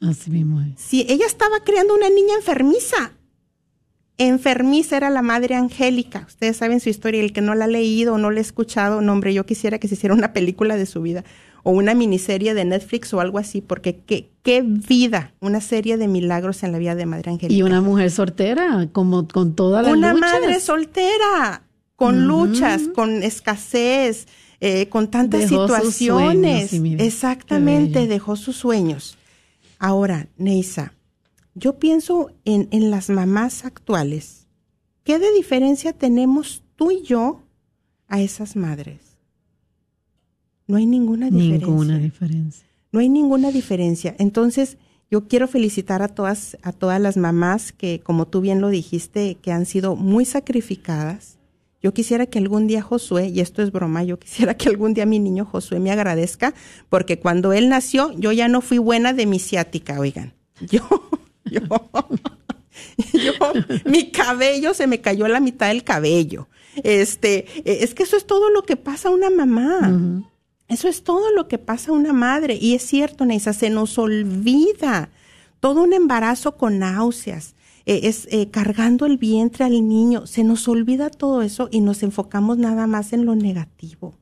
Así 0.00 0.30
mismo 0.30 0.60
es. 0.60 0.80
Si 0.80 1.06
ella 1.08 1.26
estaba 1.26 1.60
criando 1.64 1.94
una 1.94 2.08
niña 2.08 2.34
enfermiza, 2.34 3.12
enfermiza 4.18 4.96
era 4.96 5.10
la 5.10 5.22
madre 5.22 5.54
Angélica. 5.54 6.24
Ustedes 6.26 6.56
saben 6.56 6.80
su 6.80 6.88
historia, 6.88 7.20
el 7.20 7.32
que 7.32 7.40
no 7.40 7.54
la 7.54 7.66
ha 7.66 7.68
leído 7.68 8.14
o 8.14 8.18
no 8.18 8.30
la 8.30 8.38
ha 8.38 8.42
escuchado, 8.42 9.00
no 9.00 9.12
hombre, 9.12 9.32
yo 9.32 9.46
quisiera 9.46 9.78
que 9.78 9.88
se 9.88 9.94
hiciera 9.94 10.14
una 10.14 10.32
película 10.32 10.76
de 10.76 10.86
su 10.86 11.00
vida. 11.02 11.24
O 11.62 11.70
una 11.70 11.94
miniserie 11.94 12.54
de 12.54 12.64
Netflix 12.64 13.12
o 13.12 13.20
algo 13.20 13.38
así, 13.38 13.60
porque 13.60 13.98
qué, 13.98 14.30
qué 14.42 14.62
vida, 14.62 15.34
una 15.40 15.60
serie 15.60 15.96
de 15.96 16.08
milagros 16.08 16.62
en 16.62 16.72
la 16.72 16.78
vida 16.78 16.94
de 16.94 17.06
Madre 17.06 17.30
Angélica. 17.30 17.54
Y 17.54 17.62
una 17.62 17.80
mujer 17.80 18.10
soltera, 18.10 18.88
como 18.92 19.26
con 19.28 19.54
toda 19.54 19.82
la 19.82 19.92
Una 19.92 20.14
madre 20.14 20.60
soltera, 20.60 21.62
con 21.96 22.26
luchas, 22.26 22.82
con 22.94 23.22
escasez, 23.22 24.26
eh, 24.60 24.88
con 24.88 25.10
tantas 25.10 25.48
situaciones. 25.48 26.72
Exactamente, 26.72 28.06
dejó 28.06 28.36
sus 28.36 28.56
sueños. 28.56 29.16
Ahora, 29.78 30.28
Neisa, 30.36 30.94
yo 31.54 31.78
pienso 31.78 32.30
en, 32.44 32.68
en 32.70 32.90
las 32.90 33.10
mamás 33.10 33.64
actuales. 33.64 34.46
¿Qué 35.04 35.18
de 35.18 35.32
diferencia 35.32 35.92
tenemos 35.92 36.62
tú 36.76 36.90
y 36.90 37.02
yo 37.02 37.42
a 38.08 38.20
esas 38.20 38.56
madres? 38.56 39.09
No 40.70 40.76
hay 40.76 40.86
ninguna 40.86 41.30
diferencia. 41.30 41.66
Ninguna 41.66 41.98
diferencia. 41.98 42.66
No 42.92 43.00
hay 43.00 43.08
ninguna 43.08 43.50
diferencia. 43.50 44.14
Entonces, 44.20 44.78
yo 45.10 45.26
quiero 45.26 45.48
felicitar 45.48 46.00
a 46.00 46.06
todas, 46.06 46.56
a 46.62 46.70
todas 46.70 47.00
las 47.00 47.16
mamás 47.16 47.72
que, 47.72 48.00
como 48.04 48.28
tú 48.28 48.40
bien 48.40 48.60
lo 48.60 48.68
dijiste, 48.68 49.36
que 49.42 49.50
han 49.50 49.66
sido 49.66 49.96
muy 49.96 50.24
sacrificadas. 50.24 51.38
Yo 51.82 51.92
quisiera 51.92 52.26
que 52.26 52.38
algún 52.38 52.68
día 52.68 52.82
Josué, 52.82 53.26
y 53.30 53.40
esto 53.40 53.62
es 53.62 53.72
broma, 53.72 54.04
yo 54.04 54.20
quisiera 54.20 54.54
que 54.54 54.68
algún 54.68 54.94
día 54.94 55.06
mi 55.06 55.18
niño 55.18 55.44
Josué 55.44 55.80
me 55.80 55.90
agradezca, 55.90 56.54
porque 56.88 57.18
cuando 57.18 57.52
él 57.52 57.68
nació, 57.68 58.12
yo 58.12 58.30
ya 58.30 58.46
no 58.46 58.60
fui 58.60 58.78
buena 58.78 59.12
de 59.12 59.26
mi 59.26 59.40
ciática, 59.40 59.98
oigan. 59.98 60.34
Yo, 60.60 60.88
yo, 61.46 61.62
yo, 63.12 63.32
mi 63.86 64.12
cabello 64.12 64.72
se 64.72 64.86
me 64.86 65.00
cayó 65.00 65.26
la 65.26 65.40
mitad 65.40 65.66
del 65.66 65.82
cabello. 65.82 66.46
Este, 66.84 67.46
es 67.64 67.92
que 67.94 68.04
eso 68.04 68.16
es 68.16 68.24
todo 68.24 68.50
lo 68.50 68.62
que 68.62 68.76
pasa 68.76 69.08
a 69.08 69.12
una 69.12 69.30
mamá. 69.30 70.22
Eso 70.70 70.88
es 70.88 71.02
todo 71.02 71.32
lo 71.32 71.48
que 71.48 71.58
pasa 71.58 71.90
a 71.90 71.94
una 71.94 72.12
madre. 72.12 72.56
Y 72.60 72.74
es 72.74 72.82
cierto, 72.82 73.24
Neisa, 73.24 73.52
se 73.52 73.70
nos 73.70 73.98
olvida 73.98 75.10
todo 75.58 75.82
un 75.82 75.92
embarazo 75.92 76.56
con 76.56 76.78
náuseas, 76.78 77.54
eh, 77.86 78.00
es 78.04 78.28
eh, 78.30 78.50
cargando 78.50 79.04
el 79.04 79.18
vientre 79.18 79.64
al 79.64 79.86
niño. 79.86 80.26
Se 80.26 80.44
nos 80.44 80.68
olvida 80.68 81.10
todo 81.10 81.42
eso 81.42 81.68
y 81.72 81.80
nos 81.80 82.02
enfocamos 82.02 82.56
nada 82.56 82.86
más 82.86 83.12
en 83.12 83.26
lo 83.26 83.34
negativo. 83.34 84.14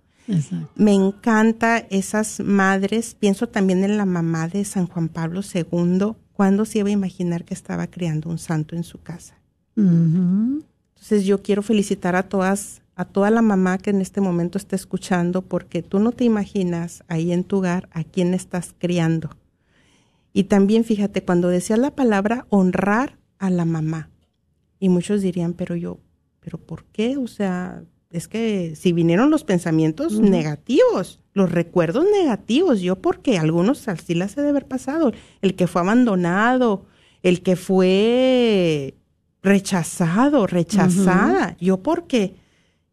Me 0.75 0.93
encanta 0.93 1.79
esas 1.91 2.41
madres. 2.41 3.15
Pienso 3.15 3.49
también 3.49 3.83
en 3.83 3.97
la 3.97 4.05
mamá 4.05 4.47
de 4.47 4.65
San 4.65 4.87
Juan 4.87 5.09
Pablo 5.09 5.41
II. 5.43 6.13
¿Cuándo 6.35 6.67
se 6.67 6.81
iba 6.81 6.89
a 6.89 6.93
imaginar 6.93 7.45
que 7.45 7.55
estaba 7.55 7.87
criando 7.87 8.29
un 8.29 8.39
santo 8.39 8.77
en 8.77 8.85
su 8.85 9.01
casa? 9.01 9.39
Entonces 9.75 11.25
yo 11.25 11.43
quiero 11.43 11.63
felicitar 11.63 12.15
a 12.15 12.29
todas 12.29 12.83
a 12.99 13.05
toda 13.05 13.31
la 13.31 13.43
mamá 13.43 13.79
que 13.79 13.91
en 13.91 14.01
este 14.01 14.21
momento 14.21 14.59
está 14.59 14.75
escuchando, 14.75 15.43
porque 15.43 15.85
tú 15.85 16.01
no 16.01 16.11
te 16.11 16.25
imaginas 16.25 17.05
ahí 17.07 17.31
en 17.33 17.45
tu 17.45 17.59
hogar 17.59 17.89
a 17.93 18.03
quién 18.03 18.35
estás 18.35 18.75
criando. 18.77 19.31
Y 20.33 20.45
también 20.45 20.83
fíjate, 20.83 21.23
cuando 21.23 21.49
decías 21.49 21.79
la 21.79 21.93
palabra 21.93 22.47
honrar 22.51 23.17
a 23.39 23.51
la 23.51 23.65
mamá, 23.65 24.11
y 24.81 24.89
muchos 24.89 25.23
dirían, 25.23 25.53
pero 25.53 25.77
yo, 25.77 26.01
pero 26.41 26.59
¿por 26.59 26.87
qué? 26.87 27.17
O 27.19 27.29
sea, 27.29 27.85
es 28.11 28.27
que 28.27 28.75
si 28.75 28.93
vinieron 28.93 29.31
los 29.31 29.45
pensamientos 29.45 30.19
negativos, 30.19 31.21
los 31.35 31.53
recuerdos 31.53 32.05
negativos, 32.11 32.81
yo 32.81 32.97
porque 32.97 33.39
algunos 33.39 33.87
así 33.87 34.15
las 34.15 34.37
he 34.37 34.43
de 34.43 34.49
haber 34.49 34.67
pasado, 34.67 35.13
el 35.41 35.55
que 35.55 35.69
fue 35.69 35.83
abandonado, 35.83 36.85
el 37.23 37.43
que 37.43 37.55
fue 37.55 38.97
rechazado, 39.41 40.49
rechazada, 40.49 41.57
yo 41.61 41.81
porque 41.81 42.48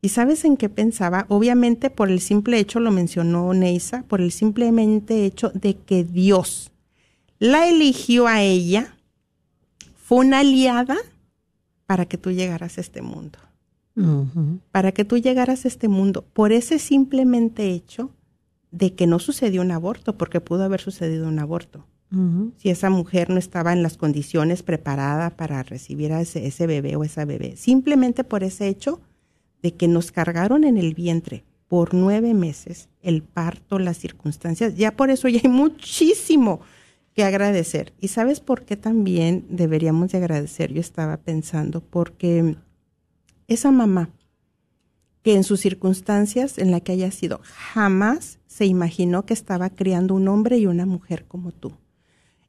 ¿Y 0.06 0.10
sabes 0.10 0.46
en 0.46 0.56
qué 0.56 0.70
pensaba? 0.70 1.26
Obviamente 1.30 1.90
por 1.90 2.12
el 2.12 2.20
simple 2.20 2.60
hecho, 2.60 2.80
lo 2.80 2.92
mencionó 2.92 3.52
Neisa, 3.56 4.04
por 4.04 4.22
el 4.22 4.32
simplemente 4.32 5.26
hecho 5.26 5.50
de 5.56 5.78
que 5.78 6.04
Dios 6.04 6.72
la 7.40 7.68
eligió 7.68 8.28
a 8.28 8.44
ella, 8.44 8.98
fue 9.96 10.20
una 10.20 10.42
aliada 10.42 10.96
para 11.88 12.06
que 12.06 12.20
tú 12.20 12.30
llegaras 12.30 12.78
a 12.78 12.82
este 12.82 13.02
mundo. 13.02 13.40
Para 14.72 14.92
que 14.92 15.06
tú 15.06 15.18
llegaras 15.18 15.66
a 15.66 15.70
este 15.70 15.88
mundo, 15.88 16.24
por 16.34 16.52
ese 16.52 16.78
simplemente 16.78 17.72
hecho 17.72 18.12
de 18.70 18.94
que 18.94 19.08
no 19.08 19.18
sucedió 19.18 19.64
un 19.64 19.72
aborto, 19.72 20.20
porque 20.20 20.40
pudo 20.40 20.66
haber 20.66 20.82
sucedido 20.82 21.28
un 21.28 21.40
aborto. 21.40 21.84
Si 22.58 22.70
esa 22.70 22.92
mujer 22.92 23.32
no 23.32 23.40
estaba 23.40 23.74
en 23.74 23.82
las 23.82 23.98
condiciones 23.98 24.62
preparada 24.62 25.32
para 25.32 25.64
recibir 25.64 26.14
a 26.14 26.22
ese, 26.22 26.46
ese 26.46 26.68
bebé 26.68 26.96
o 26.96 27.04
esa 27.04 27.26
bebé, 27.26 27.56
simplemente 27.58 28.24
por 28.24 28.44
ese 28.44 28.68
hecho, 28.68 29.02
de 29.66 29.74
que 29.74 29.88
nos 29.88 30.12
cargaron 30.12 30.64
en 30.64 30.78
el 30.78 30.94
vientre 30.94 31.44
por 31.68 31.96
nueve 31.96 32.36
meses, 32.36 32.88
el 33.02 33.24
parto, 33.24 33.80
las 33.80 33.98
circunstancias, 33.98 34.76
ya 34.76 34.96
por 34.96 35.10
eso 35.10 35.28
ya 35.28 35.40
hay 35.44 35.50
muchísimo 35.50 36.60
que 37.16 37.24
agradecer. 37.24 37.92
¿Y 38.00 38.10
sabes 38.10 38.42
por 38.42 38.64
qué 38.64 38.78
también 38.78 39.44
deberíamos 39.50 40.12
de 40.12 40.20
agradecer? 40.20 40.72
Yo 40.72 40.82
estaba 40.82 41.18
pensando, 41.18 41.82
porque 41.82 42.58
esa 43.48 43.72
mamá, 43.72 44.12
que 45.24 45.34
en 45.34 45.44
sus 45.44 45.62
circunstancias 45.62 46.60
en 46.60 46.70
la 46.70 46.82
que 46.82 46.92
haya 46.92 47.10
sido, 47.10 47.42
jamás 47.44 48.38
se 48.46 48.68
imaginó 48.68 49.26
que 49.26 49.34
estaba 49.34 49.72
criando 49.72 50.14
un 50.14 50.28
hombre 50.28 50.60
y 50.60 50.68
una 50.68 50.86
mujer 50.86 51.26
como 51.26 51.52
tú. 51.52 51.72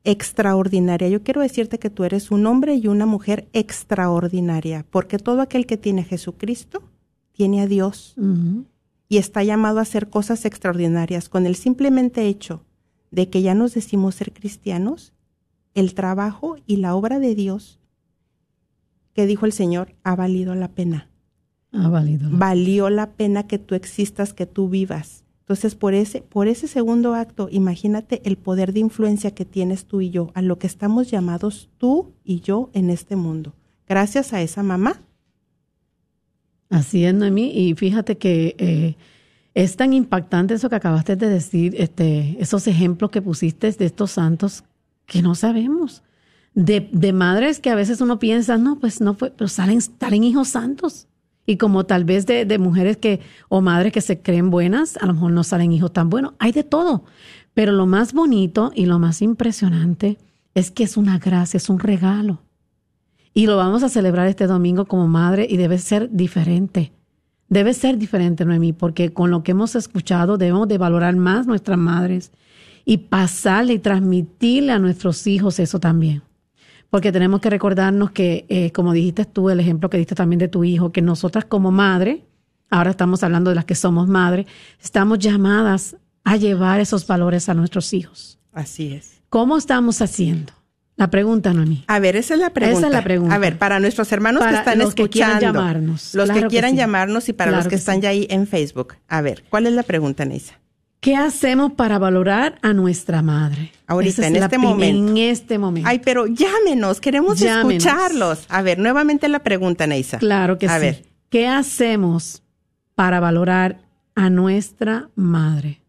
Extraordinaria. 0.05 1.09
Yo 1.09 1.23
quiero 1.23 1.41
decirte 1.41 1.79
que 1.79 1.89
tú 1.89 2.05
eres 2.05 2.31
un 2.31 2.45
hombre 2.45 2.75
y 2.75 2.89
una 2.89 3.07
mujer 3.07 3.49
extraordinaria, 3.55 4.85
porque 4.91 5.17
todo 5.17 5.41
aquel 5.41 5.65
que 5.65 5.79
tiene 5.79 6.05
Jesucristo 6.05 6.83
tiene 7.37 7.61
a 7.61 7.67
Dios 7.67 8.17
y 9.09 9.19
está 9.19 9.45
llamado 9.45 9.79
a 9.79 9.83
hacer 9.83 10.09
cosas 10.09 10.45
extraordinarias. 10.45 11.29
Con 11.29 11.47
el 11.47 11.55
simplemente 11.55 12.27
hecho 12.27 12.65
de 13.11 13.29
que 13.29 13.43
ya 13.43 13.55
nos 13.55 13.75
decimos 13.75 14.15
ser 14.15 14.33
cristianos, 14.33 15.13
el 15.75 15.95
trabajo 15.95 16.57
y 16.67 16.77
la 16.77 16.95
obra 16.95 17.19
de 17.19 17.35
Dios 17.35 17.79
que 19.13 19.27
dijo 19.27 19.47
el 19.47 19.53
Señor 19.53 19.95
ha 20.03 20.17
valido 20.17 20.55
la 20.55 20.69
pena. 20.69 21.11
Ha 21.73 21.89
valido. 21.89 22.29
Valió 22.33 22.91
la 22.91 23.13
pena 23.13 23.47
que 23.47 23.59
tú 23.59 23.75
existas, 23.75 24.33
que 24.33 24.47
tú 24.47 24.69
vivas. 24.69 25.25
Entonces, 25.41 25.75
por 25.75 25.95
ese, 25.95 26.23
por 26.23 26.49
ese 26.49 26.67
segundo 26.67 27.15
acto, 27.15 27.49
imagínate 27.51 28.21
el 28.25 28.37
poder 28.37 28.73
de 28.73 28.81
influencia 28.81 29.33
que 29.33 29.45
tienes 29.45 29.85
tú 29.85 30.01
y 30.01 30.11
yo, 30.11 30.33
a 30.35 30.43
lo 30.43 30.59
que 30.59 30.67
estamos 30.67 31.11
llamados 31.11 31.71
tú 31.79 32.13
y 32.25 32.41
yo 32.41 32.71
en 32.73 32.91
este 32.91 33.15
mundo. 33.15 33.55
Gracias 33.87 34.33
a 34.33 34.43
esa 34.43 34.63
mamá 34.63 35.01
Así 36.71 37.05
es, 37.05 37.15
Noemí. 37.15 37.51
Y 37.55 37.75
fíjate 37.75 38.19
que 38.19 38.57
eh, 38.59 38.97
es 39.55 39.77
tan 39.77 39.93
impactante 39.93 40.55
eso 40.55 40.69
que 40.69 40.77
acabaste 40.77 41.17
de 41.17 41.29
decir, 41.29 41.75
este, 41.79 42.37
esos 42.41 42.67
ejemplos 42.67 43.11
que 43.11 43.23
pusiste 43.23 43.71
de 43.71 43.85
estos 43.85 44.13
santos 44.13 44.65
que 45.07 45.23
no 45.23 45.35
sabemos. 45.35 46.03
De, 46.55 46.89
de 46.93 47.13
madres 47.13 47.61
que 47.61 47.71
a 47.71 47.75
veces 47.75 48.01
uno 48.01 48.19
piensa, 48.19 48.57
no, 48.59 48.79
pues 48.79 49.01
no 49.01 49.15
fue, 49.15 49.31
pero 49.31 49.49
salen, 49.49 49.81
salen 49.81 50.25
hijos 50.25 50.49
santos. 50.49 51.07
Y 51.45 51.59
como 51.59 51.85
tal 51.87 52.05
vez 52.05 52.27
de, 52.27 52.45
de 52.45 52.59
mujeres 52.59 52.97
que, 52.97 53.21
o 53.49 53.61
madres 53.61 53.93
que 53.93 54.01
se 54.01 54.21
creen 54.21 54.51
buenas, 54.51 54.97
a 54.97 55.07
lo 55.07 55.15
mejor 55.15 55.33
no 55.33 55.45
salen 55.45 55.73
hijos 55.73 55.93
tan 55.93 56.11
buenos. 56.11 56.35
Hay 56.39 56.53
de 56.53 56.65
todo. 56.65 57.05
Pero 57.55 57.73
lo 57.73 57.87
más 57.87 58.13
bonito 58.13 58.73
y 58.75 58.87
lo 58.87 58.99
más 58.99 59.23
impresionante 59.23 60.19
es 60.55 60.71
que 60.71 60.85
es 60.85 60.97
una 60.97 61.19
gracia, 61.19 61.59
es 61.59 61.71
un 61.71 61.79
regalo. 61.79 62.43
Y 63.37 63.45
lo 63.45 63.59
vamos 63.59 63.83
a 63.83 63.91
celebrar 63.91 64.29
este 64.29 64.47
domingo 64.47 64.87
como 64.87 65.07
madre 65.09 65.47
y 65.47 65.59
debe 65.59 65.77
ser 65.77 66.09
diferente. 66.11 66.95
Debe 67.51 67.75
ser 67.75 67.99
diferente, 67.99 68.47
Noemí, 68.47 68.73
porque 68.73 69.13
con 69.13 69.31
lo 69.31 69.43
que 69.43 69.51
hemos 69.51 69.77
escuchado 69.77 70.39
debemos 70.39 70.67
de 70.69 70.79
valorar 70.79 71.15
más 71.17 71.47
nuestras 71.47 71.77
madres 71.77 72.33
y 72.87 72.97
pasarle 72.97 73.75
y 73.75 73.79
transmitirle 73.79 74.73
a 74.73 74.79
nuestros 74.79 75.27
hijos 75.27 75.59
eso 75.59 75.79
también. 75.79 76.23
Porque 76.89 77.13
tenemos 77.13 77.43
que 77.43 77.51
recordarnos 77.51 78.11
que, 78.13 78.47
eh, 78.49 78.73
como 78.73 78.95
dijiste 78.95 79.27
tú, 79.27 79.51
el 79.51 79.61
ejemplo 79.61 79.91
que 79.91 79.99
diste 79.99 80.15
también 80.15 80.39
de 80.39 80.49
tu 80.49 80.65
hijo, 80.65 80.91
que 80.91 81.03
nosotras 81.03 81.45
como 81.45 81.71
madre, 81.71 82.25
ahora 82.71 82.93
estamos 82.93 83.23
hablando 83.23 83.51
de 83.51 83.57
las 83.57 83.67
que 83.67 83.75
somos 83.75 84.09
madre, 84.09 84.47
estamos 84.81 85.19
llamadas 85.19 85.95
a 86.25 86.39
llevar 86.39 86.81
esos 86.81 87.07
valores 87.07 87.51
a 87.51 87.55
nuestros 87.55 87.93
hijos. 87.93 88.39
Así 88.55 88.95
es. 88.95 89.21
¿Cómo 89.29 89.59
estamos 89.59 90.01
haciendo? 90.01 90.56
La 90.97 91.11
pregunta, 91.11 91.53
Noemí. 91.53 91.85
A 91.89 91.99
ver, 91.99 92.17
esa 92.17 92.35
es 92.35 92.41
la 92.41 92.51
pregunta. 92.51 92.79
Esa 92.79 92.87
es 92.87 92.93
la 92.93 93.05
pregunta. 93.05 93.35
A 93.35 93.39
ver, 93.39 93.59
para 93.59 93.79
nuestros 93.81 94.11
hermanos 94.13 94.43
que 94.45 94.55
están 94.55 94.79
los 94.79 94.89
escuchando. 94.89 95.05
Que 95.05 95.11
quieran 95.11 95.41
llamarnos. 95.41 96.15
Los 96.15 96.31
que 96.31 96.47
quieran 96.47 96.77
llamarnos 96.77 97.29
y 97.29 97.35
para 97.35 97.51
los 97.51 97.69
que, 97.69 97.75
están 97.75 98.01
ya 98.01 98.09
ahí 98.09 98.27
en 98.31 98.47
Facebook. 98.47 98.95
A 99.07 99.21
ver, 99.21 99.45
¿cuál 99.51 99.67
es 99.67 99.75
la 99.75 99.83
pregunta, 99.83 100.25
Neisa? 100.25 100.59
¿Qué 101.01 101.15
hacemos 101.15 101.73
para 101.73 101.99
valorar 101.99 102.59
a 102.63 102.73
nuestra 102.73 103.21
madre? 103.21 103.71
Ahorita, 103.87 104.27
en 104.27 104.37
este 104.37 104.57
momento. 104.57 105.13
En 105.13 105.19
este 105.19 105.59
momento. 105.59 105.89
Ay, 105.89 106.01
pero 106.03 106.27
llámenos, 106.27 107.01
queremos 107.01 107.41
escucharlos. 107.41 108.47
A 108.49 108.63
ver, 108.63 108.79
nuevamente 108.79 109.29
la 109.29 109.41
pregunta, 109.41 109.87
Neisa. 109.87 110.19
Claro 110.19 110.59
que 110.59 110.67
sí. 110.67 110.75
A 110.75 110.79
ver. 110.79 111.05
¿Qué 111.29 111.47
hacemos 111.47 112.43
para 112.95 113.21
valorar 113.21 113.83
a 114.15 114.31
nuestra 114.31 115.11
madre 115.15 115.83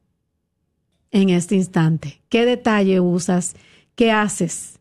en 1.12 1.30
este 1.30 1.55
instante? 1.55 2.22
¿Qué 2.28 2.45
detalle 2.45 2.99
usas? 2.99 3.55
¿Qué 3.95 4.12
haces? 4.12 4.76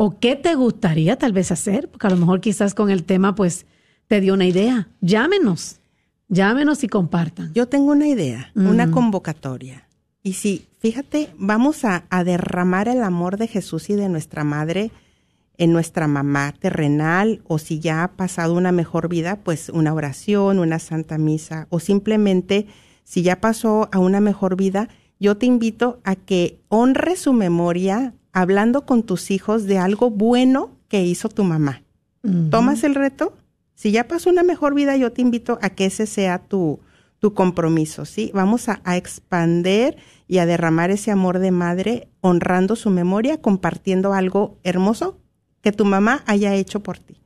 ¿O 0.00 0.20
qué 0.20 0.36
te 0.36 0.54
gustaría 0.54 1.18
tal 1.18 1.32
vez 1.32 1.50
hacer? 1.50 1.88
Porque 1.90 2.06
a 2.06 2.10
lo 2.10 2.16
mejor 2.16 2.40
quizás 2.40 2.72
con 2.72 2.88
el 2.88 3.02
tema 3.02 3.34
pues 3.34 3.66
te 4.06 4.20
dio 4.20 4.34
una 4.34 4.46
idea. 4.46 4.88
Llámenos, 5.00 5.80
llámenos 6.28 6.84
y 6.84 6.88
compartan. 6.88 7.52
Yo 7.52 7.66
tengo 7.66 7.90
una 7.90 8.06
idea, 8.06 8.52
una 8.54 8.92
convocatoria. 8.92 9.88
Y 10.22 10.34
sí, 10.34 10.68
fíjate, 10.78 11.30
vamos 11.36 11.84
a, 11.84 12.04
a 12.10 12.22
derramar 12.22 12.86
el 12.86 13.02
amor 13.02 13.38
de 13.38 13.48
Jesús 13.48 13.90
y 13.90 13.94
de 13.94 14.08
nuestra 14.08 14.44
madre 14.44 14.92
en 15.56 15.72
nuestra 15.72 16.06
mamá 16.06 16.54
terrenal 16.56 17.42
o 17.48 17.58
si 17.58 17.80
ya 17.80 18.04
ha 18.04 18.12
pasado 18.12 18.54
una 18.54 18.70
mejor 18.70 19.08
vida, 19.08 19.40
pues 19.42 19.68
una 19.68 19.92
oración, 19.92 20.60
una 20.60 20.78
santa 20.78 21.18
misa 21.18 21.66
o 21.70 21.80
simplemente 21.80 22.68
si 23.02 23.22
ya 23.22 23.40
pasó 23.40 23.88
a 23.90 23.98
una 23.98 24.20
mejor 24.20 24.54
vida, 24.54 24.88
yo 25.18 25.38
te 25.38 25.46
invito 25.46 25.98
a 26.04 26.14
que 26.14 26.60
honres 26.68 27.18
su 27.18 27.32
memoria 27.32 28.14
hablando 28.40 28.86
con 28.86 29.02
tus 29.02 29.30
hijos 29.30 29.64
de 29.64 29.78
algo 29.78 30.10
bueno 30.10 30.70
que 30.88 31.02
hizo 31.02 31.28
tu 31.28 31.44
mamá. 31.44 31.82
¿Tomas 32.50 32.84
el 32.84 32.94
reto? 32.94 33.32
Si 33.74 33.90
ya 33.90 34.06
pasó 34.06 34.28
una 34.28 34.42
mejor 34.42 34.74
vida, 34.74 34.96
yo 34.96 35.12
te 35.12 35.22
invito 35.22 35.58
a 35.62 35.70
que 35.70 35.86
ese 35.86 36.06
sea 36.06 36.38
tu, 36.38 36.80
tu 37.20 37.32
compromiso, 37.32 38.04
¿sí? 38.04 38.30
Vamos 38.34 38.68
a, 38.68 38.80
a 38.84 38.96
expander 38.96 39.96
y 40.26 40.38
a 40.38 40.46
derramar 40.46 40.90
ese 40.90 41.10
amor 41.10 41.38
de 41.38 41.52
madre 41.52 42.08
honrando 42.20 42.76
su 42.76 42.90
memoria, 42.90 43.40
compartiendo 43.40 44.12
algo 44.12 44.58
hermoso 44.62 45.18
que 45.60 45.72
tu 45.72 45.84
mamá 45.84 46.22
haya 46.26 46.54
hecho 46.54 46.82
por 46.82 46.98
ti. 46.98 47.20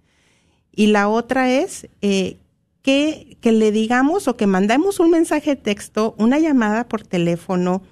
Y 0.72 0.86
la 0.88 1.08
otra 1.08 1.50
es 1.50 1.88
eh, 2.00 2.38
que, 2.82 3.36
que 3.40 3.52
le 3.52 3.72
digamos 3.72 4.28
o 4.28 4.36
que 4.36 4.46
mandemos 4.46 5.00
un 5.00 5.10
mensaje 5.10 5.50
de 5.50 5.62
texto, 5.62 6.14
una 6.18 6.38
llamada 6.38 6.88
por 6.88 7.02
teléfono, 7.02 7.82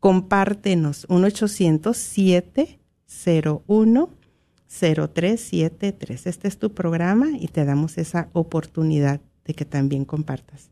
compártenos. 0.00 1.06
1-800-701 1.08 4.08
0373. 4.74 6.26
Este 6.26 6.48
es 6.48 6.58
tu 6.58 6.74
programa 6.74 7.28
y 7.38 7.48
te 7.48 7.64
damos 7.64 7.98
esa 7.98 8.28
oportunidad 8.32 9.20
de 9.44 9.54
que 9.54 9.64
también 9.64 10.04
compartas. 10.04 10.70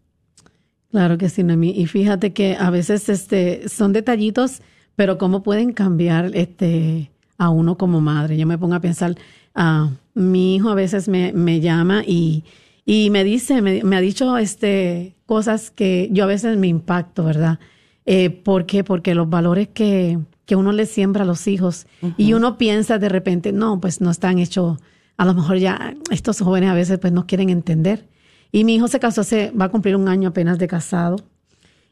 Claro 0.90 1.18
que 1.18 1.28
sí, 1.28 1.42
Noemí. 1.42 1.70
Y 1.70 1.86
fíjate 1.86 2.32
que 2.32 2.56
a 2.56 2.70
veces 2.70 3.08
este, 3.08 3.68
son 3.68 3.92
detallitos, 3.92 4.60
pero 4.96 5.18
cómo 5.18 5.42
pueden 5.42 5.72
cambiar 5.72 6.30
este, 6.34 7.10
a 7.38 7.48
uno 7.48 7.78
como 7.78 8.00
madre. 8.00 8.36
Yo 8.36 8.46
me 8.46 8.58
pongo 8.58 8.74
a 8.74 8.80
pensar, 8.80 9.16
a 9.54 9.90
mi 10.14 10.56
hijo 10.56 10.70
a 10.70 10.74
veces 10.74 11.08
me, 11.08 11.32
me 11.32 11.60
llama 11.60 12.02
y, 12.06 12.44
y, 12.84 13.10
me 13.10 13.24
dice, 13.24 13.62
me, 13.62 13.96
ha 13.96 14.00
dicho 14.00 14.36
este, 14.38 15.14
cosas 15.26 15.70
que 15.70 16.08
yo 16.12 16.24
a 16.24 16.26
veces 16.26 16.56
me 16.58 16.68
impacto, 16.68 17.24
¿verdad? 17.24 17.58
Eh, 18.04 18.30
¿Por 18.30 18.66
qué? 18.66 18.84
Porque 18.84 19.14
los 19.14 19.30
valores 19.30 19.68
que, 19.68 20.18
que 20.44 20.56
uno 20.56 20.72
le 20.72 20.86
siembra 20.86 21.22
a 21.22 21.26
los 21.26 21.46
hijos 21.46 21.86
y 22.16 22.32
uno 22.32 22.58
piensa 22.58 22.98
de 22.98 23.08
repente, 23.08 23.52
no, 23.52 23.80
pues 23.80 24.00
no 24.00 24.10
están 24.10 24.38
hechos, 24.38 24.78
a 25.16 25.24
lo 25.24 25.34
mejor 25.34 25.58
ya 25.58 25.94
estos 26.10 26.40
jóvenes 26.40 26.70
a 26.70 26.74
veces 26.74 26.98
pues 26.98 27.12
no 27.12 27.26
quieren 27.26 27.48
entender. 27.50 28.08
Y 28.50 28.64
mi 28.64 28.74
hijo 28.74 28.88
se 28.88 29.00
casó, 29.00 29.24
se 29.24 29.50
va 29.52 29.66
a 29.66 29.68
cumplir 29.70 29.96
un 29.96 30.08
año 30.08 30.30
apenas 30.30 30.58
de 30.58 30.68
casado. 30.68 31.16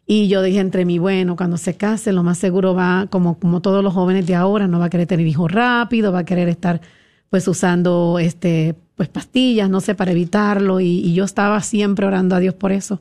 Y 0.07 0.29
yo 0.29 0.43
dije 0.43 0.59
entre 0.59 0.85
mí, 0.85 0.99
bueno, 0.99 1.37
cuando 1.37 1.57
se 1.57 1.77
case, 1.77 2.13
lo 2.13 2.23
más 2.23 2.37
seguro 2.37 2.75
va, 2.75 3.07
como, 3.09 3.39
como 3.39 3.63
todos 3.63 3.83
los 3.85 3.95
jóvenes 3.95 4.27
de 4.27 4.35
ahora, 4.35 4.67
no 4.67 4.81
va 4.81 4.87
a 4.87 4.91
querer 4.91 5.07
tener 5.07 5.27
hijos 5.27 5.51
rápido, 5.51 6.11
va 6.11 6.21
a 6.21 6.25
querer 6.25 6.49
estar 6.49 6.81
pues 7.31 7.49
usando 7.49 8.19
este 8.19 8.75
pues 8.97 9.09
pastillas, 9.09 9.71
no 9.71 9.81
sé, 9.81 9.95
para 9.95 10.11
evitarlo. 10.11 10.81
Y, 10.81 10.99
y 10.99 11.15
yo 11.15 11.25
estaba 11.25 11.61
siempre 11.63 12.05
orando 12.05 12.37
a 12.37 12.41
Dios 12.41 12.55
por 12.55 12.73
eso. 12.73 13.01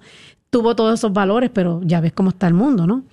Tuvo 0.50 0.76
todos 0.76 0.98
esos 0.98 1.12
valores, 1.12 1.50
pero 1.54 1.82
ya 1.84 2.00
ves 2.00 2.14
cómo 2.14 2.30
está 2.30 2.48
el 2.48 2.54
mundo, 2.54 2.88
¿no? 2.88 3.04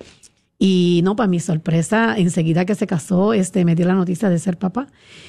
Y 0.59 1.01
no, 1.05 1.17
para 1.17 1.27
mi 1.27 1.39
sorpresa, 1.39 2.17
enseguida 2.17 2.65
que 2.65 2.75
se 2.75 2.87
casó, 2.87 3.35
este, 3.35 3.65
me 3.65 3.75
dio 3.75 3.87
la 3.87 3.95
noticia 3.95 4.31
de 4.31 4.39
ser 4.39 4.57
papá. 4.57 4.87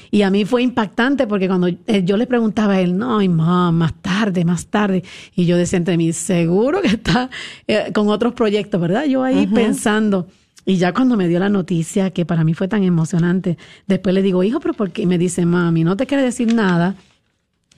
Y 0.09 0.21
a 0.21 0.29
mí 0.29 0.45
fue 0.45 0.61
impactante 0.63 1.27
porque 1.27 1.47
cuando 1.47 1.67
eh, 1.67 2.03
yo 2.05 2.15
le 2.15 2.27
preguntaba 2.27 2.75
a 2.75 2.79
él, 2.79 2.97
no, 2.97 3.17
mamá, 3.17 3.71
más 3.73 3.93
tarde, 4.01 4.45
más 4.45 4.67
tarde. 4.67 5.03
Y 5.35 5.45
yo 5.45 5.57
decía 5.57 5.77
entre 5.77 5.97
mí, 5.97 6.13
seguro 6.13 6.81
que 6.81 6.87
está 6.87 7.29
eh, 7.67 7.91
con 7.93 8.07
otros 8.07 8.33
proyectos, 8.33 8.79
¿verdad? 8.79 9.03
Yo 9.05 9.23
ahí 9.23 9.47
pensando. 9.47 10.27
Y 10.69 10.75
ya 10.75 10.93
cuando 10.93 11.15
me 11.15 11.29
dio 11.29 11.39
la 11.39 11.47
noticia, 11.47 12.11
que 12.11 12.25
para 12.25 12.43
mí 12.43 12.53
fue 12.53 12.67
tan 12.67 12.83
emocionante, 12.83 13.57
después 13.87 14.13
le 14.13 14.21
digo, 14.21 14.43
hijo, 14.43 14.59
pero 14.59 14.73
¿por 14.73 14.91
qué? 14.91 15.03
Y 15.03 15.05
me 15.05 15.17
dice, 15.17 15.45
mami, 15.45 15.85
no 15.85 15.95
te 15.95 16.05
quiere 16.05 16.23
decir 16.23 16.53
nada 16.53 16.95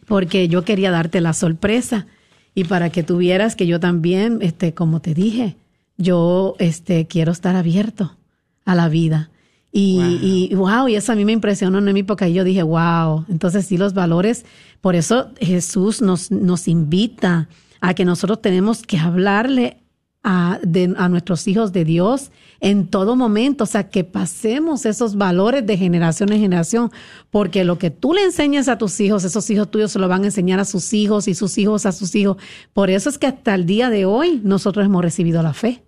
porque 0.08 0.48
yo 0.48 0.66
quería 0.66 0.90
darte 0.90 1.22
la 1.22 1.34
sorpresa 1.34 2.08
y 2.56 2.64
para 2.64 2.90
que 2.90 3.04
tuvieras 3.04 3.56
que 3.56 3.68
yo 3.68 3.80
también, 3.80 4.40
este, 4.42 4.74
como 4.74 5.02
te 5.02 5.14
dije, 5.14 5.56
yo 5.98 6.56
este, 6.58 7.06
quiero 7.06 7.32
estar 7.32 7.56
abierto 7.56 8.18
a 8.66 8.74
la 8.74 8.90
vida. 8.90 9.30
Y 9.72 10.52
wow. 10.56 10.88
y 10.88 10.96
eso 10.96 11.12
a 11.12 11.16
mí 11.16 11.26
me 11.26 11.32
impresionó 11.32 11.78
en 11.78 11.94
mi 11.94 12.00
época 12.00 12.28
y 12.28 12.34
yo 12.34 12.44
dije, 12.44 12.64
wow, 12.64 13.24
entonces 13.30 13.68
sí 13.68 13.78
los 13.78 13.94
valores, 13.94 14.48
por 14.82 14.96
eso 14.96 15.30
Jesús 15.40 16.02
nos, 16.02 16.32
nos 16.32 16.68
invita 16.68 17.50
a 17.82 17.94
que 17.94 18.04
nosotros 18.04 18.42
tenemos 18.42 18.82
que 18.82 18.98
hablarle 18.98 19.78
a, 20.24 20.60
a 20.98 21.10
nuestros 21.10 21.48
hijos 21.48 21.72
de 21.72 21.86
Dios 21.86 22.32
en 22.60 22.88
todo 22.88 23.16
momento, 23.16 23.64
o 23.64 23.68
sea, 23.68 23.90
que 23.90 24.04
pasemos 24.04 24.86
esos 24.86 25.16
valores 25.16 25.66
de 25.66 25.78
generación 25.78 26.32
en 26.34 26.42
generación, 26.42 26.92
porque 27.30 27.64
lo 27.64 27.78
que 27.78 27.90
tú 27.90 28.14
le 28.14 28.24
enseñas 28.24 28.68
a 28.68 28.78
tus 28.78 29.00
hijos, 29.00 29.24
esos 29.24 29.50
hijos 29.50 29.72
tuyos 29.72 29.92
se 29.92 30.00
lo 30.00 30.08
van 30.08 30.24
a 30.24 30.26
enseñar 30.26 30.60
a 30.60 30.66
sus 30.66 30.94
hijos 30.94 31.28
y 31.28 31.36
sus 31.36 31.58
hijos 31.58 31.86
a 31.86 31.92
sus 31.92 32.14
hijos. 32.16 32.38
Por 32.74 32.90
eso 32.90 33.10
es 33.10 33.18
que 33.18 33.28
hasta 33.28 33.56
el 33.56 33.66
día 33.66 33.90
de 33.90 34.06
hoy 34.06 34.42
nosotros 34.44 34.86
hemos 34.86 35.02
recibido 35.02 35.42
la 35.42 35.54
fe. 35.54 35.84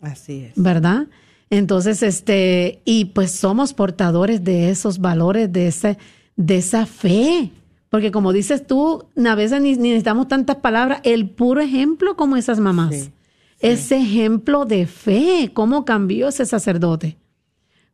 Así 0.00 0.40
es. 0.40 0.52
¿Verdad? 0.56 1.06
Entonces, 1.50 2.02
este, 2.02 2.82
y 2.84 3.06
pues 3.06 3.30
somos 3.30 3.72
portadores 3.74 4.44
de 4.44 4.70
esos 4.70 4.98
valores, 4.98 5.52
de, 5.52 5.68
ese, 5.68 5.98
de 6.36 6.58
esa 6.58 6.84
fe. 6.84 7.52
Porque 7.90 8.10
como 8.10 8.32
dices 8.32 8.66
tú, 8.66 9.06
a 9.24 9.34
veces 9.34 9.62
ni, 9.62 9.76
necesitamos 9.76 10.28
tantas 10.28 10.56
palabras, 10.56 11.00
el 11.04 11.30
puro 11.30 11.60
ejemplo 11.60 12.16
como 12.16 12.36
esas 12.36 12.60
mamás. 12.60 13.10
Ese 13.60 13.96
ejemplo 13.98 14.64
de 14.64 14.86
fe, 14.86 15.50
cómo 15.52 15.84
cambió 15.84 16.28
ese 16.28 16.46
sacerdote. 16.46 17.16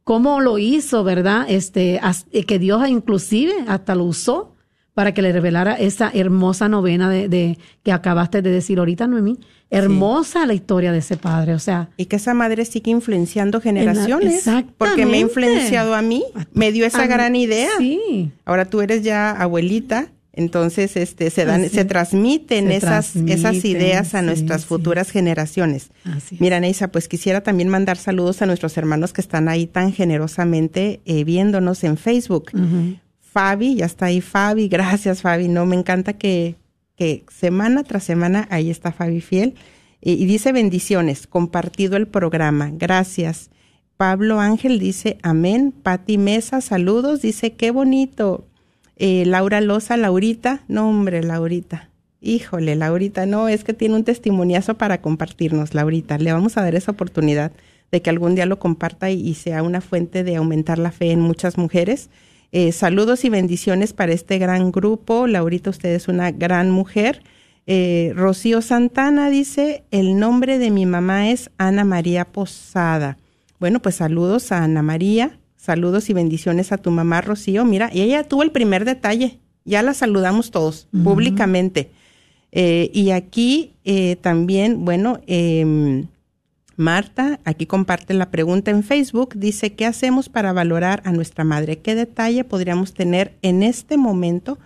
Cómo 0.05 0.41
lo 0.41 0.59
hizo, 0.59 1.03
¿verdad? 1.05 1.47
Este, 1.49 2.01
que 2.47 2.59
Dios 2.59 2.87
inclusive 2.89 3.55
hasta 3.67 3.95
lo 3.95 4.05
usó 4.05 4.55
para 4.93 5.13
que 5.13 5.23
le 5.23 5.33
revelara 5.33 5.75
esa 5.75 6.11
hermosa 6.15 6.69
novena 6.69 7.11
de, 7.11 7.29
de 7.29 7.59
que 7.83 7.93
acabaste 7.93 8.43
de 8.43 8.51
decir 8.51 8.79
ahorita, 8.79 9.07
Noemí. 9.07 9.39
Hermosa 9.71 10.47
la 10.47 10.55
historia 10.55 10.93
de 10.93 10.99
ese 10.99 11.17
padre, 11.17 11.53
o 11.55 11.59
sea. 11.59 11.89
Y 11.97 12.05
que 12.07 12.17
esa 12.17 12.33
madre 12.33 12.65
sigue 12.65 12.93
influenciando 12.93 13.61
generaciones. 13.61 14.49
Porque 14.79 15.05
me 15.05 15.17
ha 15.17 15.21
influenciado 15.21 15.95
a 15.95 16.03
mí, 16.03 16.25
me 16.53 16.71
dio 16.71 16.87
esa 16.87 17.07
gran 17.07 17.35
idea. 17.35 17.71
Sí. 17.79 18.31
Ahora 18.45 18.67
tú 18.67 18.83
eres 18.83 19.03
ya 19.03 19.33
abuelita, 19.33 20.13
entonces 20.37 20.97
este 20.97 21.31
se 21.31 21.45
dan, 21.45 21.69
se 21.69 21.85
transmiten 21.85 22.71
esas, 22.71 23.15
esas 23.17 23.65
ideas 23.65 24.15
a 24.15 24.23
nuestras 24.23 24.67
futuras 24.67 25.11
generaciones. 25.11 25.91
Mira, 26.39 26.59
Neisa, 26.61 26.89
pues 26.89 27.09
quisiera 27.09 27.43
también 27.43 27.69
mandar 27.69 27.97
saludos 27.97 28.43
a 28.43 28.47
nuestros 28.47 28.77
hermanos 28.77 29.13
que 29.13 29.21
están 29.21 29.49
ahí 29.49 29.67
tan 29.67 29.93
generosamente 29.93 31.01
eh, 31.05 31.25
viéndonos 31.25 31.85
en 31.85 31.97
Facebook. 31.97 32.51
Fabi, 33.21 33.77
ya 33.77 33.87
está 33.87 34.07
ahí 34.07 34.21
Fabi, 34.21 34.69
gracias 34.69 35.23
Fabi, 35.23 35.49
no, 35.49 35.67
me 35.67 35.77
encanta 35.77 36.15
que, 36.15 36.57
que 36.97 37.25
semana 37.33 37.85
tras 37.85 38.05
semana 38.05 38.47
ahí 38.51 38.71
está 38.71 38.93
Fabi 38.93 39.21
Fiel. 39.21 39.55
Y, 40.01 40.27
dice 40.27 40.53
bendiciones, 40.53 41.27
compartido 41.27 41.97
el 41.97 42.07
programa, 42.07 42.71
gracias. 42.73 43.51
Pablo 43.97 44.41
Ángel 44.41 44.79
dice 44.79 45.19
amén. 45.23 45.73
Pati 45.83 46.19
Mesa, 46.19 46.61
saludos, 46.61 47.23
dice 47.23 47.53
qué 47.53 47.71
bonito. 47.71 48.47
Eh, 48.97 49.25
Laura 49.27 49.61
Loza, 49.61 49.97
Laurita, 49.97 50.63
no 50.69 50.89
hombre, 50.89 51.23
Laurita. 51.23 51.91
Híjole, 52.21 52.75
Laurita, 52.75 53.27
no, 53.27 53.49
es 53.49 53.65
que 53.65 53.75
tiene 53.75 53.97
un 53.97 54.05
testimoniazo 54.05 54.75
para 54.79 55.01
compartirnos, 55.01 55.75
Laurita. 55.75 56.17
Le 56.19 56.33
vamos 56.33 56.57
a 56.57 56.63
dar 56.63 56.75
esa 56.75 56.93
oportunidad 56.93 57.53
de 57.93 58.03
que 58.03 58.11
algún 58.11 58.35
día 58.35 58.47
lo 58.47 58.59
comparta 58.59 59.11
y 59.11 59.35
sea 59.35 59.63
una 59.63 59.81
fuente 59.81 60.25
de 60.25 60.37
aumentar 60.37 60.79
la 60.79 60.91
fe 60.91 61.11
en 61.11 61.21
muchas 61.21 61.59
mujeres. 61.59 62.09
Eh, 62.51 62.73
saludos 62.73 63.25
y 63.25 63.29
bendiciones 63.29 63.93
para 63.93 64.13
este 64.13 64.39
gran 64.39 64.73
grupo. 64.73 65.27
Laurita, 65.27 65.71
usted 65.71 65.95
es 65.95 66.09
una 66.09 66.31
gran 66.31 66.71
mujer. 66.71 67.23
Eh, 67.67 68.13
Rocío 68.15 68.63
Santana 68.63 69.29
dice, 69.29 69.85
el 69.91 70.19
nombre 70.19 70.59
de 70.59 70.71
mi 70.71 70.87
mamá 70.87 71.31
es 71.31 71.51
Ana 71.59 71.85
María 71.85 72.27
Posada. 72.27 73.19
Bueno, 73.59 73.81
pues 73.81 73.97
saludos 73.97 74.53
a 74.53 74.63
Ana 74.63 74.83
María. 74.83 75.39
Saludos 75.65 76.11
y 76.11 76.13
bendiciones 76.13 76.73
a 76.73 76.77
tu 76.77 76.91
mamá 76.91 77.23
Rocío. 77.23 77.65
Mira, 77.65 77.89
y 77.91 78.03
ella 78.03 78.25
tuvo 78.25 78.43
el 78.43 78.51
primer 78.51 78.85
detalle. 78.85 79.41
Ya 79.65 79.81
la 79.81 79.95
saludamos 79.95 80.51
todos 80.51 80.89
públicamente. 81.03 81.91
Eh, 82.53 82.91
y 82.93 83.13
aquí 83.13 83.73
eh, 83.83 84.17
también, 84.17 84.85
bueno, 84.85 85.21
em, 85.27 86.09
Marta, 86.77 87.41
aquí 87.47 87.65
comparte 87.65 88.13
la 88.13 88.31
pregunta 88.31 88.71
en 88.71 88.83
Facebook, 88.83 89.37
dice, 89.37 89.73
¿qué 89.73 89.87
hacemos 89.87 90.29
para 90.29 90.53
valorar 90.53 91.01
a 91.07 91.13
nuestra 91.13 91.45
madre? 91.45 91.79
¿Qué 91.79 91.95
detalle 91.95 92.45
podríamos 92.45 92.93
tener 92.93 93.33
en 93.41 93.63
este 93.63 93.97
momento 93.97 94.59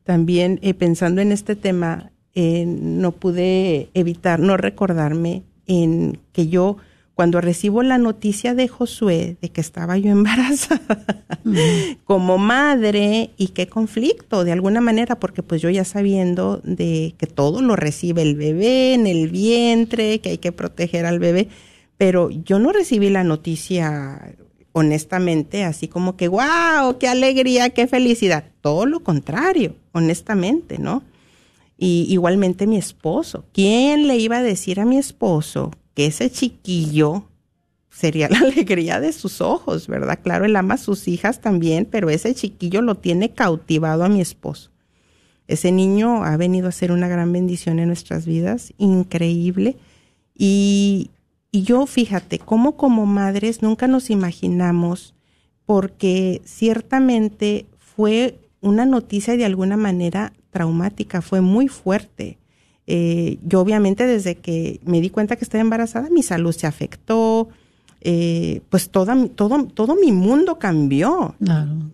también 0.02 0.58
eh, 0.62 0.74
pensando 0.74 1.20
en 1.20 1.30
este 1.30 1.54
tema, 1.54 2.10
eh, 2.34 2.64
no 2.66 3.12
pude 3.12 3.90
evitar 3.94 4.40
no 4.40 4.56
recordarme 4.56 5.44
en 5.68 6.18
que 6.32 6.48
yo 6.48 6.78
cuando 7.16 7.40
recibo 7.40 7.82
la 7.82 7.96
noticia 7.96 8.54
de 8.54 8.68
Josué 8.68 9.38
de 9.40 9.48
que 9.48 9.62
estaba 9.62 9.96
yo 9.96 10.10
embarazada 10.12 11.24
como 12.04 12.36
madre 12.36 13.30
y 13.38 13.48
qué 13.48 13.68
conflicto 13.68 14.44
de 14.44 14.52
alguna 14.52 14.82
manera 14.82 15.18
porque 15.18 15.42
pues 15.42 15.62
yo 15.62 15.70
ya 15.70 15.84
sabiendo 15.84 16.60
de 16.62 17.14
que 17.16 17.26
todo 17.26 17.62
lo 17.62 17.74
recibe 17.74 18.20
el 18.20 18.36
bebé 18.36 18.92
en 18.92 19.06
el 19.06 19.28
vientre, 19.30 20.20
que 20.20 20.28
hay 20.28 20.38
que 20.38 20.52
proteger 20.52 21.06
al 21.06 21.18
bebé, 21.18 21.48
pero 21.96 22.28
yo 22.28 22.58
no 22.58 22.70
recibí 22.70 23.08
la 23.08 23.24
noticia 23.24 24.36
honestamente 24.72 25.64
así 25.64 25.88
como 25.88 26.18
que 26.18 26.28
wow, 26.28 26.98
qué 27.00 27.08
alegría, 27.08 27.70
qué 27.70 27.86
felicidad, 27.86 28.44
todo 28.60 28.84
lo 28.84 29.00
contrario, 29.00 29.74
honestamente, 29.92 30.78
¿no? 30.78 31.02
Y 31.78 32.06
igualmente 32.10 32.66
mi 32.66 32.76
esposo, 32.76 33.46
¿quién 33.54 34.06
le 34.06 34.18
iba 34.18 34.36
a 34.36 34.42
decir 34.42 34.80
a 34.80 34.84
mi 34.84 34.98
esposo 34.98 35.70
que 35.96 36.06
ese 36.06 36.30
chiquillo 36.30 37.24
sería 37.90 38.28
la 38.30 38.40
alegría 38.40 39.00
de 39.00 39.12
sus 39.12 39.40
ojos, 39.40 39.88
¿verdad? 39.88 40.20
Claro, 40.22 40.44
él 40.44 40.54
ama 40.54 40.74
a 40.74 40.78
sus 40.78 41.08
hijas 41.08 41.40
también, 41.40 41.88
pero 41.90 42.10
ese 42.10 42.34
chiquillo 42.34 42.82
lo 42.82 42.96
tiene 42.96 43.32
cautivado 43.32 44.04
a 44.04 44.08
mi 44.08 44.20
esposo. 44.20 44.70
Ese 45.48 45.72
niño 45.72 46.22
ha 46.24 46.36
venido 46.36 46.68
a 46.68 46.72
ser 46.72 46.92
una 46.92 47.08
gran 47.08 47.32
bendición 47.32 47.78
en 47.78 47.88
nuestras 47.88 48.26
vidas, 48.26 48.74
increíble. 48.78 49.76
Y, 50.34 51.10
y 51.50 51.62
yo, 51.62 51.86
fíjate, 51.86 52.38
cómo 52.40 52.76
como 52.76 53.06
madres 53.06 53.62
nunca 53.62 53.86
nos 53.86 54.10
imaginamos, 54.10 55.14
porque 55.64 56.42
ciertamente 56.44 57.64
fue 57.78 58.38
una 58.60 58.84
noticia 58.84 59.36
de 59.36 59.44
alguna 59.44 59.76
manera 59.76 60.32
traumática, 60.50 61.22
fue 61.22 61.40
muy 61.40 61.68
fuerte. 61.68 62.38
Eh, 62.86 63.38
yo 63.42 63.60
obviamente 63.60 64.06
desde 64.06 64.36
que 64.36 64.80
me 64.84 65.00
di 65.00 65.10
cuenta 65.10 65.36
que 65.36 65.44
estaba 65.44 65.60
embarazada, 65.60 66.08
mi 66.10 66.22
salud 66.22 66.52
se 66.52 66.66
afectó, 66.66 67.48
eh, 68.00 68.60
pues 68.68 68.90
toda, 68.90 69.16
todo, 69.34 69.66
todo 69.66 69.96
mi 69.96 70.12
mundo 70.12 70.58
cambió, 70.58 71.34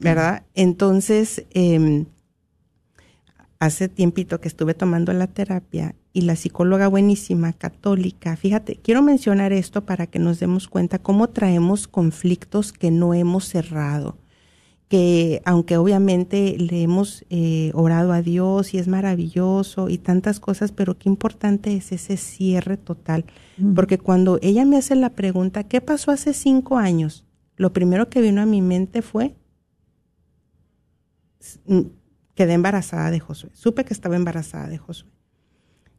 ¿verdad? 0.00 0.42
Entonces, 0.54 1.46
em, 1.54 2.04
hace 3.58 3.88
tiempito 3.88 4.40
que 4.40 4.48
estuve 4.48 4.74
tomando 4.74 5.12
la 5.12 5.28
terapia 5.28 5.94
y 6.12 6.22
la 6.22 6.36
psicóloga 6.36 6.88
buenísima, 6.88 7.54
católica, 7.54 8.36
fíjate, 8.36 8.76
quiero 8.76 9.00
mencionar 9.00 9.52
esto 9.52 9.86
para 9.86 10.06
que 10.06 10.18
nos 10.18 10.40
demos 10.40 10.68
cuenta 10.68 10.98
cómo 10.98 11.28
traemos 11.30 11.88
conflictos 11.88 12.72
que 12.72 12.90
no 12.90 13.14
hemos 13.14 13.46
cerrado 13.46 14.18
que 14.92 15.40
aunque 15.46 15.78
obviamente 15.78 16.54
le 16.58 16.82
hemos 16.82 17.24
eh, 17.30 17.70
orado 17.72 18.12
a 18.12 18.20
Dios 18.20 18.74
y 18.74 18.78
es 18.78 18.88
maravilloso 18.88 19.88
y 19.88 19.96
tantas 19.96 20.38
cosas, 20.38 20.70
pero 20.70 20.98
qué 20.98 21.08
importante 21.08 21.74
es 21.74 21.92
ese 21.92 22.18
cierre 22.18 22.76
total. 22.76 23.24
Porque 23.74 23.96
cuando 23.96 24.38
ella 24.42 24.66
me 24.66 24.76
hace 24.76 24.94
la 24.94 25.08
pregunta, 25.08 25.64
¿qué 25.64 25.80
pasó 25.80 26.10
hace 26.10 26.34
cinco 26.34 26.76
años? 26.76 27.24
Lo 27.56 27.72
primero 27.72 28.10
que 28.10 28.20
vino 28.20 28.42
a 28.42 28.44
mi 28.44 28.60
mente 28.60 29.00
fue, 29.00 29.34
quedé 32.34 32.52
embarazada 32.52 33.10
de 33.10 33.20
Josué. 33.20 33.48
Supe 33.54 33.86
que 33.86 33.94
estaba 33.94 34.16
embarazada 34.16 34.68
de 34.68 34.76
Josué. 34.76 35.08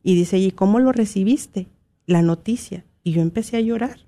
Y 0.03 0.13
dice, 0.13 0.37
¿y 0.37 0.51
cómo 0.51 0.77
lo 0.77 0.91
recibiste? 0.91 1.67
La 2.05 2.21
noticia. 2.21 2.85
Y 3.01 3.13
yo 3.13 3.23
empecé 3.23 3.57
a 3.57 3.61
llorar. 3.61 4.01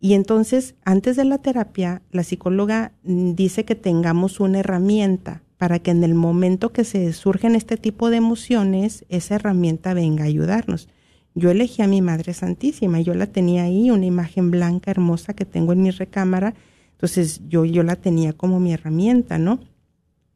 Y 0.00 0.14
entonces, 0.14 0.74
antes 0.84 1.16
de 1.16 1.24
la 1.24 1.38
terapia, 1.38 2.02
la 2.10 2.22
psicóloga 2.22 2.92
mm, 3.02 3.32
dice 3.32 3.64
que 3.64 3.74
tengamos 3.74 4.40
una 4.40 4.60
herramienta 4.60 5.42
para 5.56 5.78
que 5.78 5.90
en 5.90 6.04
el 6.04 6.14
momento 6.14 6.72
que 6.72 6.84
se 6.84 7.12
surgen 7.12 7.54
este 7.54 7.76
tipo 7.76 8.10
de 8.10 8.18
emociones, 8.18 9.06
esa 9.08 9.36
herramienta 9.36 9.94
venga 9.94 10.24
a 10.24 10.26
ayudarnos. 10.26 10.88
Yo 11.34 11.50
elegí 11.50 11.82
a 11.82 11.86
mi 11.86 12.02
Madre 12.02 12.34
Santísima, 12.34 13.00
yo 13.00 13.14
la 13.14 13.26
tenía 13.26 13.64
ahí, 13.64 13.90
una 13.90 14.06
imagen 14.06 14.50
blanca 14.50 14.90
hermosa 14.90 15.34
que 15.34 15.44
tengo 15.44 15.72
en 15.72 15.82
mi 15.82 15.90
recámara, 15.90 16.54
entonces 16.92 17.42
yo, 17.48 17.64
yo 17.64 17.82
la 17.82 17.96
tenía 17.96 18.32
como 18.32 18.60
mi 18.60 18.72
herramienta, 18.72 19.38
¿no? 19.38 19.60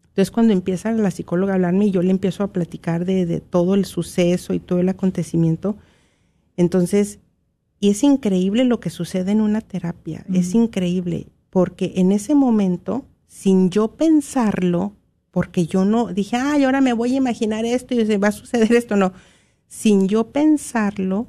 Entonces 0.09 0.31
cuando 0.31 0.53
empieza 0.53 0.93
la 0.93 1.11
psicóloga 1.11 1.53
a 1.53 1.55
hablarme 1.57 1.87
y 1.87 1.91
yo 1.91 2.03
le 2.03 2.11
empiezo 2.11 2.43
a 2.43 2.53
platicar 2.53 3.05
de, 3.05 3.25
de 3.25 3.41
todo 3.41 3.75
el 3.75 3.85
suceso 3.85 4.53
y 4.53 4.59
todo 4.59 4.81
el 4.81 4.89
acontecimiento, 4.89 5.77
entonces 6.57 7.21
y 7.81 7.89
es 7.89 8.05
increíble 8.05 8.65
lo 8.65 8.79
que 8.79 8.91
sucede 8.91 9.33
en 9.33 9.41
una 9.41 9.63
terapia, 9.63 10.25
es 10.31 10.55
increíble, 10.55 11.29
porque 11.49 11.95
en 11.97 12.13
ese 12.13 12.35
momento, 12.35 13.07
sin 13.27 13.71
yo 13.71 13.97
pensarlo, 13.97 14.93
porque 15.31 15.67
yo 15.67 15.87
no 15.87 16.09
dije, 16.13 16.37
ay, 16.37 16.65
ahora 16.65 16.83
me 16.83 16.93
voy 16.93 17.15
a 17.15 17.17
imaginar 17.17 17.65
esto 17.65 17.95
y 17.95 18.05
se 18.05 18.19
va 18.19 18.29
a 18.29 18.33
suceder 18.33 18.73
esto, 18.75 18.97
no, 18.97 19.15
sin 19.67 20.09
yo 20.09 20.31
pensarlo, 20.31 21.29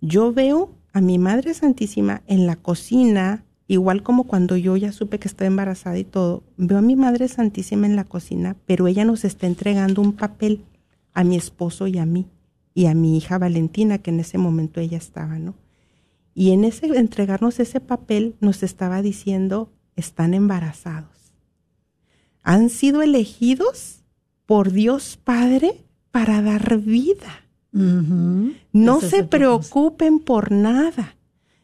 yo 0.00 0.32
veo 0.32 0.74
a 0.92 1.00
mi 1.00 1.18
Madre 1.18 1.54
Santísima 1.54 2.22
en 2.26 2.48
la 2.48 2.56
cocina, 2.56 3.44
igual 3.68 4.02
como 4.02 4.24
cuando 4.24 4.56
yo 4.56 4.76
ya 4.76 4.90
supe 4.90 5.20
que 5.20 5.28
estaba 5.28 5.46
embarazada 5.46 5.96
y 5.98 6.04
todo, 6.04 6.42
veo 6.56 6.78
a 6.78 6.82
mi 6.82 6.96
Madre 6.96 7.28
Santísima 7.28 7.86
en 7.86 7.94
la 7.94 8.04
cocina, 8.04 8.56
pero 8.66 8.88
ella 8.88 9.04
nos 9.04 9.24
está 9.24 9.46
entregando 9.46 10.02
un 10.02 10.14
papel 10.14 10.64
a 11.12 11.22
mi 11.22 11.36
esposo 11.36 11.86
y 11.86 11.98
a 11.98 12.06
mí 12.06 12.26
y 12.74 12.86
a 12.86 12.94
mi 12.94 13.16
hija 13.16 13.38
Valentina, 13.38 13.98
que 13.98 14.10
en 14.10 14.20
ese 14.20 14.36
momento 14.36 14.80
ella 14.80 14.98
estaba, 14.98 15.38
¿no? 15.38 15.54
Y 16.34 16.50
en 16.50 16.64
ese 16.64 16.86
entregarnos 16.86 17.60
ese 17.60 17.80
papel 17.80 18.34
nos 18.40 18.64
estaba 18.64 19.00
diciendo, 19.00 19.70
están 19.94 20.34
embarazados. 20.34 21.32
Han 22.42 22.68
sido 22.68 23.02
elegidos 23.02 24.02
por 24.44 24.72
Dios 24.72 25.16
Padre 25.22 25.84
para 26.10 26.42
dar 26.42 26.78
vida. 26.78 27.46
No 27.70 29.00
se 29.00 29.24
preocupen 29.24 30.18
por 30.18 30.52
nada. 30.52 31.16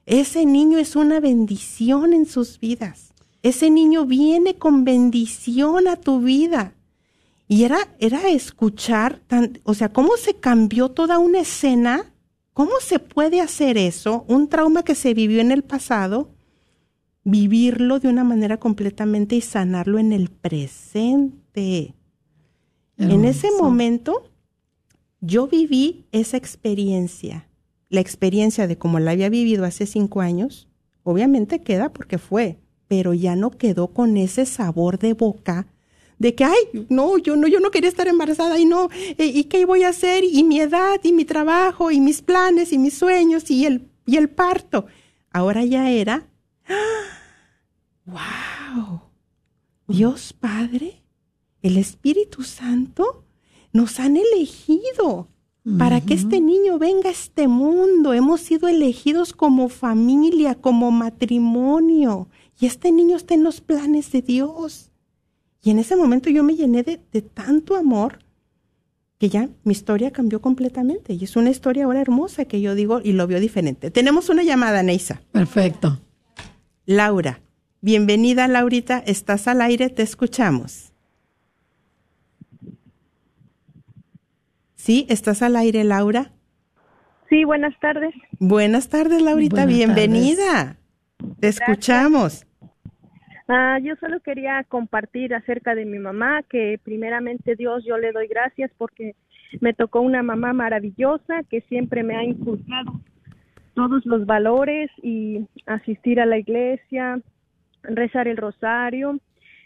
Ese 0.06 0.46
niño 0.46 0.78
es 0.78 0.96
una 0.96 1.20
bendición 1.20 2.14
en 2.14 2.26
sus 2.26 2.58
vidas. 2.58 3.12
Ese 3.42 3.70
niño 3.70 4.06
viene 4.06 4.54
con 4.54 4.84
bendición 4.84 5.88
a 5.88 5.96
tu 5.96 6.20
vida. 6.20 6.74
Y 7.50 7.64
era, 7.64 7.78
era 7.98 8.28
escuchar, 8.28 9.22
tan, 9.26 9.58
o 9.64 9.74
sea, 9.74 9.88
cómo 9.88 10.16
se 10.16 10.34
cambió 10.34 10.88
toda 10.88 11.18
una 11.18 11.40
escena, 11.40 12.14
cómo 12.52 12.74
se 12.80 13.00
puede 13.00 13.40
hacer 13.40 13.76
eso, 13.76 14.24
un 14.28 14.48
trauma 14.48 14.84
que 14.84 14.94
se 14.94 15.14
vivió 15.14 15.40
en 15.40 15.50
el 15.50 15.64
pasado, 15.64 16.30
vivirlo 17.24 17.98
de 17.98 18.06
una 18.06 18.22
manera 18.22 18.58
completamente 18.58 19.34
y 19.34 19.40
sanarlo 19.40 19.98
en 19.98 20.12
el 20.12 20.30
presente. 20.30 21.96
En 22.98 23.24
ese 23.24 23.48
momento, 23.58 24.30
yo 25.20 25.48
viví 25.48 26.06
esa 26.12 26.36
experiencia, 26.36 27.48
la 27.88 27.98
experiencia 27.98 28.68
de 28.68 28.78
cómo 28.78 29.00
la 29.00 29.10
había 29.10 29.28
vivido 29.28 29.64
hace 29.64 29.86
cinco 29.86 30.20
años, 30.20 30.68
obviamente 31.02 31.62
queda 31.62 31.92
porque 31.92 32.18
fue, 32.18 32.60
pero 32.86 33.12
ya 33.12 33.34
no 33.34 33.50
quedó 33.50 33.88
con 33.88 34.16
ese 34.18 34.46
sabor 34.46 35.00
de 35.00 35.14
boca 35.14 35.66
de 36.20 36.34
que, 36.34 36.44
ay, 36.44 36.86
no, 36.90 37.16
yo 37.16 37.34
no, 37.34 37.48
yo 37.48 37.60
no 37.60 37.70
quería 37.70 37.88
estar 37.88 38.06
embarazada 38.06 38.58
y 38.58 38.66
no, 38.66 38.90
eh, 38.92 39.24
¿y 39.24 39.44
qué 39.44 39.64
voy 39.64 39.84
a 39.84 39.88
hacer? 39.88 40.22
Y 40.22 40.44
mi 40.44 40.60
edad, 40.60 41.00
y 41.02 41.14
mi 41.14 41.24
trabajo, 41.24 41.90
y 41.90 41.98
mis 41.98 42.20
planes, 42.20 42.74
y 42.74 42.78
mis 42.78 42.92
sueños, 42.92 43.50
y 43.50 43.64
el, 43.64 43.88
y 44.04 44.18
el 44.18 44.28
parto. 44.28 44.84
Ahora 45.32 45.64
ya 45.64 45.90
era, 45.90 46.28
wow, 48.04 49.00
Dios 49.88 50.34
Padre, 50.34 51.02
el 51.62 51.78
Espíritu 51.78 52.42
Santo 52.42 53.24
nos 53.72 53.98
han 53.98 54.18
elegido 54.18 55.28
para 55.78 56.02
que 56.02 56.14
este 56.14 56.40
niño 56.40 56.78
venga 56.78 57.08
a 57.08 57.12
este 57.12 57.48
mundo. 57.48 58.12
Hemos 58.12 58.42
sido 58.42 58.68
elegidos 58.68 59.32
como 59.32 59.70
familia, 59.70 60.54
como 60.54 60.90
matrimonio. 60.90 62.28
Y 62.58 62.66
este 62.66 62.92
niño 62.92 63.16
está 63.16 63.34
en 63.34 63.44
los 63.44 63.60
planes 63.60 64.10
de 64.12 64.22
Dios. 64.22 64.89
Y 65.62 65.70
en 65.70 65.78
ese 65.78 65.96
momento 65.96 66.30
yo 66.30 66.42
me 66.42 66.56
llené 66.56 66.82
de, 66.82 67.00
de 67.12 67.22
tanto 67.22 67.76
amor 67.76 68.18
que 69.18 69.28
ya 69.28 69.50
mi 69.64 69.72
historia 69.72 70.10
cambió 70.10 70.40
completamente. 70.40 71.12
Y 71.12 71.24
es 71.24 71.36
una 71.36 71.50
historia 71.50 71.84
ahora 71.84 72.00
hermosa 72.00 72.46
que 72.46 72.62
yo 72.62 72.74
digo 72.74 73.00
y 73.04 73.12
lo 73.12 73.26
veo 73.26 73.38
diferente. 73.38 73.90
Tenemos 73.90 74.30
una 74.30 74.42
llamada, 74.42 74.82
Neisa. 74.82 75.20
Perfecto. 75.32 76.00
Laura. 76.86 77.40
Bienvenida, 77.82 78.48
Laurita. 78.48 78.98
Estás 78.98 79.46
al 79.46 79.60
aire, 79.60 79.90
te 79.90 80.02
escuchamos. 80.02 80.92
Sí, 84.74 85.04
estás 85.10 85.42
al 85.42 85.56
aire, 85.56 85.84
Laura. 85.84 86.32
Sí, 87.28 87.44
buenas 87.44 87.78
tardes. 87.78 88.14
Buenas 88.38 88.88
tardes, 88.88 89.20
Laurita. 89.20 89.64
Buenas 89.64 89.76
Bienvenida. 89.76 90.78
Te 91.38 91.48
escuchamos. 91.48 92.46
Ah, 93.52 93.80
yo 93.82 93.96
solo 93.96 94.20
quería 94.20 94.62
compartir 94.62 95.34
acerca 95.34 95.74
de 95.74 95.84
mi 95.84 95.98
mamá, 95.98 96.44
que 96.44 96.78
primeramente 96.84 97.56
Dios 97.56 97.84
yo 97.84 97.98
le 97.98 98.12
doy 98.12 98.28
gracias 98.28 98.70
porque 98.78 99.16
me 99.60 99.74
tocó 99.74 100.00
una 100.02 100.22
mamá 100.22 100.52
maravillosa 100.52 101.42
que 101.50 101.60
siempre 101.62 102.04
me 102.04 102.14
ha 102.14 102.22
inculcado 102.22 103.00
todos 103.74 104.06
los 104.06 104.24
valores 104.24 104.88
y 105.02 105.48
asistir 105.66 106.20
a 106.20 106.26
la 106.26 106.38
iglesia, 106.38 107.20
rezar 107.82 108.28
el 108.28 108.36
rosario. 108.36 109.18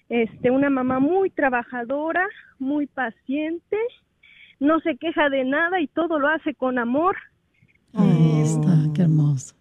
Este, 0.08 0.50
una 0.50 0.70
mamá 0.70 0.98
muy 0.98 1.28
trabajadora, 1.28 2.26
muy 2.58 2.86
paciente, 2.86 3.76
no 4.60 4.80
se 4.80 4.96
queja 4.96 5.28
de 5.28 5.44
nada 5.44 5.82
y 5.82 5.88
todo 5.88 6.18
lo 6.18 6.28
hace 6.28 6.54
con 6.54 6.78
amor. 6.78 7.16
Ahí 7.92 8.40
está, 8.40 8.70
qué 8.94 9.02
hermoso. 9.02 9.54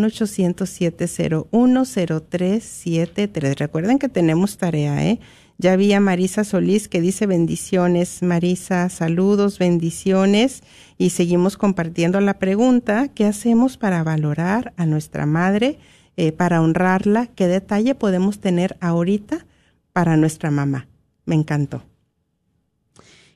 1-800-701-0373. 1.53 3.59
Recuerden 3.59 3.99
que 3.99 4.09
tenemos 4.09 4.57
tarea, 4.57 5.05
¿eh? 5.05 5.19
Ya 5.57 5.75
vi 5.77 5.93
a 5.93 5.99
Marisa 6.01 6.43
Solís 6.43 6.87
que 6.89 7.01
dice 7.01 7.27
bendiciones. 7.27 8.21
Marisa, 8.21 8.89
saludos, 8.89 9.57
bendiciones. 9.57 10.63
Y 10.97 11.11
seguimos 11.11 11.57
compartiendo 11.57 12.19
la 12.19 12.39
pregunta, 12.39 13.07
¿qué 13.09 13.25
hacemos 13.25 13.77
para 13.77 14.03
valorar 14.03 14.73
a 14.77 14.85
nuestra 14.85 15.25
madre, 15.25 15.79
eh, 16.17 16.31
para 16.31 16.61
honrarla? 16.61 17.27
¿Qué 17.27 17.47
detalle 17.47 17.95
podemos 17.95 18.39
tener 18.39 18.75
ahorita 18.81 19.45
para 19.93 20.17
nuestra 20.17 20.51
mamá? 20.51 20.87
Me 21.25 21.35
encantó. 21.35 21.83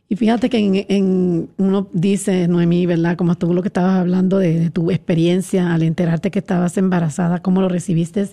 Y 0.07 0.15
fíjate 0.15 0.49
que 0.49 0.57
en, 0.57 0.86
en- 0.89 1.49
uno 1.57 1.88
dice, 1.93 2.47
Noemí, 2.47 2.86
¿verdad? 2.86 3.15
Como 3.15 3.36
tú 3.38 3.53
lo 3.53 3.61
que 3.61 3.67
estabas 3.67 3.99
hablando 3.99 4.39
de, 4.39 4.59
de 4.59 4.70
tu 4.72 4.89
experiencia 4.89 5.74
al 5.74 5.84
enterarte 5.84 6.32
que 6.32 6.39
estabas 6.39 6.78
embarazada, 6.78 7.41
cómo 7.41 7.61
lo 7.61 7.70
recibiste. 7.70 8.28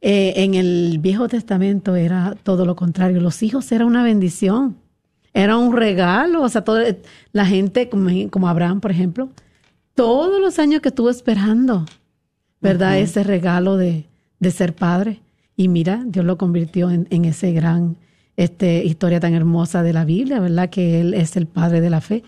Eh, 0.00 0.34
en 0.36 0.54
el 0.54 0.98
Viejo 1.00 1.28
Testamento 1.28 1.96
era 1.96 2.36
todo 2.42 2.64
lo 2.64 2.76
contrario. 2.76 3.20
Los 3.20 3.42
hijos 3.42 3.70
era 3.72 3.84
una 3.84 4.02
bendición, 4.02 4.76
era 5.32 5.56
un 5.56 5.76
regalo. 5.76 6.42
O 6.42 6.48
sea, 6.48 6.62
todo, 6.62 6.80
la 7.32 7.46
gente, 7.46 7.88
como, 7.88 8.10
como 8.30 8.48
Abraham, 8.48 8.80
por 8.80 8.90
ejemplo, 8.90 9.30
todos 9.94 10.40
los 10.40 10.58
años 10.58 10.80
que 10.80 10.88
estuvo 10.90 11.10
esperando, 11.10 11.84
¿verdad? 12.60 12.98
Ese 12.98 13.24
regalo 13.24 13.76
de, 13.76 14.06
de 14.38 14.50
ser 14.50 14.74
padre. 14.74 15.20
Y 15.56 15.68
mira, 15.68 16.04
Dios 16.06 16.24
lo 16.24 16.38
convirtió 16.38 16.90
en, 16.90 17.08
en 17.10 17.24
ese 17.24 17.52
gran 17.52 17.96
este, 18.36 18.84
historia 18.84 19.18
tan 19.18 19.34
hermosa 19.34 19.82
de 19.82 19.92
la 19.92 20.04
Biblia, 20.04 20.38
¿verdad? 20.38 20.70
Que 20.70 21.00
Él 21.00 21.14
es 21.14 21.36
el 21.36 21.48
Padre 21.48 21.80
de 21.80 21.90
la 21.90 22.00
fe. 22.00 22.22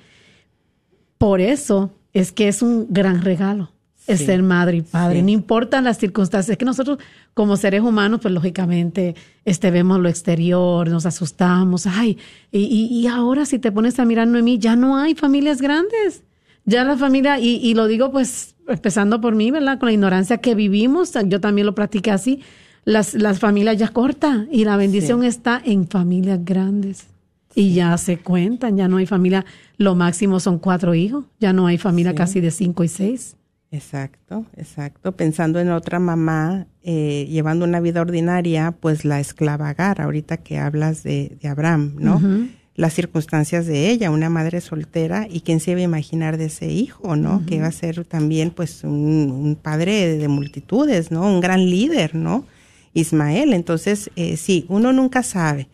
Por 1.19 1.41
eso 1.41 1.93
es 2.13 2.33
que 2.33 2.49
es 2.49 2.63
un 2.63 2.89
gran 2.91 3.23
regalo 3.23 3.71
el 4.07 4.19
Sí. 4.19 4.27
ser 4.27 4.43
madre 4.43 4.79
y 4.79 4.83
padre. 4.83 5.17
Sí. 5.17 5.23
No 5.23 5.29
importan 5.31 5.85
las 5.85 5.99
circunstancias. 5.99 6.51
Es 6.51 6.59
que 6.59 6.65
nosotros, 6.65 6.99
como 7.35 7.57
seres 7.57 7.83
humanos, 7.83 8.21
pues 8.23 8.33
lógicamente 8.35 9.15
este, 9.45 9.71
vemos 9.71 10.01
lo 10.01 10.09
exterior, 10.09 10.89
nos 10.89 11.07
asustamos. 11.07 11.87
Ay, 11.87 12.19
y, 12.51 12.61
y, 12.61 12.87
y 13.01 13.07
ahora 13.07 13.45
si 13.47 13.59
te 13.59 13.71
pones 13.73 13.99
a 14.01 14.05
mirar, 14.05 14.27
Noemí, 14.29 14.59
ya 14.59 14.75
no 14.77 14.97
hay 14.97 15.15
familias 15.15 15.61
grandes. 15.63 16.23
Ya 16.65 16.85
la 16.85 16.97
familia, 16.97 17.39
y, 17.39 17.57
y 17.57 17.75
lo 17.75 17.87
digo 17.87 18.11
pues 18.13 18.55
empezando 18.69 19.21
por 19.21 19.35
mí, 19.35 19.51
¿verdad? 19.51 19.79
Con 19.79 19.87
la 19.89 19.93
ignorancia 19.93 20.39
que 20.39 20.55
vivimos, 20.55 21.13
yo 21.27 21.41
también 21.41 21.67
lo 21.67 21.75
practiqué 21.75 22.11
así. 22.11 22.41
Las, 22.85 23.15
las 23.15 23.39
familias 23.39 23.77
ya 23.77 23.89
cortan 23.89 24.49
y 24.51 24.65
la 24.65 24.77
bendición 24.77 25.21
Sí. 25.23 25.27
está 25.27 25.61
en 25.65 25.87
familias 25.89 26.41
grandes. 26.45 27.07
Y 27.55 27.75
ya 27.75 27.97
se 27.99 28.19
cuentan, 28.19 28.77
ya 28.77 28.87
no 28.89 28.99
hay 28.99 29.07
familia, 29.07 29.45
lo 29.77 29.95
máximo 29.97 30.39
son 30.39 30.59
cuatro 30.61 30.95
hijos, 30.95 31.25
ya 31.41 31.53
no 31.53 31.67
hay 31.67 31.79
familia 31.79 32.15
casi 32.15 32.41
de 32.41 32.51
cinco 32.53 32.85
y 32.85 32.89
seis. 32.89 33.37
Exacto, 33.73 34.47
exacto. 34.57 35.13
Pensando 35.13 35.61
en 35.61 35.71
otra 35.71 36.01
mamá 36.01 36.67
eh, 36.83 37.27
llevando 37.31 37.65
una 37.65 37.81
vida 37.81 38.01
ordinaria, 38.01 38.73
pues 38.73 39.05
la 39.05 39.21
esclava 39.21 39.69
Agar, 39.69 40.01
ahorita 40.01 40.39
que 40.39 40.59
hablas 40.59 41.05
de, 41.05 41.37
de 41.41 41.49
Abraham, 41.49 41.95
¿no? 41.99 42.21
Las 42.75 42.95
circunstancias 42.95 43.67
de 43.67 43.91
ella, 43.91 44.11
una 44.11 44.31
madre 44.31 44.61
soltera, 44.61 45.27
y 45.31 45.43
quién 45.43 45.61
se 45.61 45.73
iba 45.73 45.81
a 45.81 45.85
imaginar 45.85 46.37
de 46.37 46.47
ese 46.47 46.67
hijo, 46.67 47.15
¿no? 47.15 47.45
Que 47.47 47.57
iba 47.57 47.67
a 47.67 47.73
ser 47.73 48.05
también, 48.05 48.51
pues, 48.51 48.83
un, 48.83 49.31
un 49.31 49.55
padre 49.55 50.17
de 50.17 50.29
multitudes, 50.29 51.11
¿no? 51.13 51.23
Un 51.23 51.41
gran 51.41 51.65
líder, 51.65 52.15
¿no? 52.15 52.47
Ismael. 52.95 53.53
Entonces, 53.53 54.11
eh, 54.17 54.37
sí, 54.37 54.67
uno 54.69 54.93
nunca 54.93 55.23
sabe. 55.23 55.69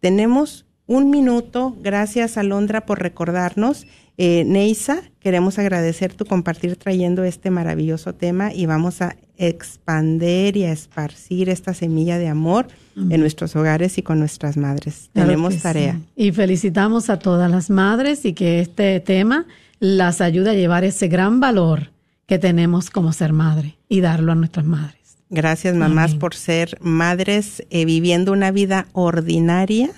Tenemos 0.00 0.66
un 0.86 1.10
minuto. 1.10 1.76
Gracias, 1.80 2.36
Alondra, 2.36 2.86
por 2.86 3.00
recordarnos. 3.00 3.86
Eh, 4.22 4.44
Neisa, 4.44 5.00
queremos 5.18 5.58
agradecer 5.58 6.12
tu 6.12 6.26
compartir 6.26 6.76
trayendo 6.76 7.24
este 7.24 7.48
maravilloso 7.48 8.14
tema 8.14 8.52
y 8.52 8.66
vamos 8.66 9.00
a 9.00 9.16
expander 9.38 10.58
y 10.58 10.64
a 10.64 10.72
esparcir 10.72 11.48
esta 11.48 11.72
semilla 11.72 12.18
de 12.18 12.28
amor 12.28 12.68
en 12.96 13.18
nuestros 13.18 13.56
hogares 13.56 13.96
y 13.96 14.02
con 14.02 14.18
nuestras 14.18 14.58
madres. 14.58 15.08
Claro 15.14 15.30
Tenemos 15.30 15.56
tarea. 15.62 15.94
sí. 15.94 16.26
Y 16.26 16.32
felicitamos 16.32 17.08
a 17.08 17.18
todas 17.18 17.50
las 17.50 17.70
madres 17.70 18.26
y 18.26 18.34
que 18.34 18.60
este 18.60 19.00
tema 19.00 19.46
las 19.78 20.20
ayude 20.20 20.50
a 20.50 20.54
llevar 20.54 20.84
ese 20.84 21.08
gran 21.08 21.40
valor 21.40 21.90
que 22.26 22.38
tenemos 22.38 22.90
como 22.90 23.14
ser 23.14 23.32
madre 23.32 23.78
y 23.88 24.02
darlo 24.02 24.32
a 24.32 24.34
nuestras 24.34 24.66
madres. 24.66 25.16
Gracias, 25.30 25.74
mamás, 25.74 26.14
por 26.14 26.34
ser 26.34 26.76
madres 26.82 27.64
eh, 27.70 27.86
viviendo 27.86 28.32
una 28.32 28.50
vida 28.50 28.86
ordinaria, 28.92 29.90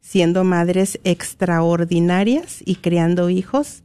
siendo 0.00 0.44
madres 0.44 0.98
extraordinarias 1.04 2.62
y 2.64 2.76
criando 2.76 3.30
hijos 3.30 3.82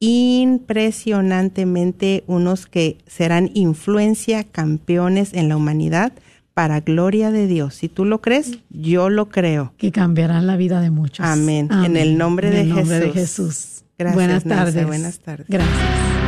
impresionantemente 0.00 2.24
unos 2.26 2.66
que 2.66 2.98
serán 3.06 3.50
influencia, 3.54 4.44
campeones 4.44 5.34
en 5.34 5.48
la 5.48 5.56
humanidad 5.56 6.12
para 6.54 6.80
gloria 6.80 7.30
de 7.30 7.46
Dios. 7.46 7.74
Si 7.74 7.88
tú 7.88 8.04
lo 8.04 8.20
crees, 8.20 8.58
yo 8.70 9.10
lo 9.10 9.28
creo. 9.28 9.72
Que 9.76 9.92
cambiarán 9.92 10.46
la 10.46 10.56
vida 10.56 10.80
de 10.80 10.90
muchos. 10.90 11.24
Amén. 11.26 11.68
En 11.84 11.96
el 11.96 12.16
nombre, 12.18 12.48
En 12.48 12.54
de, 12.54 12.64
nombre 12.64 12.98
Jesús. 12.98 13.14
de 13.14 13.20
Jesús. 13.20 13.84
Gracias, 13.98 14.14
Buenas 14.14 14.46
Nancy. 14.46 14.64
tardes. 14.64 14.86
Buenas 14.86 15.18
tardes. 15.20 15.46
Gracias. 15.48 16.27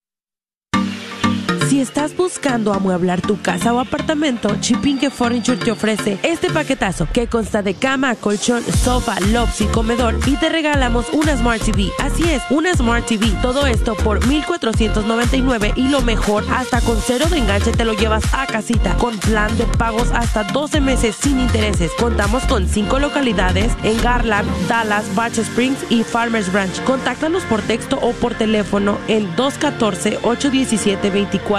Si 1.71 1.79
estás 1.79 2.17
buscando 2.17 2.73
amueblar 2.73 3.21
tu 3.21 3.41
casa 3.41 3.73
o 3.73 3.79
apartamento, 3.79 4.53
Chipinque 4.59 5.09
Furniture 5.09 5.55
te 5.55 5.71
ofrece 5.71 6.19
este 6.21 6.49
paquetazo 6.49 7.07
que 7.13 7.27
consta 7.27 7.63
de 7.63 7.75
cama, 7.75 8.15
colchón, 8.15 8.61
sofá, 8.61 9.15
y 9.57 9.63
comedor 9.67 10.19
y 10.25 10.35
te 10.35 10.49
regalamos 10.49 11.05
una 11.13 11.37
Smart 11.37 11.61
TV. 11.63 11.87
Así 11.97 12.29
es, 12.29 12.43
una 12.49 12.73
Smart 12.73 13.05
TV. 13.05 13.25
Todo 13.41 13.67
esto 13.67 13.95
por 13.95 14.27
1499 14.27 15.71
y 15.77 15.87
lo 15.87 16.01
mejor, 16.01 16.43
hasta 16.51 16.81
con 16.81 16.97
cero 16.99 17.27
de 17.31 17.37
enganche 17.37 17.71
te 17.71 17.85
lo 17.85 17.93
llevas 17.93 18.25
a 18.33 18.47
casita 18.47 18.97
con 18.97 19.17
plan 19.19 19.57
de 19.57 19.63
pagos 19.63 20.11
hasta 20.11 20.43
12 20.43 20.81
meses 20.81 21.15
sin 21.15 21.39
intereses. 21.39 21.93
Contamos 21.97 22.43
con 22.47 22.67
5 22.67 22.99
localidades 22.99 23.71
en 23.83 23.95
Garland, 24.01 24.49
Dallas, 24.67 25.05
Batch 25.15 25.37
Springs 25.37 25.85
y 25.89 26.03
Farmers 26.03 26.51
Branch. 26.51 26.83
Contáctanos 26.83 27.43
por 27.43 27.61
texto 27.61 27.97
o 28.01 28.11
por 28.11 28.33
teléfono 28.33 28.97
en 29.07 29.33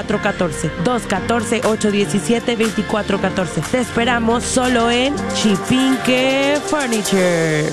214-817-2414. 0.06 0.70
214-817-2414. 0.84 3.62
Te 3.70 3.80
esperamos 3.80 4.44
solo 4.44 4.90
en 4.90 5.14
Chipinque 5.34 6.58
Furniture. 6.66 7.70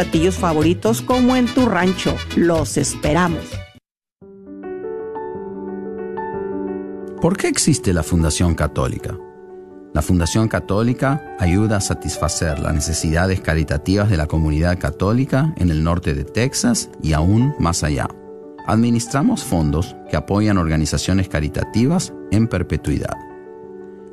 platillos 0.01 0.35
favoritos 0.35 1.03
como 1.03 1.35
en 1.35 1.45
tu 1.45 1.67
rancho. 1.67 2.15
Los 2.35 2.77
esperamos. 2.77 3.43
¿Por 7.21 7.37
qué 7.37 7.47
existe 7.47 7.93
la 7.93 8.01
Fundación 8.01 8.55
Católica? 8.55 9.15
La 9.93 10.01
Fundación 10.01 10.47
Católica 10.47 11.35
ayuda 11.37 11.77
a 11.77 11.81
satisfacer 11.81 12.57
las 12.57 12.73
necesidades 12.73 13.41
caritativas 13.41 14.09
de 14.09 14.17
la 14.17 14.25
comunidad 14.25 14.79
católica 14.79 15.53
en 15.57 15.69
el 15.69 15.83
norte 15.83 16.15
de 16.15 16.23
Texas 16.23 16.89
y 17.03 17.13
aún 17.13 17.53
más 17.59 17.83
allá. 17.83 18.07
Administramos 18.65 19.43
fondos 19.43 19.95
que 20.09 20.17
apoyan 20.17 20.57
organizaciones 20.57 21.29
caritativas 21.29 22.11
en 22.31 22.47
perpetuidad. 22.47 23.15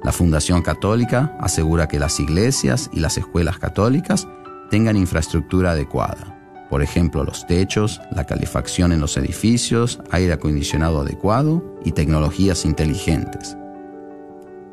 La 0.04 0.12
Fundación 0.12 0.60
Católica 0.60 1.34
asegura 1.40 1.88
que 1.88 1.98
las 1.98 2.20
iglesias 2.20 2.90
y 2.92 3.00
las 3.00 3.16
escuelas 3.16 3.58
católicas 3.58 4.28
tengan 4.70 4.96
infraestructura 4.96 5.72
adecuada. 5.72 6.34
Por 6.70 6.82
ejemplo, 6.82 7.24
los 7.24 7.46
techos, 7.46 8.00
la 8.10 8.24
calefacción 8.24 8.92
en 8.92 9.00
los 9.00 9.16
edificios, 9.16 10.00
aire 10.10 10.34
acondicionado 10.34 11.00
adecuado 11.00 11.62
y 11.84 11.92
tecnologías 11.92 12.64
inteligentes. 12.64 13.56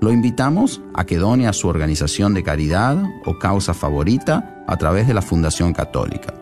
Lo 0.01 0.11
invitamos 0.11 0.81
a 0.93 1.05
que 1.05 1.17
done 1.17 1.47
a 1.47 1.53
su 1.53 1.67
organización 1.67 2.33
de 2.33 2.43
caridad 2.43 3.01
o 3.25 3.39
causa 3.39 3.73
favorita 3.73 4.63
a 4.67 4.77
través 4.77 5.07
de 5.07 5.13
la 5.13 5.21
Fundación 5.21 5.73
Católica. 5.73 6.33